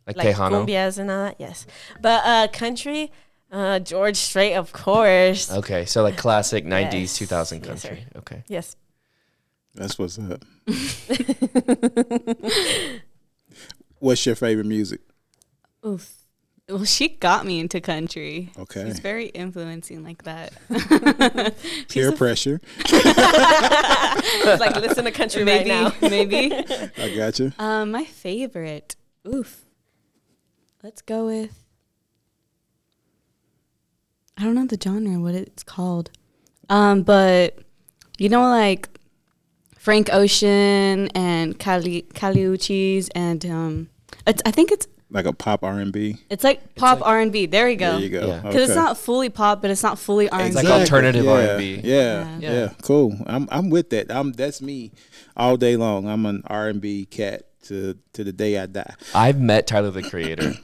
like 0.07 0.17
Like 0.17 0.27
like 0.27 0.37
Tejano? 0.37 0.67
cumbias 0.67 0.99
and 0.99 1.11
all 1.11 1.25
that. 1.25 1.37
Yes, 1.39 1.67
but 2.01 2.23
uh, 2.25 2.49
country, 2.53 3.13
uh, 3.53 3.79
George 3.81 4.17
Strait, 4.17 4.55
of 4.55 4.73
course. 4.73 5.51
Okay, 5.53 5.85
so 5.85 6.03
like 6.03 6.17
classic 6.17 6.65
'90s, 6.67 6.93
Yes. 6.93 7.19
2000 7.19 7.65
Yes, 7.67 7.83
country. 7.83 8.07
okay. 8.17 8.43
Yes. 8.49 8.77
That's 9.75 9.99
what's 9.99 10.19
up. 10.19 10.43
What's 13.99 14.25
your 14.25 14.35
favorite 14.35 14.67
music? 14.67 15.01
Oof. 15.87 16.15
Well, 16.69 16.85
she 16.85 17.09
got 17.09 17.45
me 17.45 17.59
into 17.61 17.81
country. 17.81 18.51
Okay. 18.59 18.85
She's 18.87 19.01
very 19.01 19.27
influencing 19.27 20.03
like 20.05 20.23
that. 20.25 20.53
Peer 21.89 22.13
pressure. 22.13 22.61
It's 22.79 24.61
like 24.61 24.77
listen 24.77 25.05
to 25.05 25.11
country 25.11 25.43
right 25.45 25.67
maybe, 25.67 25.69
now. 25.69 25.93
maybe. 26.01 26.53
I 26.97 27.15
got 27.17 27.39
you. 27.41 27.53
Um, 27.59 27.91
my 27.91 28.05
favorite. 28.05 28.95
Oof. 29.29 29.65
Let's 30.83 31.03
go 31.03 31.27
with. 31.27 31.63
I 34.39 34.45
don't 34.45 34.55
know 34.55 34.67
the 34.67 34.79
genre, 34.83 35.19
what 35.21 35.35
it's 35.35 35.63
called. 35.63 36.11
Um, 36.71 37.03
but 37.03 37.59
you 38.19 38.29
know, 38.29 38.43
like 38.43 38.89
Frank 39.77 40.09
Ocean 40.13 41.09
and 41.15 41.59
Kali 41.59 42.03
Caliuchis 42.15 43.09
and 43.15 43.45
um, 43.47 43.89
it's, 44.27 44.41
I 44.47 44.51
think 44.51 44.71
it's 44.73 44.87
Like 45.11 45.27
a 45.27 45.33
pop 45.35 45.63
R 45.63 45.79
and 45.79 45.93
B. 45.93 46.17
it's 46.31 46.45
like 46.45 46.75
pop 46.77 47.01
R 47.03 47.21
and 47.21 47.31
B. 47.33 47.45
There 47.47 47.67
we 47.67 47.77
go. 47.77 47.93
There 47.93 48.01
you 48.01 48.09
go. 48.09 48.27
Yeah. 48.29 48.41
Because 48.41 48.63
it's 48.71 48.75
not 48.77 48.97
fully 48.97 49.29
pop, 49.29 49.61
but 49.61 49.71
it's 49.71 49.83
not 49.83 49.99
fully 49.99 50.31
R 50.31 50.41
and 50.41 50.53
It's 50.53 50.61
B. 50.63 50.67
like 50.69 50.81
alternative 50.81 51.25
yeah, 51.25 51.33
R&B. 51.33 51.81
Yeah, 51.85 52.39
yeah, 52.39 52.53
Yeah. 52.53 52.73
cool. 52.83 53.15
I'm 53.27 53.47
I'm 53.51 53.69
with 53.69 53.91
that. 53.91 54.11
I'm 54.11 54.33
that's 54.33 54.63
me 54.63 54.93
all 55.37 55.59
day 55.59 55.77
long. 55.77 56.09
I'm 56.09 56.25
an 56.25 56.43
R 56.47 56.69
and 56.69 56.81
B 56.81 57.05
cat 57.05 57.43
to 57.65 57.97
to 58.13 58.25
the 58.25 58.33
day 58.33 58.59
I 58.59 58.67
die. 58.67 58.95
I've 59.15 59.41
met 59.41 59.67
Tyler 59.67 59.91
the 59.91 60.03
Creator. 60.03 60.55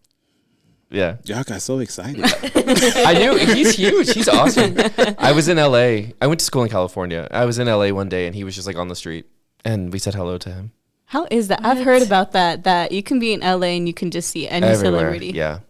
yeah. 0.90 1.16
Y'all 1.24 1.42
got 1.44 1.62
so 1.62 1.78
excited. 1.78 2.24
I 2.24 3.14
knew 3.14 3.36
he's 3.54 3.74
huge. 3.74 4.12
He's 4.12 4.28
awesome. 4.28 4.76
I 5.18 5.32
was 5.32 5.48
in 5.48 5.56
LA. 5.56 6.12
I 6.20 6.26
went 6.26 6.40
to 6.40 6.44
school 6.44 6.62
in 6.62 6.70
California. 6.70 7.28
I 7.30 7.44
was 7.44 7.58
in 7.58 7.66
LA 7.66 7.88
one 7.90 8.08
day 8.08 8.26
and 8.26 8.34
he 8.34 8.44
was 8.44 8.54
just 8.54 8.66
like 8.66 8.76
on 8.76 8.88
the 8.88 8.96
street 8.96 9.26
and 9.64 9.92
we 9.92 9.98
said 9.98 10.14
hello 10.14 10.38
to 10.38 10.50
him. 10.50 10.72
How 11.06 11.26
is 11.30 11.48
that? 11.48 11.64
I've 11.64 11.84
heard 11.84 12.02
about 12.02 12.32
that. 12.32 12.64
That 12.64 12.92
you 12.92 13.02
can 13.02 13.18
be 13.18 13.32
in 13.32 13.40
LA 13.40 13.68
and 13.78 13.86
you 13.86 13.94
can 13.94 14.10
just 14.10 14.28
see 14.30 14.46
any 14.46 14.66
Everywhere. 14.66 15.00
celebrity. 15.00 15.30
Yeah. 15.30 15.60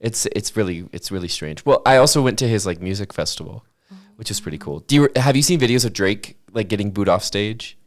It's 0.00 0.26
it's 0.26 0.56
really 0.56 0.88
it's 0.92 1.10
really 1.10 1.28
strange. 1.28 1.64
Well, 1.64 1.82
I 1.84 1.96
also 1.96 2.22
went 2.22 2.38
to 2.40 2.48
his 2.48 2.66
like 2.66 2.80
music 2.80 3.12
festival, 3.12 3.64
oh. 3.92 3.96
which 4.16 4.30
is 4.30 4.40
pretty 4.40 4.58
cool. 4.58 4.80
Do 4.80 4.94
you 4.94 5.08
have 5.16 5.36
you 5.36 5.42
seen 5.42 5.60
videos 5.60 5.84
of 5.84 5.92
Drake 5.92 6.36
like 6.52 6.68
getting 6.68 6.90
booed 6.90 7.08
off 7.08 7.24
stage? 7.24 7.78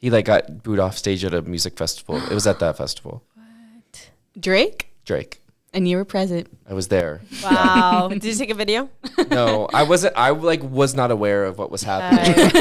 He 0.00 0.10
like 0.10 0.24
got 0.24 0.62
booed 0.62 0.78
off 0.80 0.96
stage 0.96 1.24
at 1.24 1.34
a 1.34 1.42
music 1.42 1.76
festival. 1.76 2.16
It 2.16 2.32
was 2.34 2.46
at 2.46 2.58
that 2.60 2.76
festival. 2.76 3.22
What? 3.34 4.10
Drake, 4.40 4.88
Drake. 5.04 5.40
and 5.74 5.86
you 5.86 5.96
were 5.98 6.04
present. 6.06 6.48
I 6.68 6.72
was 6.74 6.88
there. 6.88 7.20
Wow. 7.44 8.08
Did 8.12 8.24
you 8.24 8.34
take 8.34 8.50
a 8.50 8.54
video? 8.54 8.88
No, 9.30 9.68
I 9.72 9.84
wasn't. 9.84 10.16
I 10.16 10.30
like 10.30 10.60
was 10.62 10.94
not 10.96 11.12
aware 11.12 11.44
of 11.44 11.56
what 11.56 11.70
was 11.70 11.84
happening. 11.84 12.34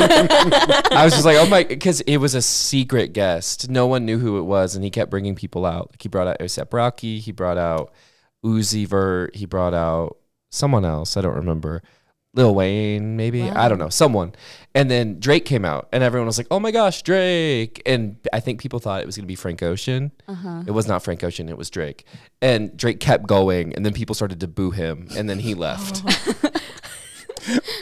I 0.91 1.03
was 1.03 1.13
just 1.13 1.25
like, 1.25 1.37
oh 1.37 1.47
my, 1.47 1.63
because 1.63 2.01
it 2.01 2.17
was 2.17 2.35
a 2.35 2.43
secret 2.43 3.11
guest. 3.13 3.69
No 3.69 3.87
one 3.87 4.05
knew 4.05 4.19
who 4.19 4.37
it 4.37 4.43
was, 4.43 4.75
and 4.75 4.83
he 4.83 4.91
kept 4.91 5.09
bringing 5.09 5.33
people 5.33 5.65
out. 5.65 5.89
Like 5.91 6.03
he 6.03 6.09
brought 6.09 6.27
out 6.27 6.37
ASAP 6.39 6.71
Rocky. 6.71 7.17
He 7.19 7.31
brought 7.31 7.57
out 7.57 7.91
Uzi 8.45 8.85
Vert. 8.85 9.35
He 9.35 9.45
brought 9.47 9.73
out 9.73 10.17
someone 10.51 10.85
else. 10.85 11.17
I 11.17 11.21
don't 11.21 11.35
remember. 11.35 11.81
Lil 12.35 12.53
Wayne, 12.53 13.17
maybe 13.17 13.41
I 13.41 13.67
don't 13.67 13.79
know, 13.79 13.89
someone. 13.89 14.33
And 14.75 14.89
then 14.89 15.19
Drake 15.19 15.45
came 15.45 15.65
out, 15.65 15.89
and 15.91 16.03
everyone 16.03 16.27
was 16.27 16.37
like, 16.37 16.45
"Oh 16.51 16.59
my 16.59 16.69
gosh, 16.69 17.01
Drake!" 17.01 17.81
And 17.87 18.17
I 18.31 18.39
think 18.39 18.61
people 18.61 18.77
thought 18.79 19.01
it 19.01 19.07
was 19.07 19.15
gonna 19.17 19.25
be 19.25 19.35
Frank 19.35 19.63
Ocean. 19.63 20.11
Uh-huh. 20.27 20.63
It 20.67 20.71
was 20.71 20.87
not 20.87 21.01
Frank 21.03 21.23
Ocean. 21.23 21.49
It 21.49 21.57
was 21.57 21.71
Drake. 21.71 22.05
And 22.39 22.77
Drake 22.77 22.99
kept 22.99 23.25
going, 23.25 23.73
and 23.73 23.83
then 23.83 23.93
people 23.93 24.13
started 24.13 24.39
to 24.41 24.47
boo 24.47 24.69
him, 24.71 25.07
and 25.17 25.27
then 25.27 25.39
he 25.39 25.53
left. 25.67 26.03
Oh. 26.05 26.48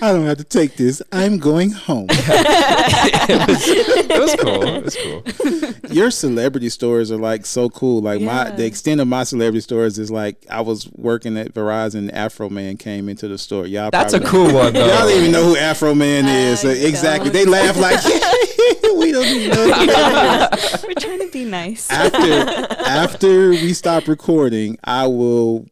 I 0.01 0.11
don't 0.11 0.25
have 0.25 0.37
to 0.37 0.43
take 0.43 0.75
this. 0.75 1.01
I'm 1.11 1.37
going 1.39 1.71
home. 1.71 2.07
it, 2.11 3.47
was, 3.47 3.67
it 3.67 4.19
was 4.19 4.35
cool. 4.35 4.63
It 4.63 4.83
was 4.83 4.95
cool. 4.95 5.91
Your 5.91 6.11
celebrity 6.11 6.69
stories 6.69 7.11
are 7.11 7.17
like 7.17 7.45
so 7.45 7.69
cool. 7.69 8.01
Like 8.01 8.21
my 8.21 8.51
the 8.51 8.65
extent 8.65 9.01
of 9.01 9.07
my 9.07 9.23
celebrity 9.23 9.61
stories 9.61 9.97
is 9.97 10.11
like 10.11 10.45
I 10.49 10.61
was 10.61 10.89
working 10.93 11.37
at 11.37 11.53
Verizon. 11.53 12.11
Afroman 12.11 12.77
came 12.79 13.09
into 13.09 13.27
the 13.27 13.37
store. 13.37 13.65
Y'all, 13.65 13.89
That's 13.91 14.13
a 14.13 14.19
probably- 14.19 14.51
cool 14.51 14.53
one, 14.53 14.73
though. 14.73 14.87
Y'all 14.87 15.07
don't 15.07 15.17
even 15.17 15.31
know 15.31 15.43
who 15.43 15.55
Afroman 15.55 16.25
is. 16.27 16.61
So 16.61 16.69
I 16.69 16.73
exactly. 16.73 17.29
don't. 17.31 17.45
They 17.45 17.45
laugh 17.45 17.77
like 17.77 18.03
we 18.97 19.11
don't 19.11 19.25
even 19.25 19.49
know. 19.51 19.63
who 19.63 20.87
we're 20.87 20.93
trying 20.95 21.19
to 21.19 21.29
be 21.31 21.45
nice. 21.45 21.89
after 21.89 22.75
after 22.83 23.49
we 23.49 23.73
stop 23.73 24.07
recording, 24.07 24.77
I 24.83 25.07
will 25.07 25.65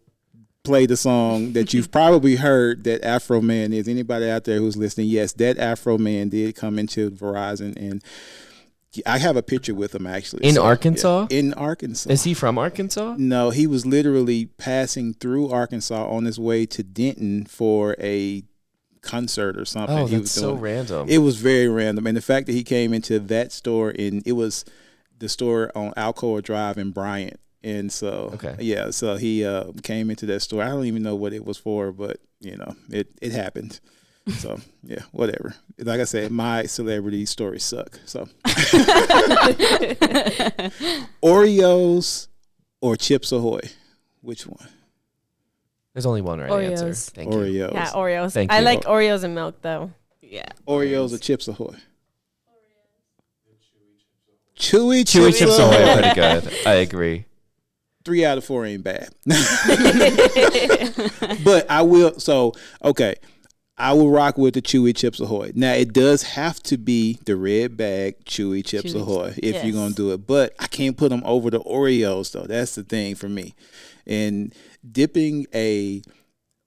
play 0.66 0.86
the 0.86 0.98
song 0.98 1.54
that 1.54 1.74
you've 1.74 1.92
probably 2.00 2.36
heard 2.36 2.84
that 2.84 3.02
Afroman 3.04 3.74
is. 3.74 3.88
Anybody 3.88 4.30
out 4.30 4.44
there 4.44 4.60
who's 4.60 4.76
listening, 4.76 5.08
yes, 5.08 5.34
that 5.34 5.58
Afroman 5.58 6.30
did 6.30 6.56
come 6.56 6.78
into 6.78 7.12
Verizon 7.12 7.76
and 7.78 8.04
I 9.06 9.18
have 9.18 9.36
a 9.36 9.44
picture 9.44 9.74
with 9.74 9.94
him 9.94 10.08
actually. 10.08 10.46
In 10.46 10.58
Arkansas? 10.58 11.28
In 11.30 11.54
Arkansas. 11.54 12.10
Is 12.10 12.24
he 12.24 12.34
from 12.34 12.58
Arkansas? 12.58 13.16
no, 13.18 13.50
he 13.50 13.68
was 13.68 13.86
literally 13.86 14.46
passing 14.46 15.14
through 15.14 15.50
Arkansas 15.50 16.08
on 16.10 16.26
his 16.26 16.40
way 16.40 16.66
to 16.68 16.84
Denton 16.84 17.46
for 17.46 17.96
a 18.00 18.44
concert 19.02 19.58
or 19.58 19.66
something. 19.66 19.98
Oh, 19.98 20.06
he 20.06 20.18
that's 20.18 20.32
so 20.32 20.54
random. 20.54 21.08
it 21.10 21.20
was 21.20 21.38
very 21.38 21.68
random, 21.68 22.08
and 22.08 22.18
the 22.18 22.22
fact 22.22 22.48
that 22.48 22.54
he 22.54 22.64
came 22.64 22.94
into 22.94 23.20
that 23.20 23.52
store 23.52 23.94
and 23.98 24.24
it 24.26 24.34
was 24.34 24.66
the 25.20 25.30
store 25.30 25.72
on 25.76 25.94
Alcoa 25.94 26.42
Drive 26.44 26.78
in 26.78 26.92
Bryant, 26.92 27.40
and 27.66 27.92
so 27.92 28.32
Okay. 28.36 28.56
yeah, 28.60 28.92
so 28.92 29.18
he 29.18 29.44
uh, 29.44 29.72
came 29.84 30.10
into 30.10 30.26
that 30.28 30.40
store. 30.42 30.64
I 30.64 30.70
don't 30.70 30.86
even 30.86 31.04
know 31.04 31.16
what 31.16 31.34
it 31.34 31.44
was 31.44 31.58
for, 31.58 31.92
but 31.92 32.18
you 32.40 32.56
know, 32.56 32.76
it 32.90 33.08
it 33.22 33.34
happened. 33.34 33.82
So 34.40 34.60
yeah, 34.84 35.02
whatever. 35.12 35.54
Like 35.78 36.00
I 36.00 36.04
said, 36.06 36.32
my 36.32 36.64
celebrity 36.66 37.26
stories 37.26 37.64
suck. 37.64 38.00
So 38.06 38.28
Oreos 41.24 42.28
or 42.82 42.96
Chips 42.96 43.32
Ahoy, 43.32 43.62
which 44.22 44.48
one? 44.48 44.68
There's 45.94 46.06
only 46.06 46.22
one 46.22 46.40
right 46.40 46.52
answer. 46.52 46.90
Oreos. 46.90 47.10
Thank 47.12 47.34
you. 47.34 47.44
Yeah, 47.44 47.92
Oreos. 47.92 48.34
Thank 48.34 48.52
I 48.52 48.60
you. 48.60 48.66
like 48.66 48.82
Oreos 48.84 49.24
and 49.24 49.34
milk 49.36 49.62
though. 49.62 49.92
yeah. 50.22 50.50
Oreos 50.68 51.14
or 51.14 51.18
Chips 51.18 51.48
Ahoy? 51.48 51.76
Chewy 54.58 55.02
Chewy 55.04 55.28
Chips, 55.28 55.40
chips 55.40 55.60
Ahoy. 55.60 55.76
ahoy, 55.76 56.02
pretty 56.02 56.16
good. 56.16 56.54
I 56.66 56.74
agree. 56.76 57.26
Three 58.06 58.24
out 58.24 58.38
of 58.38 58.46
four 58.46 58.66
ain't 58.66 58.84
bad. 58.84 59.10
but 61.44 61.70
I 61.70 61.82
will. 61.82 62.20
So 62.20 62.54
okay, 62.84 63.16
I 63.78 63.94
will 63.94 64.10
rock 64.10 64.38
with 64.38 64.54
the 64.54 64.62
Chewy 64.62 64.96
Chips 64.96 65.20
Ahoy. 65.20 65.52
Now 65.56 65.74
it 65.74 65.92
does 65.94 66.24
have 66.24 66.62
to 66.64 66.78
be 66.78 67.20
the 67.26 67.36
red 67.36 67.76
bag 67.76 68.24
Chewy 68.26 68.64
Chips 68.66 68.94
Chewy. 68.94 69.02
Ahoy 69.02 69.34
if 69.38 69.56
Yes. 69.56 69.66
you're 69.66 69.74
gonna 69.74 69.94
do 69.94 70.12
it. 70.14 70.26
But 70.28 70.54
I 70.60 70.68
can't 70.68 70.96
put 70.98 71.10
them 71.10 71.24
over 71.26 71.50
the 71.50 71.60
Oreos 71.60 72.32
though. 72.32 72.46
That's 72.46 72.76
the 72.76 72.84
thing 72.84 73.16
for 73.16 73.28
me. 73.28 73.54
And 74.08 74.54
dipping 74.90 75.48
a 75.54 76.02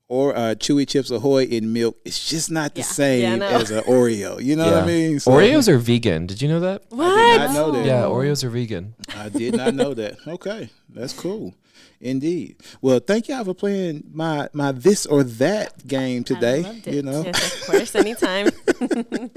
or 0.08 0.34
uh, 0.34 0.54
Chewy 0.54 0.88
Chips 0.88 1.10
Ahoy 1.10 1.44
in 1.44 1.72
milk, 1.72 1.96
it's 2.04 2.28
just 2.28 2.50
not 2.50 2.74
the 2.74 2.80
Yeah. 2.80 2.86
same 2.86 3.22
Yeah, 3.22 3.32
I 3.32 3.36
know. 3.36 3.46
as 3.60 3.70
an 3.70 3.84
Oreo. 3.84 4.42
You 4.42 4.56
know 4.56 4.64
what 4.64 4.82
I 4.82 4.86
mean? 4.86 5.20
So- 5.20 5.30
Oreos 5.32 5.68
are 5.68 5.78
vegan. 5.78 6.26
Did 6.26 6.40
you 6.40 6.48
know 6.48 6.60
that? 6.60 6.82
I 6.90 6.94
What? 6.94 7.16
did 7.16 7.38
not 7.38 7.52
know 7.54 7.70
that. 7.72 7.84
Yeah, 7.86 8.02
Oreos 8.04 8.42
are 8.42 8.48
vegan. 8.50 8.94
I 9.14 9.28
did 9.28 9.54
not 9.54 9.74
know 9.74 9.92
that. 9.94 10.16
Okay, 10.26 10.70
that's 10.88 11.12
cool. 11.12 11.54
Indeed. 12.00 12.56
Well, 12.80 13.00
thank 13.00 13.28
y'all 13.28 13.44
for 13.44 13.54
playing 13.54 14.04
my 14.12 14.48
my 14.52 14.70
this 14.72 15.04
or 15.04 15.24
that 15.24 15.86
game 15.86 16.22
today. 16.24 16.62
loved 16.62 16.86
it. 16.86 16.94
You 16.94 17.02
know, 17.02 17.22
Yes, 17.24 17.54
of 17.60 17.66
course, 17.66 17.94
anytime. 17.96 18.50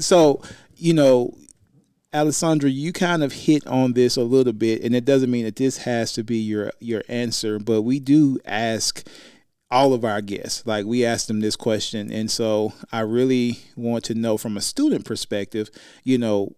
so 0.00 0.40
you 0.76 0.94
know, 0.94 1.36
Alessandra, 2.14 2.68
you 2.70 2.92
kind 2.92 3.22
of 3.22 3.32
hit 3.32 3.66
on 3.66 3.92
this 3.92 4.16
a 4.16 4.22
little 4.22 4.52
bit, 4.52 4.82
and 4.82 4.94
it 4.96 5.04
doesn't 5.04 5.30
mean 5.30 5.44
that 5.44 5.56
this 5.56 5.78
has 5.78 6.12
to 6.14 6.22
be 6.24 6.38
your 6.38 6.72
your 6.80 7.02
answer, 7.08 7.58
but 7.58 7.82
we 7.82 8.00
do 8.00 8.38
ask 8.44 9.06
all 9.72 9.94
of 9.94 10.04
our 10.04 10.20
guests. 10.20 10.64
Like 10.66 10.84
we 10.84 11.04
asked 11.04 11.26
them 11.26 11.40
this 11.40 11.56
question, 11.56 12.12
and 12.12 12.30
so 12.30 12.74
I 12.92 13.00
really 13.00 13.58
want 13.74 14.04
to 14.04 14.14
know 14.14 14.36
from 14.36 14.56
a 14.56 14.60
student 14.60 15.04
perspective, 15.04 15.70
you 16.04 16.18
know, 16.18 16.54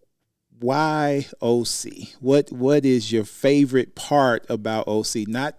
why 0.60 1.26
OC? 1.40 2.14
What 2.20 2.50
what 2.50 2.84
is 2.84 3.12
your 3.12 3.24
favorite 3.24 3.94
part 3.94 4.44
about 4.50 4.88
OC? 4.88 5.28
Not 5.28 5.56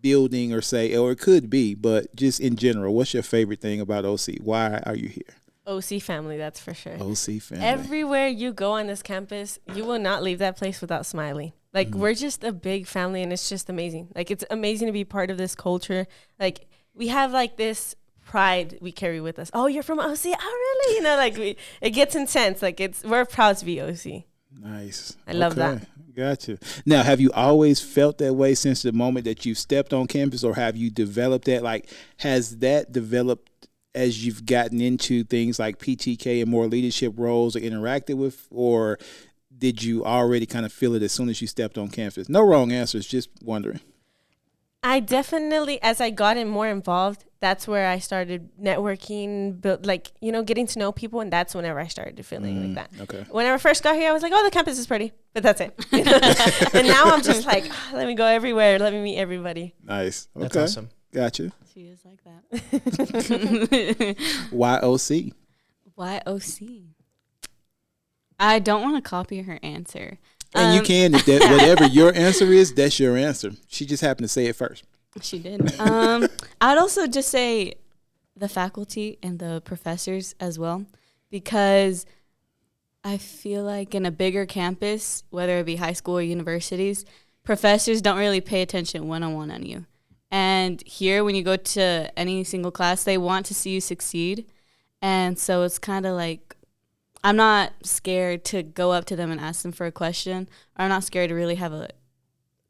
building 0.00 0.52
or 0.52 0.60
say, 0.60 0.94
or 0.96 1.10
it 1.10 1.18
could 1.18 1.50
be, 1.50 1.74
but 1.74 2.14
just 2.14 2.40
in 2.40 2.56
general, 2.56 2.94
what's 2.94 3.14
your 3.14 3.22
favorite 3.22 3.60
thing 3.60 3.80
about 3.80 4.04
OC? 4.04 4.36
Why 4.40 4.80
are 4.84 4.94
you 4.94 5.08
here? 5.08 5.34
OC 5.66 6.00
family, 6.00 6.38
that's 6.38 6.60
for 6.60 6.72
sure. 6.72 6.94
OC 6.94 7.42
family. 7.42 7.64
Everywhere 7.64 8.28
you 8.28 8.52
go 8.52 8.72
on 8.72 8.86
this 8.86 9.02
campus, 9.02 9.58
you 9.74 9.84
will 9.84 9.98
not 9.98 10.22
leave 10.22 10.38
that 10.38 10.56
place 10.56 10.80
without 10.80 11.04
smiling. 11.04 11.52
Like 11.74 11.88
mm-hmm. 11.88 12.00
we're 12.00 12.14
just 12.14 12.42
a 12.42 12.52
big 12.52 12.86
family 12.86 13.22
and 13.22 13.32
it's 13.32 13.48
just 13.48 13.68
amazing. 13.68 14.08
Like 14.14 14.30
it's 14.30 14.44
amazing 14.50 14.86
to 14.86 14.92
be 14.92 15.04
part 15.04 15.30
of 15.30 15.36
this 15.36 15.54
culture. 15.54 16.06
Like 16.40 16.66
we 16.98 17.08
have 17.08 17.32
like 17.32 17.56
this 17.56 17.94
pride 18.26 18.76
we 18.82 18.92
carry 18.92 19.20
with 19.20 19.38
us. 19.38 19.50
Oh, 19.54 19.66
you're 19.66 19.82
from 19.82 19.98
OC? 19.98 20.26
Oh, 20.26 20.82
really? 20.86 20.96
You 20.96 21.02
know, 21.02 21.16
like 21.16 21.36
we 21.38 21.56
it 21.80 21.90
gets 21.90 22.14
intense. 22.14 22.60
Like 22.60 22.80
it's 22.80 23.02
we're 23.02 23.24
proud 23.24 23.56
to 23.58 23.64
be 23.64 23.80
OC. 23.80 24.24
Nice. 24.60 25.16
I 25.26 25.32
love 25.32 25.54
that. 25.54 25.86
Gotcha. 26.14 26.58
Now, 26.84 27.04
have 27.04 27.20
you 27.20 27.30
always 27.32 27.80
felt 27.80 28.18
that 28.18 28.34
way 28.34 28.56
since 28.56 28.82
the 28.82 28.90
moment 28.90 29.24
that 29.26 29.46
you 29.46 29.54
stepped 29.54 29.92
on 29.92 30.08
campus, 30.08 30.42
or 30.42 30.56
have 30.56 30.76
you 30.76 30.90
developed 30.90 31.44
that? 31.44 31.62
Like, 31.62 31.88
has 32.18 32.58
that 32.58 32.90
developed 32.90 33.68
as 33.94 34.26
you've 34.26 34.44
gotten 34.44 34.80
into 34.80 35.22
things 35.22 35.60
like 35.60 35.78
PTK 35.78 36.42
and 36.42 36.50
more 36.50 36.66
leadership 36.66 37.14
roles 37.16 37.54
or 37.54 37.60
interacted 37.60 38.16
with, 38.16 38.48
or 38.50 38.98
did 39.56 39.82
you 39.82 40.04
already 40.04 40.44
kind 40.44 40.66
of 40.66 40.72
feel 40.72 40.94
it 40.94 41.02
as 41.04 41.12
soon 41.12 41.28
as 41.28 41.40
you 41.40 41.46
stepped 41.46 41.78
on 41.78 41.88
campus? 41.88 42.28
No 42.28 42.42
wrong 42.42 42.72
answers, 42.72 43.06
just 43.06 43.28
wondering. 43.40 43.80
I 44.82 45.00
definitely, 45.00 45.82
as 45.82 46.00
I 46.00 46.10
got 46.10 46.36
in 46.36 46.48
more 46.48 46.68
involved, 46.68 47.24
that's 47.40 47.66
where 47.66 47.88
I 47.88 47.98
started 47.98 48.50
networking, 48.60 49.60
build, 49.60 49.84
like 49.86 50.12
you 50.20 50.30
know, 50.32 50.42
getting 50.42 50.66
to 50.68 50.78
know 50.78 50.92
people, 50.92 51.20
and 51.20 51.32
that's 51.32 51.54
whenever 51.54 51.80
I 51.80 51.88
started 51.88 52.24
feeling 52.24 52.74
like 52.74 52.74
that. 52.74 53.02
Okay. 53.02 53.24
Whenever 53.30 53.54
I 53.54 53.58
first 53.58 53.82
got 53.82 53.96
here, 53.96 54.08
I 54.08 54.12
was 54.12 54.22
like, 54.22 54.32
"Oh, 54.34 54.44
the 54.44 54.50
campus 54.50 54.78
is 54.78 54.86
pretty," 54.86 55.12
but 55.34 55.42
that's 55.42 55.60
it. 55.60 55.74
and 56.74 56.86
now 56.86 57.04
I'm 57.04 57.22
just 57.22 57.46
like, 57.46 57.66
"Ah, 57.70 57.90
"Let 57.94 58.06
me 58.06 58.14
go 58.14 58.24
everywhere. 58.26 58.78
Let 58.78 58.92
me 58.92 59.02
meet 59.02 59.18
everybody." 59.18 59.74
Nice. 59.82 60.28
Okay. 60.36 60.44
That's 60.44 60.56
awesome. 60.56 60.90
Gotcha. 61.12 61.52
She 61.74 61.80
is 61.82 62.00
like 62.04 62.22
that. 62.24 62.36
Why 64.50 64.78
OC? 64.78 65.32
Why 65.94 66.22
OC? 66.26 66.60
I 68.38 68.58
don't 68.60 68.82
want 68.82 69.02
to 69.02 69.08
copy 69.08 69.42
her 69.42 69.58
answer. 69.62 70.18
And 70.54 70.74
you 70.74 70.80
Um, 70.80 70.86
can, 70.86 71.14
if 71.14 71.26
that, 71.26 71.42
whatever 71.50 71.86
your 71.86 72.14
answer 72.14 72.46
is, 72.46 72.72
that's 72.72 72.98
your 72.98 73.16
answer. 73.16 73.52
She 73.68 73.84
just 73.84 74.02
happened 74.02 74.24
to 74.24 74.28
say 74.28 74.46
it 74.46 74.56
first. 74.56 74.84
She 75.20 75.38
did. 75.38 75.78
Um, 75.80 76.28
I'd 76.60 76.78
also 76.78 77.06
just 77.06 77.28
say 77.28 77.74
the 78.36 78.48
faculty 78.48 79.18
and 79.22 79.38
the 79.38 79.60
professors 79.64 80.34
as 80.40 80.58
well, 80.58 80.86
because 81.30 82.06
I 83.04 83.18
feel 83.18 83.62
like 83.62 83.94
in 83.94 84.06
a 84.06 84.10
bigger 84.10 84.46
campus, 84.46 85.24
whether 85.30 85.58
it 85.58 85.66
be 85.66 85.76
high 85.76 85.92
school 85.92 86.18
or 86.18 86.22
universities, 86.22 87.04
professors 87.44 88.00
don't 88.00 88.18
really 88.18 88.40
pay 88.40 88.62
attention 88.62 89.08
one 89.08 89.22
on 89.22 89.34
one 89.34 89.50
on 89.50 89.64
you. 89.64 89.86
And 90.30 90.82
here, 90.86 91.24
when 91.24 91.34
you 91.34 91.42
go 91.42 91.56
to 91.56 92.18
any 92.18 92.44
single 92.44 92.70
class, 92.70 93.04
they 93.04 93.16
want 93.18 93.46
to 93.46 93.54
see 93.54 93.70
you 93.70 93.80
succeed. 93.80 94.46
And 95.00 95.38
so 95.38 95.62
it's 95.62 95.78
kind 95.78 96.04
of 96.04 96.14
like 96.16 96.54
I'm 97.24 97.36
not 97.36 97.72
scared 97.82 98.44
to 98.46 98.62
go 98.62 98.92
up 98.92 99.04
to 99.06 99.16
them 99.16 99.30
and 99.30 99.40
ask 99.40 99.62
them 99.62 99.72
for 99.72 99.86
a 99.86 99.92
question, 99.92 100.48
or 100.78 100.84
I'm 100.84 100.88
not 100.88 101.04
scared 101.04 101.30
to 101.30 101.34
really 101.34 101.56
have 101.56 101.72
a 101.72 101.90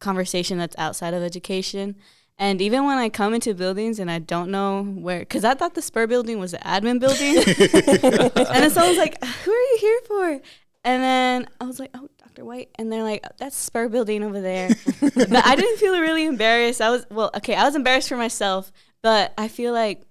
conversation 0.00 0.58
that's 0.58 0.76
outside 0.78 1.14
of 1.14 1.22
education. 1.22 1.96
And 2.38 2.62
even 2.62 2.84
when 2.86 2.98
I 2.98 3.08
come 3.08 3.34
into 3.34 3.52
buildings 3.52 3.98
and 3.98 4.10
I 4.10 4.20
don't 4.20 4.50
know 4.50 4.84
where, 4.84 5.20
because 5.20 5.44
I 5.44 5.54
thought 5.54 5.74
the 5.74 5.82
Spur 5.82 6.06
building 6.06 6.38
was 6.38 6.52
the 6.52 6.58
admin 6.58 7.00
building. 7.00 7.36
and 8.46 8.62
then 8.62 8.70
someone's 8.70 8.98
like, 8.98 9.22
Who 9.24 9.50
are 9.50 9.54
you 9.54 9.78
here 9.80 10.00
for? 10.06 10.40
And 10.84 11.02
then 11.02 11.48
I 11.60 11.64
was 11.64 11.80
like, 11.80 11.90
Oh, 11.94 12.08
Dr. 12.18 12.44
White. 12.44 12.70
And 12.76 12.92
they're 12.92 13.02
like, 13.02 13.24
That's 13.38 13.56
Spur 13.56 13.88
building 13.88 14.22
over 14.22 14.40
there. 14.40 14.70
but 15.00 15.44
I 15.44 15.56
didn't 15.56 15.78
feel 15.78 16.00
really 16.00 16.26
embarrassed. 16.26 16.80
I 16.80 16.90
was, 16.90 17.06
well, 17.10 17.30
okay, 17.36 17.56
I 17.56 17.64
was 17.64 17.74
embarrassed 17.74 18.08
for 18.08 18.16
myself, 18.16 18.70
but 19.02 19.34
I 19.36 19.48
feel 19.48 19.72
like 19.72 20.02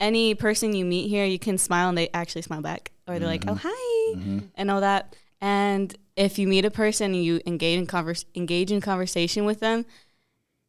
any 0.00 0.34
person 0.34 0.74
you 0.74 0.84
meet 0.84 1.08
here, 1.08 1.24
you 1.24 1.38
can 1.38 1.58
smile 1.58 1.88
and 1.88 1.98
they 1.98 2.08
actually 2.14 2.42
smile 2.42 2.62
back. 2.62 2.92
Or 3.06 3.18
they're 3.18 3.28
like, 3.28 3.42
mm-hmm. 3.42 3.50
Oh, 3.50 3.60
hi. 3.62 4.18
Mm-hmm. 4.18 4.38
And 4.54 4.70
all 4.70 4.80
that. 4.80 5.16
And 5.40 5.94
if 6.16 6.38
you 6.38 6.46
meet 6.48 6.64
a 6.64 6.70
person 6.70 7.14
and 7.14 7.24
you 7.24 7.40
engage 7.46 7.78
in 7.78 7.86
converse, 7.86 8.24
engage 8.34 8.70
in 8.70 8.80
conversation 8.80 9.44
with 9.44 9.60
them, 9.60 9.86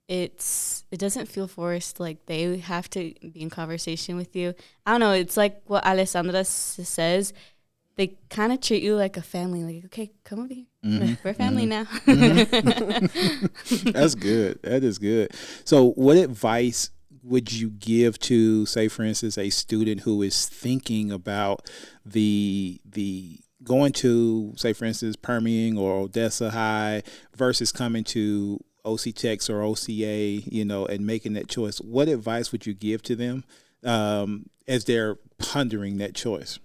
it's 0.08 0.84
it 0.90 1.00
doesn't 1.00 1.28
feel 1.28 1.48
forced. 1.48 2.00
Like 2.00 2.26
they 2.26 2.58
have 2.58 2.90
to 2.92 3.14
be 3.22 3.42
in 3.42 3.50
conversation 3.50 4.18
with 4.18 4.36
you. 4.36 4.56
I 4.86 4.92
don't 4.92 5.00
know. 5.02 5.12
It's 5.12 5.38
like 5.38 5.62
what 5.68 5.86
alessandra 5.86 6.40
s- 6.40 6.80
says. 6.84 7.34
They 7.96 8.18
kind 8.30 8.54
of 8.54 8.62
treat 8.62 8.82
you 8.82 8.96
like 8.96 9.18
a 9.18 9.22
family. 9.22 9.64
Like 9.64 9.86
okay 9.86 10.12
come 10.24 10.40
over 10.40 10.54
here. 10.54 10.66
Mm-hmm. 10.84 11.14
We're 11.24 11.34
family 11.34 11.66
now. 11.66 11.84
That's 13.92 14.16
good. 14.16 14.60
That 14.64 14.84
is 14.84 14.98
good. 14.98 15.32
So, 15.66 15.92
what 15.92 16.18
advice 16.18 16.90
would 17.24 17.52
you 17.52 17.70
give 17.70 18.20
to, 18.20 18.66
say, 18.66 18.88
for 18.88 19.04
instance, 19.04 19.38
a 19.38 19.50
student 19.50 20.02
who 20.02 20.22
is 20.22 20.48
thinking 20.48 21.12
about 21.12 21.70
the 22.06 22.80
the 22.86 23.40
going 23.64 23.92
to, 23.92 24.54
say, 24.56 24.74
for 24.74 24.86
instance, 24.86 25.16
Permian 25.16 25.78
or 25.78 25.94
Odessa 25.96 26.52
High 26.52 27.04
versus 27.36 27.72
coming 27.72 28.04
to 28.06 28.60
OC 28.86 29.14
Techs 29.16 29.50
or 29.50 29.62
OCA, 29.62 29.92
you 29.92 30.66
know, 30.66 30.86
and 30.86 31.06
making 31.06 31.34
that 31.34 31.48
choice? 31.48 31.80
What 31.80 32.08
advice 32.08 32.52
would 32.52 32.66
you 32.66 32.74
give 32.74 33.02
to 33.04 33.16
them 33.16 33.44
um, 33.84 34.50
as 34.68 34.86
they're 34.86 35.18
pondering 35.38 35.98
that 35.98 36.16
choice? 36.16 36.60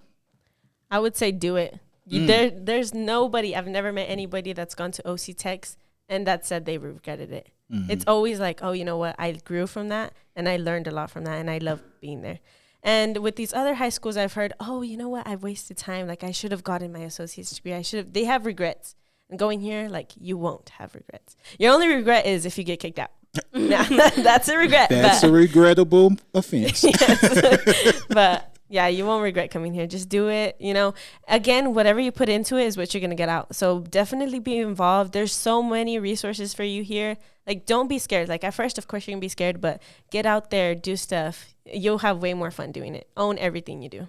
I 0.90 0.98
would 0.98 1.16
say 1.16 1.32
do 1.32 1.56
it. 1.56 1.78
You, 2.06 2.26
There, 2.26 2.50
there's 2.50 2.92
nobody. 2.92 3.56
I've 3.56 3.66
never 3.66 3.92
met 3.92 4.08
anybody 4.08 4.52
that's 4.52 4.74
gone 4.74 4.92
to 4.92 5.08
OC 5.08 5.36
Techs 5.36 5.76
and 6.08 6.26
that 6.26 6.44
said 6.44 6.66
they 6.66 6.78
regretted 6.78 7.32
it. 7.32 7.48
Mm-hmm. 7.72 7.90
It's 7.90 8.04
always 8.06 8.40
like, 8.40 8.60
oh, 8.62 8.72
you 8.72 8.84
know 8.84 8.98
what? 8.98 9.16
I 9.18 9.32
grew 9.32 9.66
from 9.66 9.88
that 9.88 10.12
and 10.36 10.48
I 10.48 10.56
learned 10.56 10.86
a 10.86 10.90
lot 10.90 11.10
from 11.10 11.24
that, 11.24 11.36
and 11.36 11.50
I 11.50 11.58
love 11.58 11.80
being 12.00 12.22
there. 12.22 12.40
And 12.82 13.18
with 13.18 13.36
these 13.36 13.54
other 13.54 13.74
high 13.74 13.88
schools, 13.88 14.16
I've 14.16 14.34
heard, 14.34 14.52
oh, 14.60 14.82
you 14.82 14.96
know 14.96 15.08
what? 15.08 15.26
I 15.26 15.36
wasted 15.36 15.78
time. 15.78 16.06
Like 16.06 16.22
I 16.22 16.32
should 16.32 16.52
have 16.52 16.62
gotten 16.62 16.92
my 16.92 17.00
associate's 17.00 17.54
degree. 17.54 17.72
I 17.72 17.82
should 17.82 17.98
have. 17.98 18.12
They 18.12 18.24
have 18.24 18.44
regrets. 18.44 18.94
And 19.30 19.38
going 19.38 19.60
here, 19.60 19.88
like 19.88 20.12
you 20.20 20.36
won't 20.36 20.68
have 20.70 20.94
regrets. 20.94 21.34
Your 21.58 21.72
only 21.72 21.88
regret 21.88 22.26
is 22.26 22.44
if 22.44 22.58
you 22.58 22.64
get 22.64 22.80
kicked 22.80 22.98
out. 22.98 23.10
Nah, 23.52 23.82
that's 24.16 24.48
a 24.48 24.56
regret. 24.56 24.90
That's 24.90 25.24
a 25.24 25.32
regrettable 25.32 26.12
offense. 26.34 26.82
but 28.08 28.53
yeah, 28.68 28.86
you 28.86 29.04
won't 29.04 29.22
regret 29.22 29.50
coming 29.50 29.74
here. 29.74 29.86
Just 29.86 30.08
do 30.08 30.28
it. 30.28 30.56
You 30.58 30.74
know, 30.74 30.94
again, 31.28 31.74
whatever 31.74 32.00
you 32.00 32.10
put 32.10 32.28
into 32.28 32.56
it 32.56 32.64
is 32.64 32.76
what 32.76 32.92
you're 32.92 33.00
gonna 33.00 33.14
get 33.14 33.28
out. 33.28 33.54
So 33.54 33.80
definitely 33.80 34.38
be 34.38 34.58
involved. 34.58 35.12
There's 35.12 35.32
so 35.32 35.62
many 35.62 35.98
resources 35.98 36.54
for 36.54 36.64
you 36.64 36.82
here. 36.82 37.16
Like, 37.46 37.66
don't 37.66 37.88
be 37.88 37.98
scared. 37.98 38.28
Like 38.28 38.42
at 38.42 38.54
first, 38.54 38.78
of 38.78 38.88
course, 38.88 39.06
you're 39.06 39.14
gonna 39.14 39.20
be 39.20 39.28
scared, 39.28 39.60
but 39.60 39.82
get 40.10 40.26
out 40.26 40.50
there, 40.50 40.74
do 40.74 40.96
stuff. 40.96 41.54
You'll 41.66 41.98
have 41.98 42.22
way 42.22 42.34
more 42.34 42.50
fun 42.50 42.72
doing 42.72 42.94
it. 42.94 43.08
Own 43.16 43.38
everything 43.38 43.82
you 43.82 43.88
do. 43.88 44.08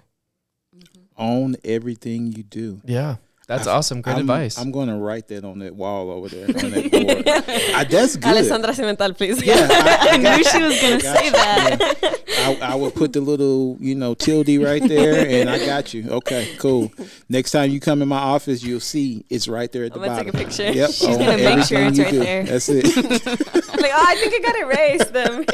Own 1.17 1.55
everything 1.63 2.33
you 2.33 2.43
do. 2.43 2.81
Yeah, 2.85 3.15
that's 3.45 3.67
I- 3.67 3.75
awesome. 3.75 4.01
Great 4.01 4.13
I'm, 4.13 4.19
advice. 4.21 4.57
I'm 4.57 4.71
going 4.71 4.87
to 4.89 4.95
write 4.95 5.27
that 5.29 5.43
on 5.45 5.59
that 5.59 5.75
wall 5.75 6.09
over 6.11 6.27
there. 6.29 6.47
On 6.47 6.71
that 6.71 6.91
board. 6.91 7.27
I, 7.75 7.83
that's 7.83 8.15
good. 8.15 8.25
Alessandra 8.25 8.71
Cimental, 8.73 9.15
please. 9.15 9.43
Yeah, 9.43 9.67
I, 9.69 10.07
i 10.11 10.17
knew 10.37 10.43
she 10.43 10.63
was 10.63 10.81
gonna 10.81 10.99
say 10.99 11.25
you. 11.25 11.31
that 11.31 12.23
Yeah. 12.27 12.67
I, 12.67 12.73
I 12.73 12.75
would 12.75 12.93
put 12.95 13.13
the 13.13 13.21
little, 13.21 13.77
you 13.79 13.95
know, 13.95 14.13
tilde 14.13 14.47
right 14.61 14.83
there, 14.87 15.27
and 15.27 15.49
I 15.49 15.65
got 15.65 15.93
you. 15.93 16.09
Okay, 16.09 16.55
cool. 16.59 16.91
Next 17.29 17.51
time 17.51 17.71
you 17.71 17.79
come 17.79 18.01
in 18.01 18.07
my 18.07 18.17
office, 18.19 18.63
you'll 18.63 18.79
see 18.79 19.25
it's 19.29 19.47
right 19.47 19.71
there 19.71 19.85
at 19.85 19.93
the 19.93 19.99
I'm 19.99 20.05
gonna 20.05 20.17
bottom. 20.23 20.31
take 20.33 20.41
a 20.41 20.45
picture. 20.47 20.71
Yep. 20.71 20.89
She's 20.91 21.03
own 21.07 21.17
gonna 21.19 21.37
make 21.37 21.65
sure 21.65 21.79
it's 21.81 21.97
you 21.97 22.03
right 22.03 22.13
do. 22.13 22.19
there. 22.19 22.43
That's 22.43 22.69
it. 22.69 22.85
I'm 22.97 23.03
like, 23.81 23.91
oh, 23.93 24.05
I 24.07 24.15
think 24.15 24.33
I 24.35 24.39
got 24.39 24.55
erased 24.59 25.13
them. 25.13 25.45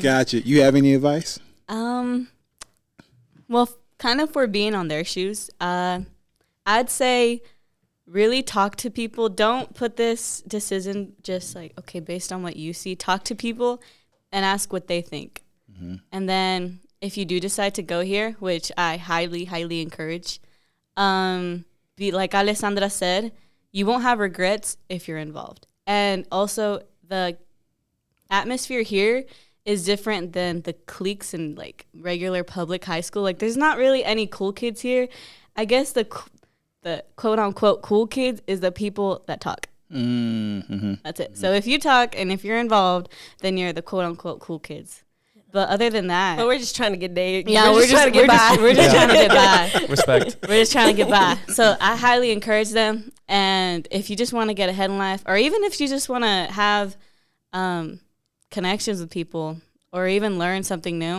gotcha. 0.00 0.40
You 0.40 0.62
have 0.62 0.74
any 0.74 0.94
advice? 0.94 1.38
Um, 1.68 2.28
well, 3.48 3.64
f- 3.64 3.74
kind 4.04 4.20
of 4.20 4.30
for 4.30 4.46
being 4.46 4.74
on 4.74 4.88
their 4.88 5.02
shoes, 5.02 5.48
uh, 5.60 6.00
I'd 6.66 6.90
say 6.90 7.40
really 8.06 8.42
talk 8.42 8.76
to 8.76 8.90
people. 8.90 9.30
Don't 9.30 9.72
put 9.72 9.96
this 9.96 10.42
decision 10.42 11.14
just 11.22 11.54
like, 11.54 11.72
okay, 11.78 12.00
based 12.00 12.30
on 12.30 12.42
what 12.42 12.56
you 12.56 12.74
see. 12.74 12.94
Talk 12.94 13.24
to 13.24 13.34
people 13.34 13.82
and 14.30 14.44
ask 14.44 14.70
what 14.74 14.88
they 14.88 15.00
think. 15.00 15.42
And 16.12 16.28
then 16.28 16.80
if 17.00 17.16
you 17.16 17.24
do 17.24 17.40
decide 17.40 17.74
to 17.76 17.82
go 17.82 18.02
here, 18.02 18.36
which 18.40 18.70
I 18.76 18.98
highly, 18.98 19.46
highly 19.46 19.80
encourage, 19.80 20.38
um, 20.98 21.64
be 21.96 22.12
like 22.12 22.34
Alessandra 22.34 22.90
said, 22.90 23.32
you 23.72 23.86
won't 23.86 24.02
have 24.02 24.18
regrets 24.18 24.76
if 24.90 25.08
you're 25.08 25.24
involved. 25.30 25.66
And 25.86 26.26
also 26.30 26.82
the 27.08 27.38
atmosphere 28.30 28.82
here 28.82 29.24
is 29.64 29.84
different 29.84 30.32
than 30.32 30.62
the 30.62 30.72
cliques 30.72 31.32
in 31.34 31.54
like 31.54 31.86
regular 31.94 32.44
public 32.44 32.84
high 32.84 33.00
school. 33.00 33.22
Like 33.22 33.38
there's 33.38 33.56
not 33.56 33.78
really 33.78 34.04
any 34.04 34.26
cool 34.26 34.52
kids 34.52 34.80
here. 34.80 35.08
I 35.56 35.64
guess 35.64 35.92
the 35.92 36.06
the 36.82 37.04
quote 37.16 37.38
unquote 37.38 37.82
cool 37.82 38.06
kids 38.06 38.42
is 38.46 38.60
the 38.60 38.72
people 38.72 39.24
that 39.26 39.40
talk. 39.40 39.68
Mm-hmm. 39.92 40.94
That's 41.04 41.20
it. 41.20 41.38
So 41.38 41.52
if 41.52 41.66
you 41.66 41.78
talk 41.78 42.18
and 42.18 42.30
if 42.30 42.44
you're 42.44 42.58
involved, 42.58 43.08
then 43.40 43.56
you're 43.56 43.72
the 43.72 43.82
quote 43.82 44.04
unquote 44.04 44.40
cool 44.40 44.58
kids. 44.58 45.02
But 45.52 45.68
other 45.68 45.88
than 45.88 46.08
that, 46.08 46.36
But 46.36 46.46
we're 46.46 46.58
just 46.58 46.74
trying 46.74 46.90
to 46.92 46.96
get 46.96 47.14
day. 47.14 47.44
yeah, 47.46 47.70
we're, 47.70 47.82
just, 47.82 47.92
trying 47.92 48.06
to 48.06 48.10
get 48.10 48.22
we're 48.22 48.26
by. 48.26 48.34
just, 48.36 48.60
we're 48.60 48.74
just 48.74 48.90
trying 48.90 49.08
to 49.08 49.14
get 49.14 49.28
by. 49.28 49.86
Respect. 49.88 50.36
We're 50.48 50.58
just 50.58 50.72
trying 50.72 50.88
to 50.88 50.96
get 50.96 51.08
by. 51.08 51.38
So 51.52 51.76
I 51.80 51.94
highly 51.94 52.32
encourage 52.32 52.70
them. 52.70 53.12
And 53.28 53.86
if 53.92 54.10
you 54.10 54.16
just 54.16 54.32
want 54.32 54.50
to 54.50 54.54
get 54.54 54.68
ahead 54.68 54.90
in 54.90 54.98
life, 54.98 55.22
or 55.26 55.36
even 55.36 55.62
if 55.62 55.80
you 55.80 55.86
just 55.86 56.08
want 56.08 56.24
to 56.24 56.52
have 56.52 56.96
um, 57.52 58.00
connections 58.54 59.00
with 59.00 59.10
people, 59.10 59.46
or 59.92 60.06
even 60.08 60.38
learn 60.38 60.62
something 60.62 60.98
new, 60.98 61.16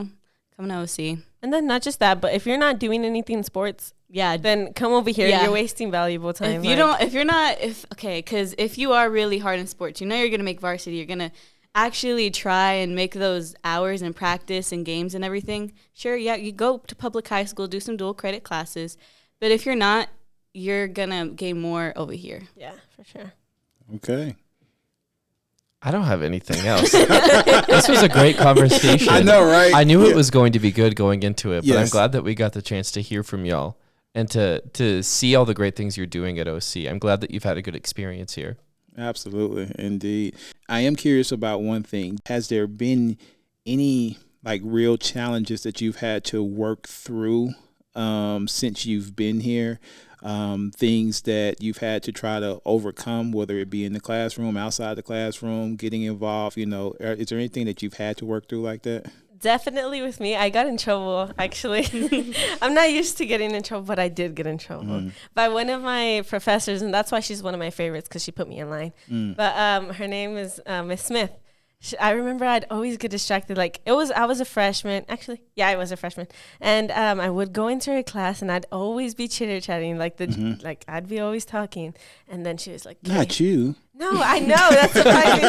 come 0.55 0.67
to 0.69 0.75
OC. 0.83 0.97
and 1.41 1.49
then 1.53 1.67
not 1.67 1.81
just 1.87 1.99
that, 1.99 2.19
but 2.21 2.33
if 2.33 2.45
you're 2.47 2.57
not 2.67 2.79
doing 2.79 3.05
anything 3.05 3.37
in 3.39 3.43
sports, 3.43 3.93
Yeah, 4.09 4.37
then 4.37 4.73
come 4.73 4.93
over 4.93 5.09
here. 5.09 5.27
Yeah. 5.27 5.43
You're 5.43 5.51
wasting 5.61 5.91
valuable 5.91 6.33
time. 6.33 6.59
if 6.59 6.63
you 6.63 6.75
like- 6.75 6.83
don't, 6.83 7.01
if 7.07 7.11
you're 7.13 7.25
not, 7.37 7.51
if 7.69 7.85
okay, 7.93 8.17
because 8.19 8.49
if 8.57 8.77
you 8.81 8.93
are 8.97 9.07
really 9.19 9.39
hard 9.45 9.59
in 9.59 9.67
sports, 9.67 9.99
you 10.01 10.07
know 10.07 10.15
you're 10.19 10.29
gonna 10.35 10.43
make 10.51 10.61
varsity. 10.61 10.95
You're 10.97 11.13
gonna 11.15 11.31
actually 11.73 12.29
try 12.31 12.71
and 12.83 12.95
make 12.95 13.13
those 13.13 13.53
hours 13.63 14.01
and 14.01 14.15
practice 14.15 14.71
and 14.71 14.85
games 14.85 15.13
and 15.15 15.23
everything. 15.25 15.73
Sure, 15.93 16.15
yeah, 16.15 16.35
you 16.35 16.51
go 16.53 16.69
to 16.89 16.95
public 16.95 17.27
high 17.27 17.45
school, 17.51 17.67
do 17.67 17.79
some 17.81 17.97
dual 17.97 18.13
credit 18.13 18.43
classes, 18.49 18.97
but 19.41 19.51
if 19.51 19.65
you're 19.65 19.75
not, 19.89 20.07
you're 20.53 20.87
gonna 20.87 21.27
gain 21.43 21.59
more 21.59 21.91
over 21.97 22.13
here. 22.13 22.43
yeah, 22.55 22.75
for 22.95 23.03
sure. 23.03 23.33
Okay. 23.95 24.35
I 25.85 25.91
don't 25.91 26.03
have 26.05 26.23
anything 26.23 26.65
else. 26.73 26.91
this 26.91 27.87
was 27.87 28.01
a 28.01 28.09
great 28.09 28.37
conversation. 28.37 29.07
I 29.13 29.21
know, 29.21 29.45
right? 29.45 29.73
I 29.73 29.83
knew 29.83 30.03
Yeah. 30.03 30.09
it 30.09 30.15
was 30.15 30.31
going 30.31 30.51
to 30.53 30.59
be 30.59 30.71
good 30.71 30.95
going 30.95 31.21
into 31.23 31.53
it, 31.53 31.65
but 31.67 31.77
I'm 31.77 31.87
glad 31.87 32.11
that 32.13 32.23
we 32.23 32.33
got 32.35 32.53
the 32.53 32.61
chance 32.61 32.91
to 32.91 33.01
hear 33.01 33.21
from 33.23 33.45
y'all 33.45 33.77
and 34.15 34.29
to 34.31 34.61
to 34.73 35.03
see 35.03 35.35
all 35.35 35.45
the 35.45 35.53
great 35.53 35.75
things 35.75 35.95
you're 35.95 36.05
doing 36.07 36.39
at 36.39 36.47
OC. 36.47 36.87
I'm 36.89 36.97
glad 36.99 37.21
that 37.21 37.29
you've 37.31 37.43
had 37.43 37.57
a 37.57 37.61
good 37.61 37.75
experience 37.75 38.33
here. 38.33 38.57
Absolutely, 38.97 39.71
indeed. 39.77 40.35
I 40.67 40.79
am 40.79 40.95
curious 40.95 41.31
about 41.31 41.61
one 41.61 41.83
thing. 41.83 42.17
Has 42.27 42.47
there 42.49 42.65
been 42.65 43.17
any 43.65 44.17
like 44.43 44.61
real 44.63 44.97
challenges 44.97 45.63
that 45.63 45.81
you've 45.81 45.97
had 45.97 46.23
to 46.25 46.41
work 46.43 46.87
through 46.87 47.51
um, 47.93 48.47
since 48.47 48.85
you've 48.85 49.15
been 49.15 49.41
here? 49.41 49.79
Um, 50.25 50.71
things 50.75 51.21
that 51.21 51.61
you've 51.61 51.77
had 51.77 52.01
to 52.03 52.11
try 52.11 52.39
to 52.39 52.59
overcome, 52.65 53.31
whether 53.31 53.59
it 53.59 53.69
be 53.69 53.85
in 53.85 53.93
the 53.93 53.99
classroom, 53.99 54.57
outside 54.57 54.95
the 54.95 55.03
classroom, 55.03 55.75
getting 55.75 56.01
involved. 56.01 56.57
You 56.57 56.65
know, 56.65 56.95
is 56.99 57.27
there 57.27 57.37
anything 57.37 57.67
that 57.67 57.83
you've 57.83 57.93
had 57.93 58.17
to 58.17 58.25
work 58.25 58.49
through 58.49 58.63
like 58.63 58.81
that? 58.83 59.05
Definitely 59.39 60.01
with 60.01 60.19
me, 60.19 60.35
I 60.35 60.49
got 60.49 60.65
in 60.65 60.77
trouble. 60.77 61.29
Actually, 61.37 61.85
I'm 62.63 62.73
not 62.73 62.89
used 62.91 63.17
to 63.19 63.27
getting 63.27 63.51
in 63.53 63.61
trouble, 63.61 63.85
but 63.85 63.99
I 63.99 64.07
did 64.07 64.33
get 64.33 64.47
in 64.47 64.57
trouble 64.57 64.85
Mm-hmm. 64.85 65.09
by 65.35 65.49
one 65.49 65.69
of 65.69 65.83
my 65.83 66.23
professors, 66.27 66.81
and 66.81 66.91
that's 66.91 67.11
why 67.11 67.19
she's 67.19 67.43
one 67.43 67.53
of 67.53 67.59
my 67.59 67.69
favorites 67.69 68.07
because 68.07 68.23
she 68.23 68.31
put 68.31 68.47
me 68.47 68.57
in 68.59 68.69
line. 68.71 68.93
Mm. 69.11 69.35
But 69.35 69.55
um, 69.55 69.89
her 69.93 70.07
name 70.07 70.37
is 70.37 70.59
uh, 70.65 70.81
Miss 70.81 71.03
Smith. 71.03 71.31
I 71.99 72.11
remember 72.11 72.45
I'd 72.45 72.65
always 72.71 72.97
get 72.97 73.11
distracted. 73.11 73.57
Like 73.57 73.79
it 73.85 73.91
was, 73.91 74.09
I 74.11 74.25
was 74.25 74.39
a 74.39 74.45
freshman. 74.45 75.05
Actually, 75.09 75.41
yeah, 75.55 75.67
I 75.69 75.75
was 75.75 75.91
a 75.91 75.97
freshman, 75.97 76.27
and 76.59 76.89
um, 76.91 77.19
I 77.19 77.29
would 77.29 77.53
go 77.53 77.67
into 77.67 77.91
her 77.91 78.01
class, 78.03 78.41
and 78.41 78.51
I'd 78.51 78.65
always 78.71 79.13
be 79.15 79.27
chitter 79.27 79.59
chatting, 79.59 79.97
like 79.97 80.17
the 80.17 80.27
Mhm. 80.27 80.63
like 80.63 80.83
I'd 80.87 81.07
be 81.07 81.19
always 81.19 81.45
talking, 81.45 81.93
and 82.27 82.45
then 82.45 82.57
she 82.57 82.71
was 82.71 82.85
like, 82.85 82.97
Not 83.05 83.39
you. 83.39 83.75
No, 83.93 84.09
I 84.13 84.39
know 84.39 84.55
that's 84.71 84.93
surprising. 84.93 85.45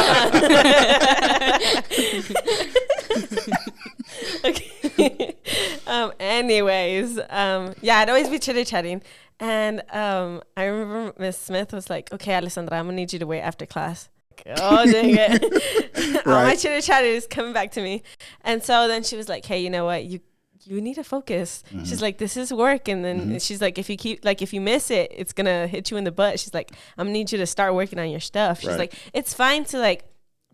okay. 4.45 5.35
um, 5.87 6.13
anyways, 6.21 7.19
um, 7.31 7.75
yeah, 7.81 7.99
I'd 7.99 8.09
always 8.09 8.29
be 8.29 8.39
chitter 8.39 8.65
chatting, 8.65 9.03
and 9.41 9.83
um, 9.93 10.43
I 10.57 10.65
remember 10.65 11.13
Miss 11.19 11.37
Smith 11.39 11.73
was 11.73 11.91
like, 11.91 12.13
"Okay, 12.13 12.35
Alessandra, 12.35 12.79
I'm 12.79 12.87
gonna 12.87 12.97
need 12.97 13.13
you 13.13 13.19
to 13.19 13.27
wait 13.27 13.41
after 13.41 13.67
class." 13.67 14.09
Like, 14.45 14.59
oh 14.61 14.85
dang 14.91 15.15
it! 15.17 15.43
All 16.27 16.33
my 16.33 16.43
Right. 16.45 16.59
chitter 16.59 16.81
chatter 16.81 17.07
is 17.07 17.27
coming 17.27 17.53
back 17.53 17.73
to 17.73 17.83
me, 17.83 18.03
and 18.43 18.63
so 18.63 18.89
then 18.89 19.03
she 19.03 19.17
was 19.17 19.29
like, 19.29 19.45
"Hey, 19.45 19.61
you 19.61 19.71
know 19.71 19.85
what? 19.85 20.05
You 20.05 20.21
you 20.65 20.81
need 20.81 20.95
to 20.95 21.05
focus." 21.05 21.63
She's 21.85 22.03
like, 22.03 22.19
"This 22.19 22.37
is 22.37 22.53
work," 22.53 22.89
and 22.89 23.05
then 23.05 23.31
Mhm. 23.31 23.47
she's 23.47 23.61
like, 23.63 23.79
"If 23.79 23.89
you 23.89 23.97
keep 23.97 24.25
like 24.25 24.43
if 24.43 24.53
you 24.53 24.61
miss 24.61 24.91
it, 24.91 25.13
it's 25.15 25.33
gonna 25.33 25.67
hit 25.67 25.91
you 25.91 25.97
in 25.97 26.05
the 26.05 26.13
butt." 26.13 26.41
She's 26.41 26.53
like, 26.55 26.73
"I'm 26.99 27.07
gonna 27.07 27.13
need 27.13 27.31
you 27.33 27.39
to 27.39 27.47
start 27.47 27.75
working 27.75 27.99
on 27.99 28.11
your 28.11 28.21
stuff." 28.21 28.61
She's 28.61 28.71
Right. 28.71 28.79
like, 28.79 28.95
"It's 29.13 29.33
fine 29.35 29.65
to 29.67 29.79
like." 29.79 30.05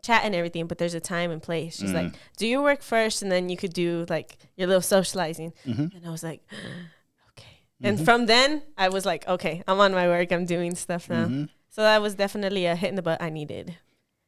chat 0.05 0.23
and 0.25 0.35
everything 0.35 0.67
but 0.67 0.79
there's 0.79 0.95
a 0.95 1.01
time 1.01 1.31
and 1.31 1.41
place 1.41 1.77
she's 1.79 1.93
like 1.93 2.07
Mm. 2.07 2.15
do 2.37 2.45
your 2.49 2.61
work 2.61 2.83
first 2.83 3.23
and 3.23 3.31
then 3.31 3.49
you 3.49 3.57
could 3.57 3.73
do 3.73 4.05
like 4.09 4.37
your 4.57 4.67
little 4.67 4.83
socializing 4.83 5.53
Mhm. 5.65 5.95
and 5.95 6.05
i 6.05 6.11
was 6.11 6.25
like 6.25 6.41
okay 7.39 7.61
and 7.85 8.05
from 8.05 8.27
then 8.27 8.63
i 8.77 8.89
was 8.89 9.07
like 9.07 9.23
okay 9.29 9.63
i'm 9.69 9.79
on 9.79 9.93
my 9.93 10.09
work 10.09 10.33
i'm 10.33 10.45
doing 10.45 10.75
stuff 10.75 11.09
now 11.09 11.27
Mhm. 11.27 11.49
So 11.73 11.83
that 11.83 12.01
was 12.01 12.15
definitely 12.15 12.65
a 12.67 12.77
hit 12.77 12.91
in 12.91 12.95
the 13.01 13.03
butt 13.03 13.21
i 13.21 13.31
needed 13.31 13.75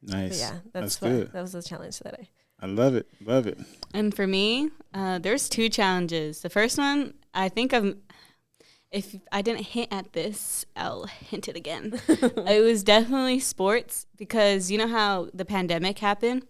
but 0.01 0.15
Nice. 0.15 0.39
yeah 0.39 0.57
that's, 0.73 0.97
That's 0.97 1.01
what, 1.01 1.09
good. 1.09 1.31
that 1.33 1.41
was 1.41 1.53
the 1.53 1.63
challenge 1.63 1.97
that 1.99 2.15
i 2.21 2.27
I 2.57 2.67
love 2.67 2.95
it. 2.95 3.05
Love 3.19 3.47
it. 3.47 3.59
And 3.93 4.15
for 4.15 4.25
me, 4.25 4.69
uh, 4.93 5.19
there's 5.19 5.49
two 5.49 5.67
challenges. 5.67 6.39
The 6.41 6.49
first 6.49 6.77
one, 6.77 7.13
I 7.33 7.49
think 7.49 7.73
I'm. 7.73 8.01
If 8.91 9.13
I 9.29 9.41
didn't 9.41 9.65
hint 9.75 9.89
at 9.91 10.13
this, 10.13 10.65
I'll 10.73 11.03
hint 11.05 11.49
it 11.49 11.57
again. 11.57 11.99
it 12.07 12.63
was 12.63 12.81
definitely 12.85 13.41
sports 13.41 14.05
because 14.15 14.71
you 14.71 14.77
know 14.77 14.87
how 14.87 15.27
the 15.33 15.43
pandemic 15.43 15.99
happened, 15.99 16.43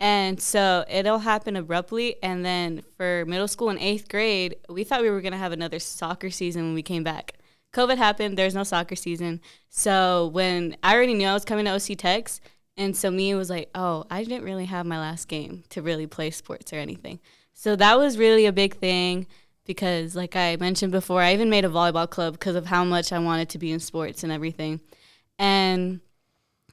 and 0.00 0.40
so 0.40 0.86
it 0.88 1.06
all 1.06 1.18
happened 1.18 1.58
abruptly. 1.58 2.16
And 2.22 2.46
then 2.46 2.82
for 2.96 3.26
middle 3.26 3.46
school 3.46 3.68
and 3.68 3.78
eighth 3.78 4.08
grade, 4.08 4.56
we 4.70 4.84
thought 4.84 5.02
we 5.02 5.10
were 5.10 5.20
gonna 5.20 5.36
have 5.36 5.52
another 5.52 5.80
soccer 5.80 6.30
season 6.30 6.62
when 6.64 6.74
we 6.74 6.82
came 6.82 7.04
back. 7.04 7.34
COVID 7.72 7.96
happened. 7.96 8.36
There's 8.36 8.54
no 8.54 8.64
soccer 8.64 8.96
season. 8.96 9.40
So 9.68 10.28
when 10.28 10.76
I 10.82 10.94
already 10.94 11.14
knew 11.14 11.26
I 11.26 11.34
was 11.34 11.44
coming 11.44 11.64
to 11.64 11.72
OC 11.72 11.98
Tex, 11.98 12.40
and 12.76 12.96
so 12.96 13.10
me 13.10 13.34
was 13.34 13.50
like, 13.50 13.70
oh, 13.74 14.04
I 14.10 14.24
didn't 14.24 14.44
really 14.44 14.66
have 14.66 14.86
my 14.86 14.98
last 14.98 15.28
game 15.28 15.64
to 15.70 15.82
really 15.82 16.06
play 16.06 16.30
sports 16.30 16.72
or 16.72 16.76
anything. 16.76 17.20
So 17.54 17.76
that 17.76 17.98
was 17.98 18.18
really 18.18 18.46
a 18.46 18.52
big 18.52 18.76
thing 18.76 19.26
because, 19.64 20.16
like 20.16 20.36
I 20.36 20.56
mentioned 20.56 20.92
before, 20.92 21.22
I 21.22 21.32
even 21.32 21.50
made 21.50 21.64
a 21.64 21.68
volleyball 21.68 22.08
club 22.08 22.34
because 22.34 22.56
of 22.56 22.66
how 22.66 22.84
much 22.84 23.12
I 23.12 23.18
wanted 23.18 23.48
to 23.50 23.58
be 23.58 23.70
in 23.70 23.80
sports 23.80 24.22
and 24.22 24.32
everything. 24.32 24.80
And, 25.38 26.00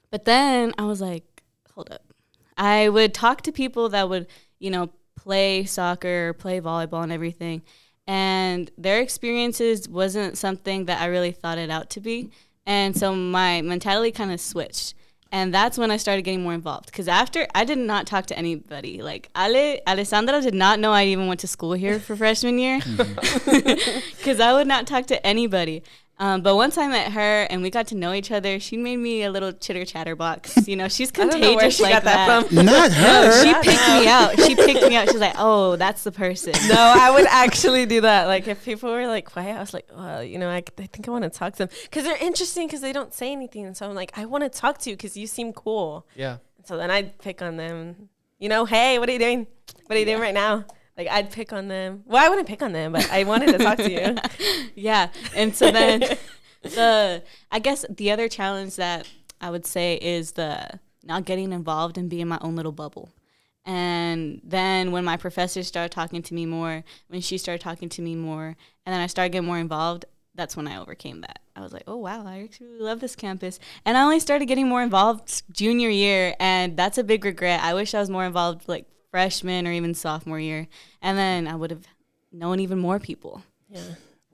but 0.09 0.25
then 0.25 0.73
I 0.77 0.85
was 0.85 1.01
like, 1.01 1.43
hold 1.73 1.91
up. 1.91 2.03
I 2.57 2.89
would 2.89 3.13
talk 3.13 3.41
to 3.43 3.51
people 3.51 3.89
that 3.89 4.09
would, 4.09 4.27
you 4.57 4.69
know, 4.69 4.89
play 5.15 5.65
soccer, 5.65 6.33
play 6.33 6.61
volleyball, 6.61 7.03
and 7.03 7.11
everything. 7.11 7.61
And 8.09 8.71
their 8.75 9.01
experiences 9.01 9.87
wasn't 9.87 10.35
something 10.35 10.85
that 10.85 10.99
I 10.99 11.05
really 11.05 11.31
thought 11.31 11.59
it 11.59 11.69
out 11.69 11.91
to 11.91 11.99
be. 11.99 12.31
And 12.65 12.97
so 12.97 13.13
my 13.13 13.61
mentality 13.61 14.11
kind 14.11 14.31
of 14.31 14.41
switched. 14.41 14.95
And 15.31 15.53
that's 15.53 15.77
when 15.77 15.91
I 15.91 15.97
started 15.97 16.23
getting 16.23 16.41
more 16.41 16.55
involved. 16.55 16.87
Because 16.87 17.07
after, 17.07 17.45
I 17.53 17.65
did 17.65 17.77
not 17.77 18.07
talk 18.07 18.25
to 18.25 18.35
anybody. 18.35 19.03
Like, 19.03 19.29
Ale, 19.37 19.77
Alessandra 19.87 20.41
did 20.41 20.55
not 20.55 20.79
know 20.79 20.91
I 20.91 21.05
even 21.05 21.27
went 21.27 21.39
to 21.41 21.47
school 21.47 21.73
here 21.73 21.99
for 21.99 22.15
freshman 22.15 22.57
year. 22.57 22.79
Mm-hmm. 22.79 23.99
Because 24.17 24.39
I 24.39 24.53
would 24.53 24.65
not 24.65 24.87
talk 24.87 25.05
to 25.05 25.23
anybody. 25.23 25.83
Um, 26.21 26.41
but 26.41 26.55
once 26.57 26.77
I 26.77 26.87
met 26.87 27.13
her 27.13 27.43
and 27.49 27.61
we 27.61 27.69
got 27.69 27.87
to 27.87 27.95
know 27.95 28.11
each 28.11 28.29
other, 28.29 28.59
she 28.59 28.75
made 28.75 28.97
me 28.97 29.23
a 29.23 29.31
little 29.31 29.53
chitter 29.53 29.85
chatter 29.85 30.17
box. 30.17 30.67
You 30.67 30.75
know, 30.75 30.89
she's 30.89 31.09
I 31.15 31.21
don't 31.21 31.31
contagious 31.31 31.49
know 31.51 31.55
where 31.55 31.71
she 31.71 31.83
like 31.83 31.93
got 31.93 32.03
that, 32.03 32.27
that. 32.27 32.47
from. 32.47 32.65
Not 32.65 32.91
No, 32.91 32.97
her. 32.97 33.43
she 33.43 33.53
picked 33.53 33.87
me 33.87 34.07
out. 34.07 34.39
She 34.41 34.55
picked 34.55 34.87
me 34.89 34.95
out. 34.97 35.07
She's 35.09 35.21
like, 35.21 35.35
"Oh, 35.37 35.77
that's 35.77 36.03
the 36.03 36.11
person." 36.11 36.53
no, 36.67 36.75
I 36.75 37.09
would 37.11 37.25
actually 37.27 37.85
do 37.85 38.01
that. 38.01 38.25
Like 38.25 38.47
if 38.49 38.65
people 38.65 38.91
were 38.91 39.07
like 39.07 39.31
quiet, 39.31 39.55
I 39.55 39.59
was 39.61 39.73
like, 39.73 39.87
well, 39.95 40.21
you 40.21 40.37
know, 40.37 40.49
I, 40.49 40.57
I 40.57 40.87
think 40.87 41.07
I 41.07 41.11
want 41.11 41.23
to 41.23 41.29
talk 41.29 41.53
to 41.53 41.59
them 41.59 41.69
because 41.83 42.03
they're 42.03 42.17
interesting 42.21 42.67
because 42.67 42.81
they 42.81 42.91
don't 42.91 43.13
say 43.13 43.31
anything. 43.31 43.65
And 43.65 43.77
so 43.77 43.87
I'm 43.89 43.95
like, 43.95 44.11
I 44.17 44.25
want 44.25 44.43
to 44.43 44.49
talk 44.49 44.77
to 44.79 44.89
you 44.89 44.97
because 44.97 45.15
you 45.15 45.25
seem 45.25 45.53
cool. 45.53 46.05
Yeah. 46.15 46.37
So 46.65 46.75
then 46.75 46.91
I'd 46.91 47.17
pick 47.19 47.41
on 47.41 47.55
them. 47.55 48.09
You 48.39 48.49
know, 48.49 48.65
hey, 48.65 48.99
what 48.99 49.07
are 49.07 49.11
you 49.13 49.19
doing? 49.19 49.47
What 49.85 49.95
are 49.95 49.99
you 49.99 50.05
doing 50.05 50.19
right 50.19 50.33
now? 50.33 50.65
Like 50.99 51.07
I'd 51.07 51.31
pick 51.31 51.53
on 51.53 51.69
them. 51.69 52.03
Well, 52.05 52.21
I 52.21 52.27
wouldn't 52.27 52.45
pick 52.45 52.61
on 52.61 52.73
them, 52.73 52.91
but 52.91 53.09
I 53.09 53.23
wanted 53.23 53.53
to 53.53 53.57
talk 53.57 53.77
to 53.77 53.89
you. 53.89 54.17
yeah. 54.75 55.07
And 55.33 55.55
so 55.55 55.71
then 55.71 56.01
the 56.61 57.23
I 57.49 57.59
guess 57.59 57.85
the 57.89 58.11
other 58.11 58.27
challenge 58.27 58.75
that 58.75 59.07
I 59.39 59.49
would 59.49 59.65
say 59.65 59.95
is 59.95 60.33
the 60.33 60.77
not 61.05 61.23
getting 61.23 61.53
involved 61.53 61.97
and 61.97 62.09
being 62.09 62.27
my 62.27 62.37
own 62.41 62.57
little 62.57 62.73
bubble. 62.73 63.07
And 63.65 64.41
then 64.43 64.91
when 64.91 65.05
my 65.05 65.15
professors 65.15 65.67
started 65.67 65.93
talking 65.93 66.21
to 66.21 66.33
me 66.33 66.45
more, 66.45 66.83
when 67.07 67.21
she 67.21 67.37
started 67.37 67.61
talking 67.61 67.87
to 67.87 68.01
me 68.01 68.15
more, 68.15 68.57
and 68.85 68.93
then 68.93 68.99
I 68.99 69.07
started 69.07 69.31
getting 69.31 69.47
more 69.47 69.57
involved, 69.57 70.03
that's 70.35 70.57
when 70.57 70.67
I 70.67 70.81
overcame 70.81 71.21
that. 71.21 71.39
I 71.55 71.61
was 71.61 71.71
like, 71.71 71.83
oh 71.87 71.95
wow, 71.95 72.27
I 72.27 72.43
actually 72.43 72.67
really 72.67 72.83
love 72.83 72.99
this 72.99 73.15
campus. 73.15 73.57
And 73.85 73.97
I 73.97 74.01
only 74.01 74.19
started 74.19 74.47
getting 74.47 74.67
more 74.67 74.83
involved 74.83 75.43
junior 75.53 75.89
year, 75.89 76.35
and 76.41 76.75
that's 76.75 76.97
a 76.97 77.05
big 77.05 77.23
regret. 77.23 77.61
I 77.63 77.73
wish 77.73 77.93
I 77.93 78.01
was 78.01 78.09
more 78.09 78.25
involved 78.25 78.67
like 78.67 78.85
freshman 79.11 79.67
or 79.67 79.71
even 79.71 79.93
sophomore 79.93 80.39
year, 80.39 80.67
and 81.01 81.17
then 81.17 81.47
I 81.47 81.55
would 81.55 81.71
have 81.71 81.85
known 82.31 82.59
even 82.59 82.79
more 82.79 82.99
people. 82.99 83.43
Yeah. 83.69 83.81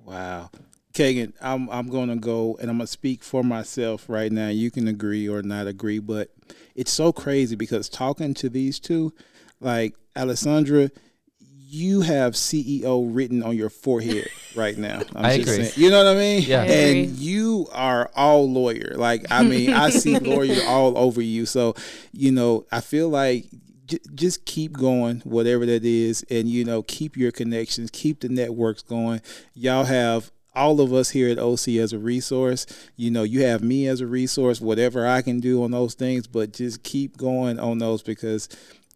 Wow. 0.03 0.49
Keagan, 0.93 1.33
I'm 1.41 1.69
I'm 1.69 1.89
gonna 1.89 2.15
go 2.15 2.57
and 2.61 2.69
I'm 2.69 2.77
gonna 2.77 2.87
speak 2.87 3.21
for 3.23 3.43
myself 3.43 4.05
right 4.07 4.31
now. 4.31 4.47
You 4.47 4.71
can 4.71 4.87
agree 4.87 5.27
or 5.27 5.41
not 5.41 5.67
agree, 5.67 5.99
but 5.99 6.29
it's 6.73 6.91
so 6.91 7.11
crazy 7.11 7.55
because 7.55 7.89
talking 7.89 8.33
to 8.35 8.49
these 8.49 8.79
two, 8.79 9.13
like 9.59 9.93
Alessandra, 10.15 10.89
you 11.37 11.99
have 12.01 12.33
CEO 12.33 13.09
written 13.13 13.43
on 13.43 13.57
your 13.57 13.69
forehead 13.69 14.29
right 14.55 14.77
now. 14.77 15.01
I'm 15.13 15.25
I 15.25 15.37
just 15.37 15.49
agree. 15.51 15.65
saying- 15.65 15.83
you 15.83 15.89
know 15.89 15.97
what 16.05 16.15
I 16.15 16.17
mean? 16.19 16.43
Yeah. 16.43 16.61
I 16.61 16.65
And 16.65 16.97
agree. 17.07 17.17
you 17.17 17.67
are 17.73 18.09
all 18.15 18.49
lawyer. 18.49 18.93
Like 18.95 19.25
I 19.29 19.43
mean, 19.43 19.73
I 19.73 19.89
see 19.89 20.17
lawyer 20.19 20.61
all 20.65 20.97
over 20.97 21.21
you. 21.21 21.45
So 21.45 21.75
you 22.13 22.31
know, 22.31 22.65
I 22.71 22.79
feel 22.79 23.09
like 23.09 23.47
j- 23.85 23.99
just 24.13 24.45
keep 24.45 24.73
going, 24.73 25.21
whatever 25.21 25.65
that 25.65 25.83
is, 25.85 26.25
and 26.29 26.47
you 26.49 26.63
know, 26.65 26.83
keep 26.83 27.15
your 27.17 27.31
connections, 27.31 27.89
keep 27.91 28.19
the 28.21 28.29
networks 28.29 28.81
going. 28.81 29.21
Y'all 29.53 29.85
have 29.85 30.31
all 30.53 30.79
of 30.79 30.93
us 30.93 31.09
here 31.09 31.29
at 31.29 31.37
OC 31.37 31.67
as 31.79 31.91
a 31.93 31.99
resource. 31.99 32.65
You 32.95 33.11
know, 33.11 33.23
you 33.23 33.43
have 33.43 33.61
me 33.61 33.87
as 33.87 33.99
a 34.01 34.07
resource, 34.07 34.61
whatever 34.61 35.05
I 35.05 35.21
can 35.21 35.39
do 35.39 35.63
on 35.63 35.71
those 35.71 35.93
things, 35.95 36.27
but 36.27 36.53
just 36.53 36.83
keep 36.83 37.17
going 37.17 37.59
on 37.59 37.79
those 37.79 38.01
because 38.01 38.47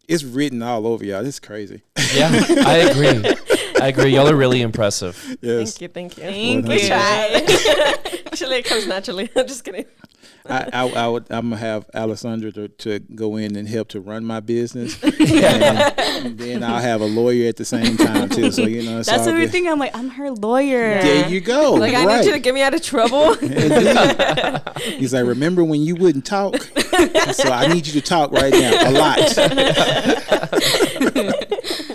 it's 0.08 0.24
written 0.24 0.62
all 0.62 0.86
over 0.86 1.04
y'all. 1.04 1.24
It's 1.24 1.38
crazy. 1.38 1.82
Yeah, 2.14 2.30
I 2.66 2.76
agree. 2.90 3.34
I 3.80 3.88
agree. 3.88 4.14
Y'all 4.14 4.28
are 4.28 4.34
really 4.36 4.60
impressive. 4.62 5.16
yes. 5.40 5.76
Thank 5.78 5.80
you. 5.82 5.88
Thank 5.88 6.16
you. 6.18 6.22
Thank 6.24 6.66
Well, 6.66 6.76
We 6.76 6.82
you. 6.82 6.88
try. 6.88 8.16
Actually, 8.26 8.56
it 8.56 8.64
comes 8.64 8.86
naturally. 8.86 9.28
I'm 9.36 9.46
just 9.46 9.64
kidding. 9.64 9.84
I, 10.48 10.68
I, 10.72 10.88
I 10.88 11.08
would, 11.08 11.26
I'm 11.30 11.50
gonna 11.50 11.60
have 11.60 11.88
Alessandra 11.94 12.50
to, 12.52 12.68
to 12.68 12.98
go 13.00 13.36
in 13.36 13.56
and 13.56 13.68
help 13.68 13.88
to 13.88 14.00
run 14.00 14.24
my 14.24 14.40
business, 14.40 15.02
and 15.04 16.38
then 16.38 16.62
I'll 16.62 16.80
have 16.80 17.00
a 17.00 17.06
lawyer 17.06 17.48
at 17.48 17.56
the 17.56 17.64
same 17.64 17.96
time 17.96 18.28
too. 18.28 18.50
So 18.50 18.62
you 18.62 18.82
know, 18.82 19.00
it's 19.00 19.08
That's 19.08 19.26
all 19.26 19.34
the 19.34 19.40
good. 19.40 19.50
thing. 19.50 19.68
I'm 19.68 19.78
like, 19.78 19.94
I'm 19.96 20.08
her 20.10 20.30
lawyer. 20.30 21.02
There 21.02 21.28
you 21.28 21.40
go. 21.40 21.74
Like, 21.74 21.94
I 21.94 22.04
right. 22.06 22.18
need 22.18 22.26
you 22.26 22.32
to 22.32 22.38
get 22.38 22.54
me 22.54 22.62
out 22.62 22.74
of 22.74 22.82
trouble. 22.82 23.32
Indeed. 23.42 24.62
He's 24.98 25.12
like, 25.12 25.26
remember 25.26 25.62
when 25.64 25.82
you 25.82 25.94
wouldn't 25.96 26.24
talk? 26.24 26.56
so 27.32 27.50
I 27.50 27.66
need 27.72 27.86
you 27.86 27.92
to 27.94 28.00
talk 28.00 28.32
right 28.32 28.52
now, 28.52 28.88
a 28.88 28.92
lot. 28.92 29.18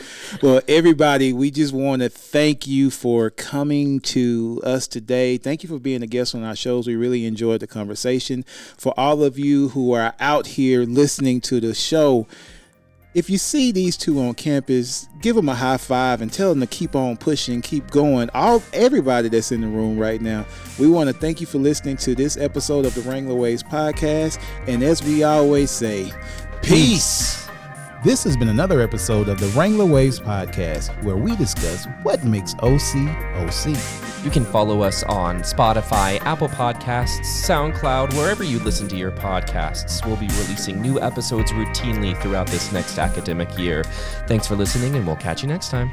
well, 0.46 0.62
everybody, 0.68 1.34
we 1.34 1.50
just 1.50 1.74
want 1.74 2.04
to 2.04 2.10
thank 2.10 2.68
you 2.68 2.92
for 2.92 3.32
coming 3.32 4.00
to 4.02 4.62
us 4.64 4.88
today. 4.88 5.40
Thank 5.40 5.64
you 5.64 5.70
for 5.70 5.80
being 5.80 6.04
a 6.04 6.08
guest 6.08 6.36
on 6.36 6.44
our 6.44 6.56
shows. 6.56 6.86
We 6.86 6.96
really 6.96 7.26
enjoyed 7.26 7.62
the 7.62 7.68
conversation. 7.68 8.44
For 8.78 8.94
all 8.96 9.24
of 9.24 9.40
you 9.40 9.70
who 9.70 9.94
are 9.94 10.14
out 10.20 10.46
here 10.46 10.84
listening 10.84 11.42
to 11.42 11.60
the 11.60 11.74
show, 11.74 12.28
if 13.16 13.28
you 13.28 13.40
see 13.40 13.72
these 13.72 13.98
two 13.98 14.20
on 14.20 14.36
campus, 14.36 15.08
give 15.20 15.36
them 15.36 15.50
a 15.50 15.56
high 15.56 15.78
five 15.78 16.22
and 16.22 16.32
tell 16.32 16.50
them 16.50 16.60
to 16.60 16.68
keep 16.68 16.96
on 16.96 17.18
pushing, 17.18 17.64
keep 17.64 17.90
going. 17.90 18.30
All 18.36 18.62
everybody 18.72 19.30
that's 19.30 19.52
in 19.52 19.62
the 19.62 19.68
room 19.68 19.98
right 19.98 20.22
now, 20.22 20.46
we 20.78 20.88
want 20.88 21.10
to 21.10 21.14
thank 21.14 21.42
you 21.42 21.48
for 21.48 21.58
listening 21.58 21.98
to 21.98 22.14
this 22.14 22.38
episode 22.38 22.86
of 22.86 22.94
the 22.94 23.02
Wrangler 23.02 23.34
Waves 23.34 23.64
podcast. 23.64 24.40
And 24.68 24.84
as 24.84 25.02
we 25.02 25.24
always 25.24 25.72
say, 25.72 26.14
peace. 26.62 27.45
This 28.06 28.24
has 28.26 28.38
been 28.38 28.50
another 28.50 28.82
episode 28.82 29.30
of 29.30 29.40
the 29.40 29.48
Wrangler 29.58 29.88
Waves 29.88 30.20
podcast, 30.20 31.04
where 31.04 31.18
we 31.18 31.36
discuss 31.36 31.88
what 32.04 32.24
makes 32.24 32.54
OC 32.60 33.10
OC. 33.34 33.76
You 34.24 34.30
can 34.30 34.46
follow 34.46 34.84
us 34.84 35.02
on 35.02 35.40
Spotify, 35.40 36.22
Apple 36.22 36.48
Podcasts, 36.48 37.26
SoundCloud, 37.26 38.14
wherever 38.14 38.44
you 38.44 38.60
listen 38.60 38.88
to 38.90 38.96
your 38.96 39.12
podcasts. 39.12 40.06
We'll 40.06 40.18
be 40.18 40.28
releasing 40.28 40.84
new 40.84 41.02
episodes 41.02 41.52
routinely 41.52 42.16
throughout 42.22 42.46
this 42.46 42.72
next 42.72 43.00
academic 43.00 43.58
year. 43.58 43.84
Thanks 44.28 44.46
for 44.46 44.56
listening, 44.56 44.94
and 44.94 45.08
we'll 45.08 45.16
catch 45.16 45.42
you 45.42 45.48
next 45.48 45.70
time. 45.70 45.90